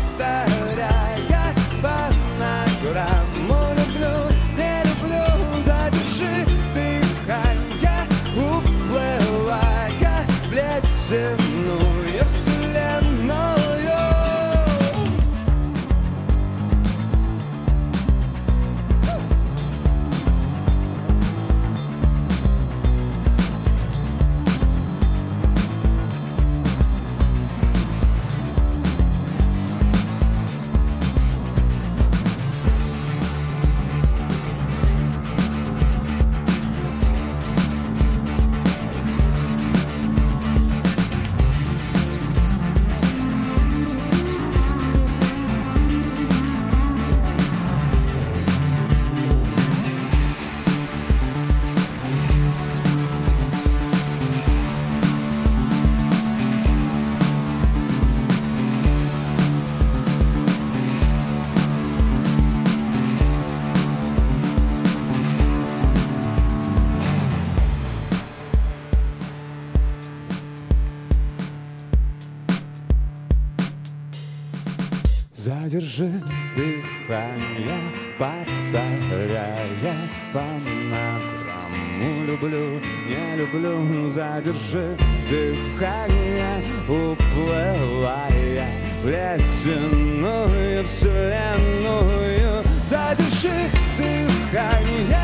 задержи 75.94 76.22
дыхание, 76.56 77.80
повторяя 78.18 79.96
фонограмму. 80.32 82.26
Люблю, 82.26 82.82
не 83.08 83.36
люблю, 83.38 84.10
задержи 84.10 84.98
дыхание, 85.30 86.62
уплывая 86.88 88.68
в 89.04 89.08
ледяную 89.08 90.84
вселенную. 90.86 92.64
Задержи 92.90 93.70
дыхание, 93.98 95.23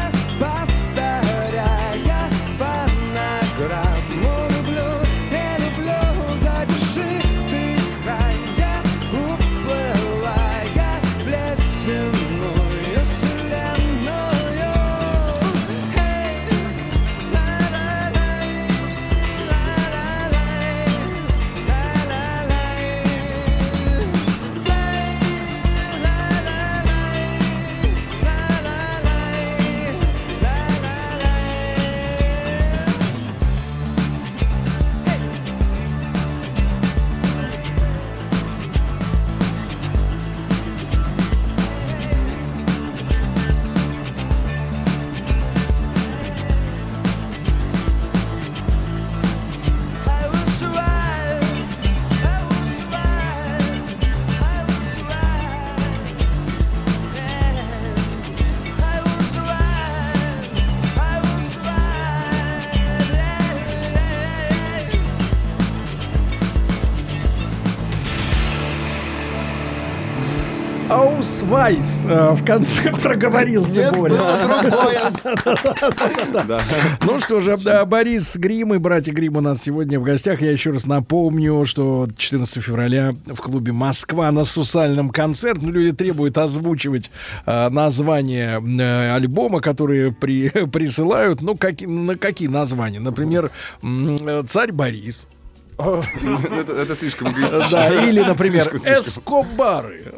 Аусвайс 71.59 72.05
э, 72.05 72.35
в 72.35 72.45
конце 72.45 72.91
проговорился 73.03 73.81
Нет, 73.81 73.93
Боря. 73.93 74.13
было 74.13 74.61
другое. 74.63 75.01
Да-да-да. 76.33 76.59
Ну 77.05 77.19
что 77.19 77.41
же, 77.41 77.57
да, 77.57 77.85
Борис 77.85 78.37
Грим 78.37 78.73
и 78.73 78.77
братья 78.77 79.11
Грим 79.11 79.35
у 79.35 79.41
нас 79.41 79.61
сегодня 79.61 79.99
в 79.99 80.03
гостях. 80.03 80.41
Я 80.41 80.51
еще 80.51 80.71
раз 80.71 80.85
напомню, 80.85 81.65
что 81.65 82.07
14 82.15 82.63
февраля 82.63 83.13
в 83.25 83.41
клубе 83.41 83.73
Москва 83.73 84.31
на 84.31 84.45
Сусальном 84.45 85.09
концерт. 85.09 85.61
Ну, 85.61 85.69
люди 85.71 85.91
требуют 85.91 86.37
озвучивать 86.37 87.11
э, 87.45 87.67
название 87.67 88.61
э, 88.61 89.13
альбома, 89.13 89.59
которые 89.59 90.13
при, 90.13 90.49
присылают. 90.71 91.41
Ну, 91.41 91.57
какие, 91.57 91.89
на 91.89 92.15
какие 92.15 92.47
названия? 92.47 93.01
Например, 93.01 93.51
э, 93.83 94.43
«Царь 94.47 94.71
Борис». 94.71 95.27
Ну, 95.79 96.01
Это 96.75 96.95
слишком. 96.95 97.29
Да, 97.71 98.03
или, 98.05 98.19
например. 98.19 98.69
«Эскобары». 98.75 100.13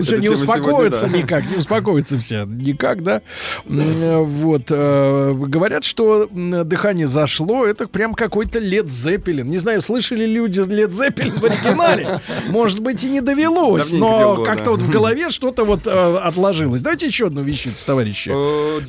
Все 0.00 0.16
не 0.16 0.28
успокоятся 0.30 1.06
да. 1.06 1.18
никак, 1.18 1.50
не 1.50 1.56
успокоятся 1.56 2.18
все 2.18 2.44
никак, 2.44 3.02
да. 3.02 3.22
Вот. 3.66 4.62
э, 4.70 5.34
Говорят, 5.34 5.84
что 5.84 6.28
дыхание 6.30 7.06
зашло, 7.06 7.66
это 7.66 7.86
прям 7.86 8.14
какой-то 8.14 8.58
Лед 8.58 8.90
Зеппелин. 8.90 9.48
Не 9.48 9.58
знаю, 9.58 9.80
слышали 9.80 10.24
люди 10.24 10.60
Лед 10.60 10.92
Зеппелин 10.92 11.34
в 11.38 11.44
оригинале? 11.44 12.20
Может 12.48 12.80
быть, 12.80 13.04
и 13.04 13.08
не 13.08 13.20
довелось, 13.20 13.92
но 13.92 14.44
как-то 14.44 14.70
вот 14.70 14.82
в 14.82 14.90
голове 14.90 15.30
что-то 15.30 15.64
вот 15.64 15.86
э, 15.86 15.90
отложилось. 15.90 16.80
Давайте 16.80 17.06
еще 17.06 17.26
одну 17.26 17.42
вещицу, 17.42 17.84
товарищи. 17.84 18.30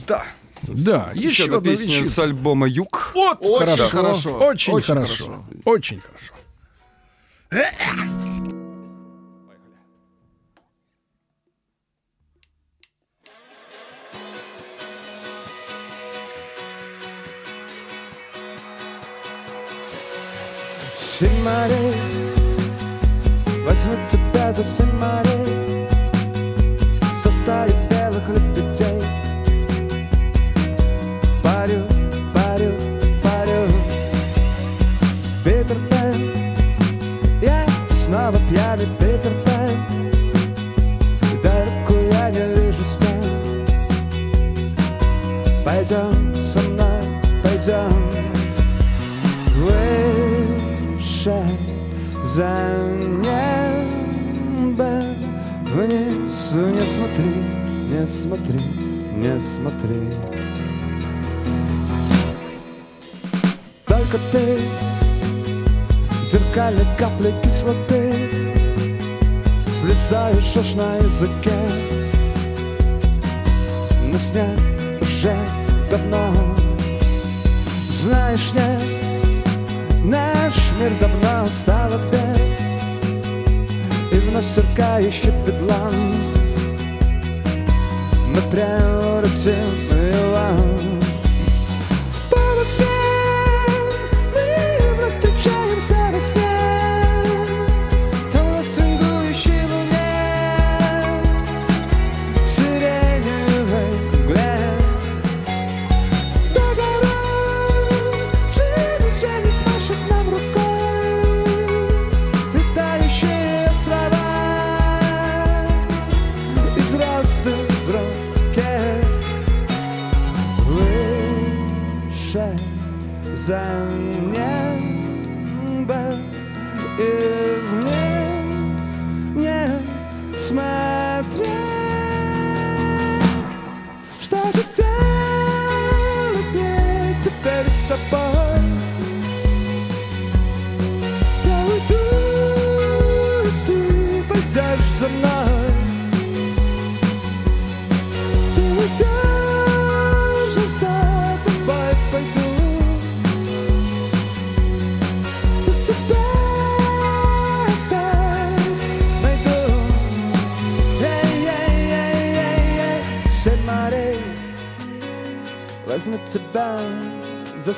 Да. 0.07 0.23
Да, 0.67 1.11
Еще 1.13 1.27
еще 1.29 1.43
одна 1.45 1.61
песня 1.61 1.85
вещицу. 1.99 2.11
с 2.11 2.19
альбома 2.19 2.67
«Юг». 2.67 3.11
Вот, 3.15 3.39
Очень 3.41 3.65
хорошо, 3.65 3.89
хорошо, 3.89 4.37
Очень, 4.37 4.73
очень 4.73 4.87
хорошо. 4.87 5.25
хорошо. 5.25 5.45
Очень 5.65 6.01
хорошо. 6.01 6.33
Семь 20.95 21.43
морей 21.43 21.93
Возьму 23.65 23.93
тебя 24.11 24.53
за 24.53 24.63
семь 24.63 24.91
морей 24.97 25.40
за 52.35 52.79
небо. 53.23 54.91
Вниз 55.73 56.51
не 56.53 56.85
смотри, 56.85 57.35
не 57.89 58.05
смотри, 58.07 58.59
не 59.17 59.39
смотри. 59.39 60.17
Только 63.85 64.17
ты 64.31 64.59
Зеркальной 66.25 66.87
капли 66.97 67.33
кислоты 67.43 68.29
Слезаешь 69.65 70.55
аж 70.55 70.75
на 70.75 70.95
языке. 70.97 71.59
Но 74.05 74.17
снег 74.17 74.59
уже 75.01 75.35
давно. 75.89 76.33
Знаешь, 77.89 78.53
нет 78.53 79.00
мир 80.81 80.91
давно 80.99 81.45
устал 81.45 81.93
от 81.93 82.01
бед 82.11 82.59
И 84.11 84.19
вновь 84.19 84.45
сверкающий 84.45 85.31
бедлам 85.45 85.93
Мы 88.27 88.41
превратим 88.49 89.69
его 89.89 90.70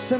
за 0.10 0.18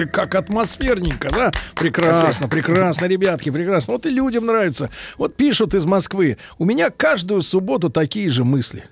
ты, 0.00 0.06
как 0.06 0.34
атмосферненько, 0.34 1.28
да? 1.28 1.52
Прекрасно, 1.74 2.48
прекрасно, 2.48 3.04
ребятки, 3.04 3.50
прекрасно. 3.50 3.92
Вот 3.92 4.06
и 4.06 4.10
людям 4.10 4.46
нравится. 4.46 4.88
Вот 5.18 5.36
пишут 5.36 5.74
из 5.74 5.84
Москвы. 5.84 6.38
У 6.58 6.64
меня 6.64 6.88
каждую 6.90 7.42
субботу 7.42 7.90
такие 7.90 8.30
же 8.30 8.42
мысли. 8.42 8.84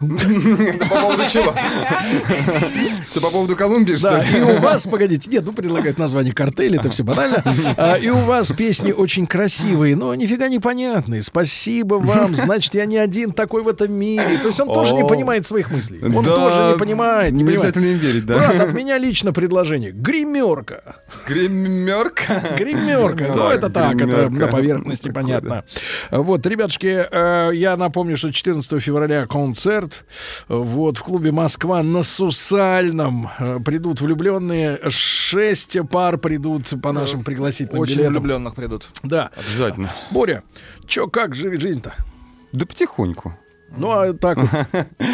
По 0.00 0.06
поводу 0.06 1.22
чего? 1.30 1.54
Все 3.08 3.20
по 3.20 3.30
поводу 3.30 3.54
Колумбии, 3.54 3.94
что 3.94 4.18
ли? 4.18 4.38
и 4.38 4.40
у 4.42 4.58
вас, 4.58 4.86
погодите, 4.86 5.30
нет, 5.30 5.44
ну 5.46 5.52
предлагают 5.52 5.98
название 5.98 6.32
картель, 6.32 6.76
это 6.76 6.90
все 6.90 7.04
банально. 7.04 7.42
А, 7.76 7.94
и 7.94 8.08
у 8.08 8.16
вас 8.16 8.50
песни 8.52 8.92
очень 8.92 9.26
красивые, 9.26 9.94
но 9.96 10.14
нифига 10.14 10.48
непонятные. 10.48 11.22
Спасибо 11.22 11.94
вам, 11.94 12.34
значит, 12.36 12.74
я 12.74 12.86
не 12.86 12.96
один 12.96 13.32
такой 13.32 13.62
в 13.62 13.68
этом 13.68 13.92
мире. 13.92 14.38
То 14.38 14.48
есть 14.48 14.60
он 14.60 14.72
тоже 14.72 14.94
не 14.94 15.06
понимает 15.06 15.46
своих 15.46 15.70
мыслей. 15.70 16.00
Он 16.02 16.24
тоже 16.24 16.72
не 16.72 16.78
понимает. 16.78 17.32
Не 17.32 17.44
обязательно 17.44 17.86
им 17.86 17.98
верить, 17.98 18.26
да. 18.26 18.34
Брат, 18.34 18.60
от 18.60 18.72
меня 18.72 18.98
лично 18.98 19.32
предложение. 19.32 19.92
Гримерка. 19.92 20.96
Гримерка? 21.26 22.42
Гримерка. 22.58 23.32
Ну, 23.34 23.48
это 23.48 23.70
так, 23.70 24.00
это 24.00 24.28
на 24.28 24.48
поверхности 24.48 25.10
понятно. 25.10 25.64
Вот, 26.10 26.44
ребятушки, 26.46 27.06
э, 27.10 27.50
я 27.54 27.76
напомню, 27.76 28.16
что 28.16 28.32
14 28.32 28.80
февраля 28.82 29.26
концерт. 29.26 29.83
Вот, 30.48 30.96
в 30.98 31.02
клубе 31.02 31.32
«Москва» 31.32 31.82
на 31.82 32.02
Сусальном 32.02 33.30
э, 33.38 33.58
придут 33.64 34.00
влюбленные. 34.00 34.80
Шесть 34.88 35.76
пар 35.90 36.18
придут 36.18 36.72
по 36.82 36.92
нашим 36.92 37.24
пригласительным 37.24 37.82
Очень 37.82 37.94
билетам. 37.96 38.12
влюбленных 38.14 38.54
придут. 38.54 38.88
Да. 39.02 39.30
Обязательно. 39.36 39.90
Боря, 40.10 40.42
чё, 40.86 41.08
как 41.08 41.34
жи- 41.34 41.58
жизнь-то? 41.58 41.94
Да 42.52 42.66
потихоньку. 42.66 43.36
Ну, 43.76 43.90
а 43.90 44.12
так 44.12 44.38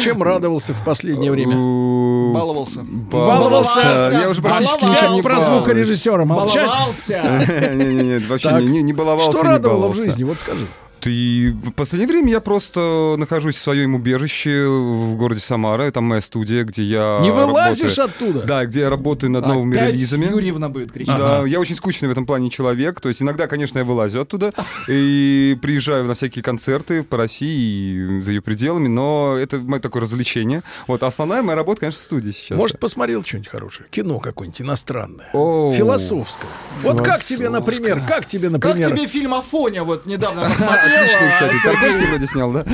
чем 0.03 0.21
радовался 0.21 0.73
в 0.73 0.83
последнее 0.85 1.31
время? 1.31 1.55
Баловался. 1.55 2.83
Баловался. 2.83 4.09
Я 4.11 4.29
уже 4.29 4.41
практически 4.43 4.83
ничем 4.83 5.13
не 5.15 5.21
Про 5.23 5.39
звукорежиссера 5.39 6.25
молчать. 6.25 6.67
Баловался. 6.67 7.73
Не-не-не, 7.73 8.19
вообще 8.27 8.51
не- 8.53 8.67
не 8.67 8.83
не 8.83 8.93
баловался, 8.93 9.31
Что 9.31 9.41
радовало 9.43 9.87
в 9.87 9.95
жизни? 9.95 10.23
Вот 10.23 10.39
скажи. 10.39 10.67
Ты 11.01 11.51
в 11.51 11.71
последнее 11.71 12.07
время 12.07 12.31
я 12.31 12.39
просто 12.39 13.15
нахожусь 13.17 13.55
в 13.55 13.61
своем 13.61 13.95
убежище 13.95 14.67
в 14.67 15.15
городе 15.15 15.41
Самара. 15.41 15.89
Там 15.91 16.03
моя 16.05 16.21
студия, 16.21 16.63
где 16.63 16.83
я 16.83 17.19
Не 17.21 17.31
вылазишь 17.31 17.97
работаю. 17.97 18.05
оттуда? 18.29 18.45
Да, 18.47 18.65
где 18.65 18.81
я 18.81 18.89
работаю 18.89 19.31
над 19.31 19.47
новыми 19.47 19.75
Опять 19.77 19.93
релизами. 19.93 20.25
Юрьевна 20.25 20.69
будет 20.69 20.91
кричать. 20.91 21.17
Да, 21.17 21.43
я 21.45 21.59
очень 21.59 21.75
скучный 21.75 22.07
в 22.07 22.11
этом 22.11 22.25
плане 22.25 22.49
человек. 22.49 23.01
То 23.01 23.09
есть 23.09 23.21
иногда, 23.21 23.47
конечно, 23.47 23.79
я 23.79 23.83
вылазю 23.83 24.21
оттуда 24.21 24.51
и 24.87 25.57
приезжаю 25.61 26.05
на 26.05 26.13
всякие 26.13 26.43
концерты 26.43 27.01
по 27.03 27.17
России 27.17 28.17
и 28.19 28.21
за 28.21 28.31
ее 28.33 28.41
пределами, 28.41 28.87
но 28.87 29.35
это 29.39 29.57
мое 29.57 29.79
такое 29.79 30.03
развлечение. 30.03 30.61
Вот, 30.87 31.01
а 31.03 31.07
основная 31.07 31.41
моя 31.41 31.55
работа, 31.55 31.81
конечно, 31.81 31.99
в 31.99 32.03
студии 32.03 32.31
сейчас. 32.31 32.57
Может, 32.57 32.79
посмотрел 32.79 33.23
что-нибудь 33.23 33.49
хорошее? 33.49 33.87
Кино 33.89 34.19
какое-нибудь 34.19 34.61
иностранное. 34.61 35.29
Философское. 35.31 36.47
Вот 36.83 37.01
как 37.01 37.21
тебе, 37.23 37.49
например, 37.49 38.01
как 38.07 38.25
тебе, 38.25 38.49
Как 38.49 38.63
например... 38.63 38.89
тебе 38.91 39.07
фильм 39.07 39.33
Афоня 39.33 39.83
вот 39.83 40.05
недавно 40.05 40.41
посмотрел? 40.43 40.90
Отличный, 40.95 41.27
а, 41.27 41.31
кстати. 41.31 41.53
Сергей 41.55 41.61
Тарковский 41.63 42.07
вроде 42.07 42.27
снял, 42.27 42.51
да? 42.51 42.65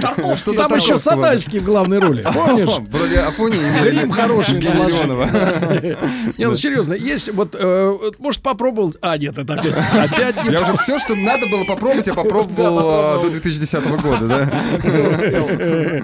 Тарковский 0.00 0.56
Там 0.56 0.74
еще 0.74 0.98
Садальский 0.98 1.58
в 1.60 1.64
главной 1.64 1.98
роли, 1.98 2.22
помнишь? 2.22 2.78
Вроде 2.90 3.20
Афони 3.20 3.56
Грим 3.82 4.10
хороший. 4.10 4.60
Леонова. 4.60 5.26
Не, 6.38 6.46
ну 6.46 6.54
серьезно, 6.54 6.94
есть 6.94 7.32
вот, 7.32 7.54
э, 7.58 7.88
вот, 8.00 8.18
может, 8.18 8.42
попробовал... 8.42 8.94
А, 9.00 9.16
нет, 9.16 9.38
это 9.38 9.54
опять, 9.54 10.36
Я 10.44 10.62
уже 10.62 10.74
все, 10.76 10.98
что 10.98 11.14
надо 11.14 11.46
было 11.46 11.64
попробовать, 11.64 12.06
я 12.06 12.14
попробовал 12.14 13.20
э, 13.20 13.22
до 13.24 13.30
2010 13.30 13.86
года, 14.02 14.26
да? 14.26 16.02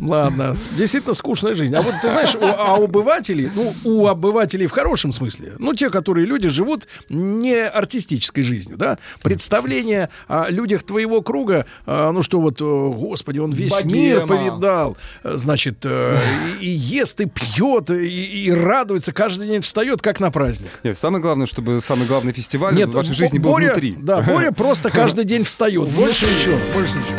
Ладно, 0.00 0.56
действительно 0.76 1.14
скучная 1.14 1.54
жизнь. 1.54 1.74
А 1.74 1.80
вот 1.80 1.94
ты 2.02 2.10
знаешь, 2.10 2.36
а 2.40 2.74
у 2.76 2.84
обывателей, 2.84 3.50
ну, 3.54 3.72
у 3.84 4.06
обывателей 4.06 4.66
в 4.66 4.72
хорошем 4.72 5.12
смысле, 5.12 5.54
ну, 5.58 5.72
те, 5.74 5.90
которые 5.90 6.26
люди 6.26 6.48
живут 6.48 6.86
не 7.08 7.60
артистической 7.60 8.42
жизнью, 8.42 8.76
да, 8.76 8.98
представление 9.22 10.08
о 10.26 10.47
людях 10.48 10.82
твоего 10.82 11.22
круга, 11.22 11.66
а, 11.86 12.12
ну, 12.12 12.22
что 12.22 12.40
вот, 12.40 12.60
господи, 12.60 13.38
он 13.38 13.52
весь 13.52 13.84
мир 13.84 14.26
Богема. 14.26 14.50
повидал, 14.50 14.96
э, 15.22 15.32
значит, 15.36 15.78
э, 15.84 16.16
и, 16.60 16.66
и 16.66 16.68
ест, 16.68 17.20
и 17.20 17.26
пьет, 17.26 17.90
и, 17.90 18.44
и 18.46 18.50
радуется, 18.50 19.12
каждый 19.12 19.48
день 19.48 19.62
встает, 19.62 20.02
как 20.02 20.20
на 20.20 20.30
праздник. 20.30 20.70
Нет, 20.82 20.98
самое 20.98 21.22
главное, 21.22 21.46
чтобы 21.46 21.80
самый 21.80 22.06
главный 22.06 22.32
фестиваль 22.32 22.74
в 22.84 22.90
вашей 22.92 23.14
жизни 23.14 23.38
был 23.38 23.52
Боря- 23.52 23.66
внутри. 23.66 23.94
Да, 23.98 24.22
Боря 24.22 24.50
просто 24.52 24.90
каждый 24.90 25.24
день 25.24 25.44
встает. 25.44 25.88
Больше 25.98 26.26
ничего, 26.26 26.56
больше 26.74 26.94
ничего. 26.94 27.18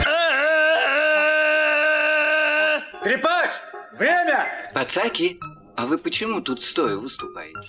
Скрипач! 2.99 3.49
Время! 3.97 4.47
Пацаки, 4.73 5.39
а 5.75 5.85
вы 5.85 5.97
почему 5.97 6.41
тут 6.41 6.61
стоя 6.61 6.97
выступаете? 6.97 7.59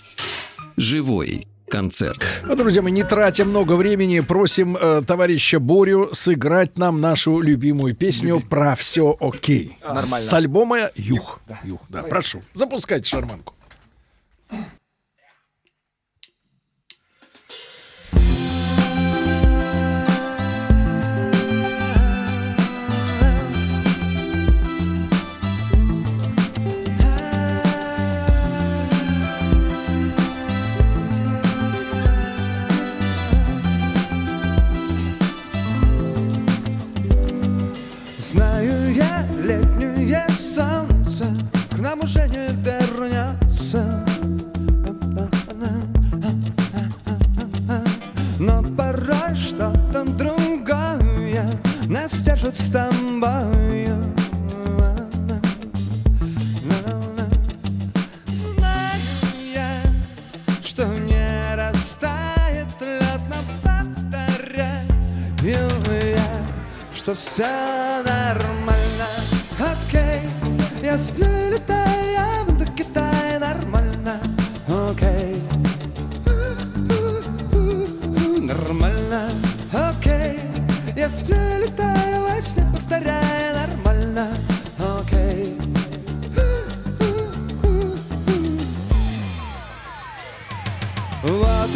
Живой. 0.77 1.47
Концерт. 1.71 2.21
Ну, 2.43 2.55
друзья 2.55 2.81
мои, 2.81 2.91
не 2.91 3.03
тратя 3.03 3.45
много 3.45 3.73
времени, 3.73 4.19
просим 4.19 4.77
э, 4.79 5.01
товарища 5.07 5.59
Борю 5.59 6.09
сыграть 6.13 6.77
нам 6.77 6.99
нашу 6.99 7.39
любимую 7.39 7.95
песню 7.95 8.41
про 8.41 8.75
все 8.75 9.15
окей. 9.19 9.77
Нормально. 9.81 10.29
С 10.29 10.33
альбома 10.33 10.91
Юг. 10.95 11.41
Юг, 11.63 11.81
да. 11.89 12.03
Прошу, 12.03 12.43
запускайте 12.53 13.05
шарманку. 13.05 13.55
Держит 52.41 52.59
с 52.59 52.71
тобою 52.71 53.97
я, 59.53 59.83
что 60.65 60.87
не 60.87 61.55
растает 61.55 62.65
лед, 62.79 63.21
но 63.29 63.35
повторяю 63.61 64.87
я, 66.15 66.47
что 66.95 67.13
все 67.13 68.01
нормально, 68.03 69.07
окей. 69.59 70.27
Я 70.81 70.97
сплю, 70.97 71.27
летаю 71.51 72.57
до 72.57 72.65
Китая, 72.65 73.37
нормально, 73.39 74.17
окей. 74.67 75.43
Нормально, 78.41 79.29
окей. 79.71 80.39
Я 80.95 81.07
сплю, 81.07 81.60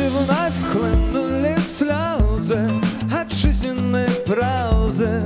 и 0.06 0.08
вновь 0.08 0.54
хлынули 0.72 1.58
слезы 1.78 2.70
от 3.12 3.32
жизненной 3.34 4.10
прозы. 4.26 5.22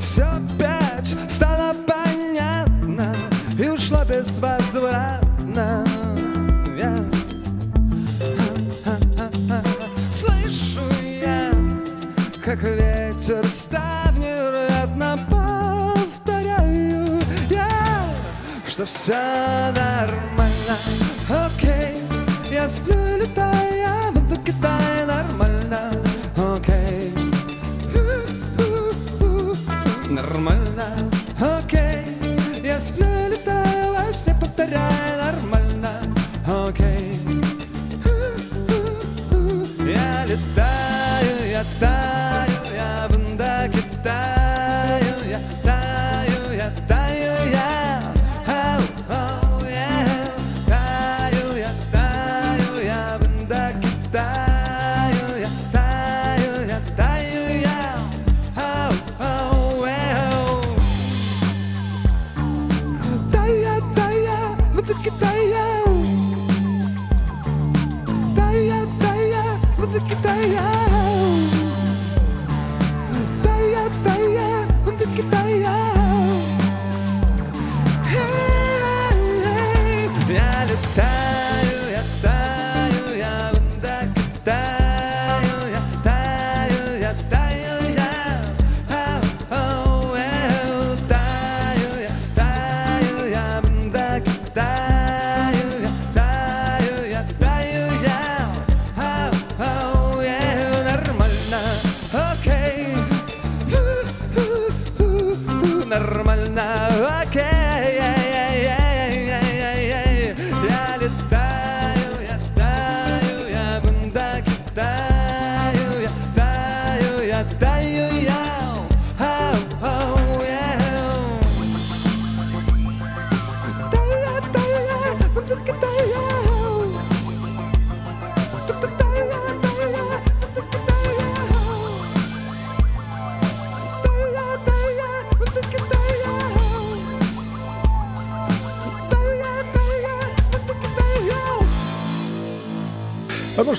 Все 0.00 0.22
опять 0.24 1.16
стало 1.30 1.74
понятно 1.86 3.16
и 3.58 3.68
ушло 3.68 4.04
безвозвратно. 4.04 5.84
Я- 6.76 7.04
Слышу 10.12 10.82
я, 11.02 11.50
как 12.44 12.62
ветер 12.62 13.44
ставни 13.46 14.32
рядно 14.68 15.18
повторяю 15.30 17.18
я, 17.48 17.68
что 18.68 18.84
все 18.86 19.72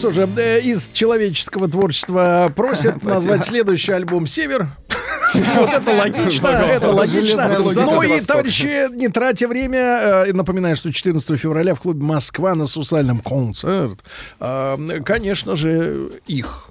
что 0.05 0.11
же, 0.11 0.29
э, 0.37 0.59
из 0.61 0.89
человеческого 0.93 1.67
творчества 1.67 2.51
просят 2.55 3.01
назвать 3.01 3.45
следующий 3.47 3.91
альбом 3.91 4.27
«Север». 4.27 4.69
Вот 5.33 5.69
это 5.69 5.91
логично, 5.91 6.47
это 6.47 6.91
логично. 6.91 7.47
Ну 7.73 8.01
и, 8.03 8.21
товарищи, 8.21 8.89
не 8.95 9.09
тратя 9.09 9.47
время, 9.47 9.79
э, 10.27 10.33
напоминаю, 10.33 10.75
что 10.75 10.93
14 10.93 11.37
февраля 11.37 11.73
в 11.73 11.81
клубе 11.81 12.03
«Москва» 12.03 12.53
на 12.53 12.67
Сусальном 12.67 13.19
концерт. 13.19 14.01
А, 14.39 14.77
Конечно 15.03 15.55
же, 15.55 16.11
их. 16.27 16.69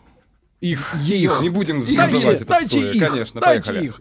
Их, 0.61 0.95
их. 1.05 1.41
Не 1.43 1.49
будем 1.49 1.81
Дайте, 1.81 2.15
называть 2.15 2.41
это 2.41 2.47
дайте 2.47 2.93
их, 2.93 3.07
Конечно, 3.09 3.41
дайте 3.41 3.73
поехали. 3.73 3.87
их. 3.87 4.01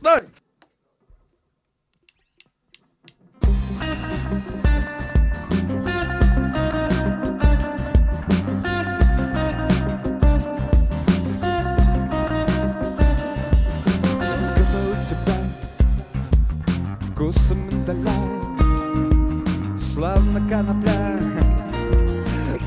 Словно 20.33 20.49
конопля 20.49 21.19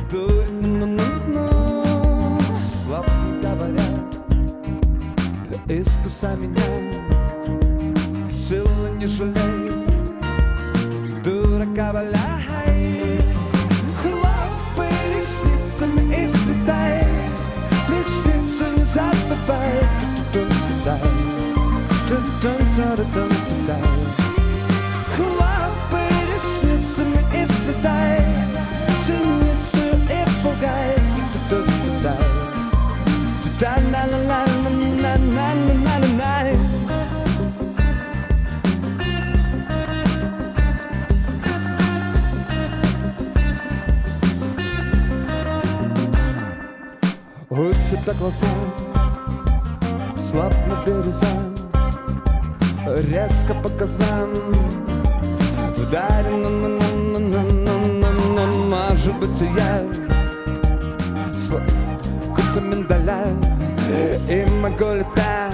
Дурь, 0.09 0.47
ну-ну-ну 0.63 2.39
Словно 2.57 3.41
говоря 3.43 3.83
Искуса 5.67 6.37
меня 6.37 6.63
Силы 8.31 8.91
не 9.01 9.07
жалей 9.09 9.73
Дурака 11.25 11.93
валяй 11.93 12.46
глаза 48.19 48.47
Словно 50.21 50.85
береза 50.87 51.27
Резко 53.11 53.55
показан. 53.55 54.31
Вдали 55.77 56.37
на 56.37 56.49
на 56.49 56.69
на 56.69 57.19
на 57.19 57.43
на 57.43 57.79
на 57.79 58.11
на 58.35 58.47
Может 58.47 59.19
быть 59.19 59.41
я 59.41 59.85
С 61.33 61.51
вкусом 62.27 62.71
миндаля. 62.71 63.27
И 64.29 64.45
могу 64.61 64.93
летать 64.95 65.53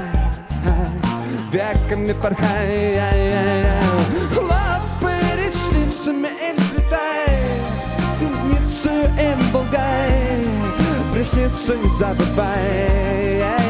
Веками 1.53 2.13
порхай 2.13 3.01
sings 11.63 12.03
I 12.03 12.15
could 12.17 12.37
bank. 12.37 13.62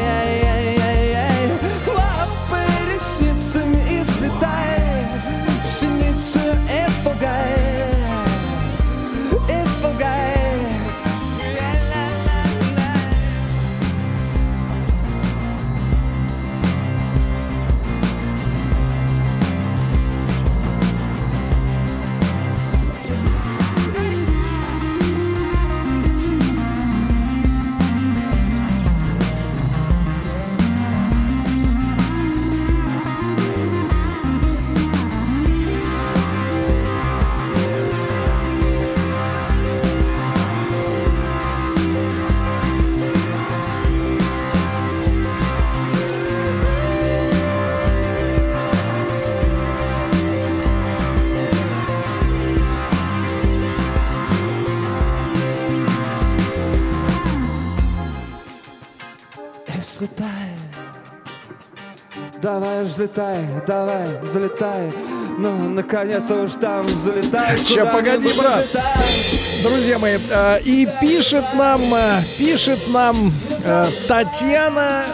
Давай 62.83 62.91
взлетай, 62.91 63.45
давай 63.65 64.07
взлетай 64.21 64.93
Ну, 65.37 65.69
наконец 65.69 66.23
уж 66.29 66.51
там 66.59 66.85
взлетай 66.85 67.57
Ща, 67.57 67.85
погоди, 67.85 68.27
брат. 68.37 68.65
взлетай. 68.65 69.63
Друзья 69.63 69.99
мои, 69.99 70.19
э, 70.29 70.59
и 70.65 70.85
пишет 70.99 71.45
нам, 71.53 71.81
э, 71.93 72.21
пишет 72.37 72.79
нам 72.89 73.31
э, 73.63 73.85
Татьяна, 74.09 75.05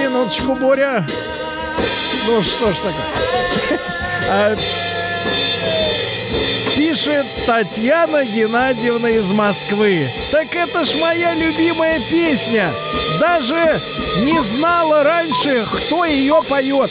минуточку, 0.00 0.54
Боря. 0.54 1.04
Ну 2.28 2.42
что 2.42 2.70
ж 2.70 2.76
такое? 2.76 3.80
Э, 4.30 4.56
Пишет 6.76 7.24
Татьяна 7.46 8.22
Геннадьевна 8.24 9.08
из 9.10 9.30
Москвы. 9.30 10.06
Так 10.30 10.54
это 10.54 10.84
ж 10.84 10.94
моя 11.00 11.34
любимая 11.34 11.98
песня. 12.10 12.70
Даже 13.18 13.80
не 14.24 14.38
знала 14.42 15.02
раньше, 15.02 15.64
кто 15.72 16.04
ее 16.04 16.38
поет. 16.48 16.90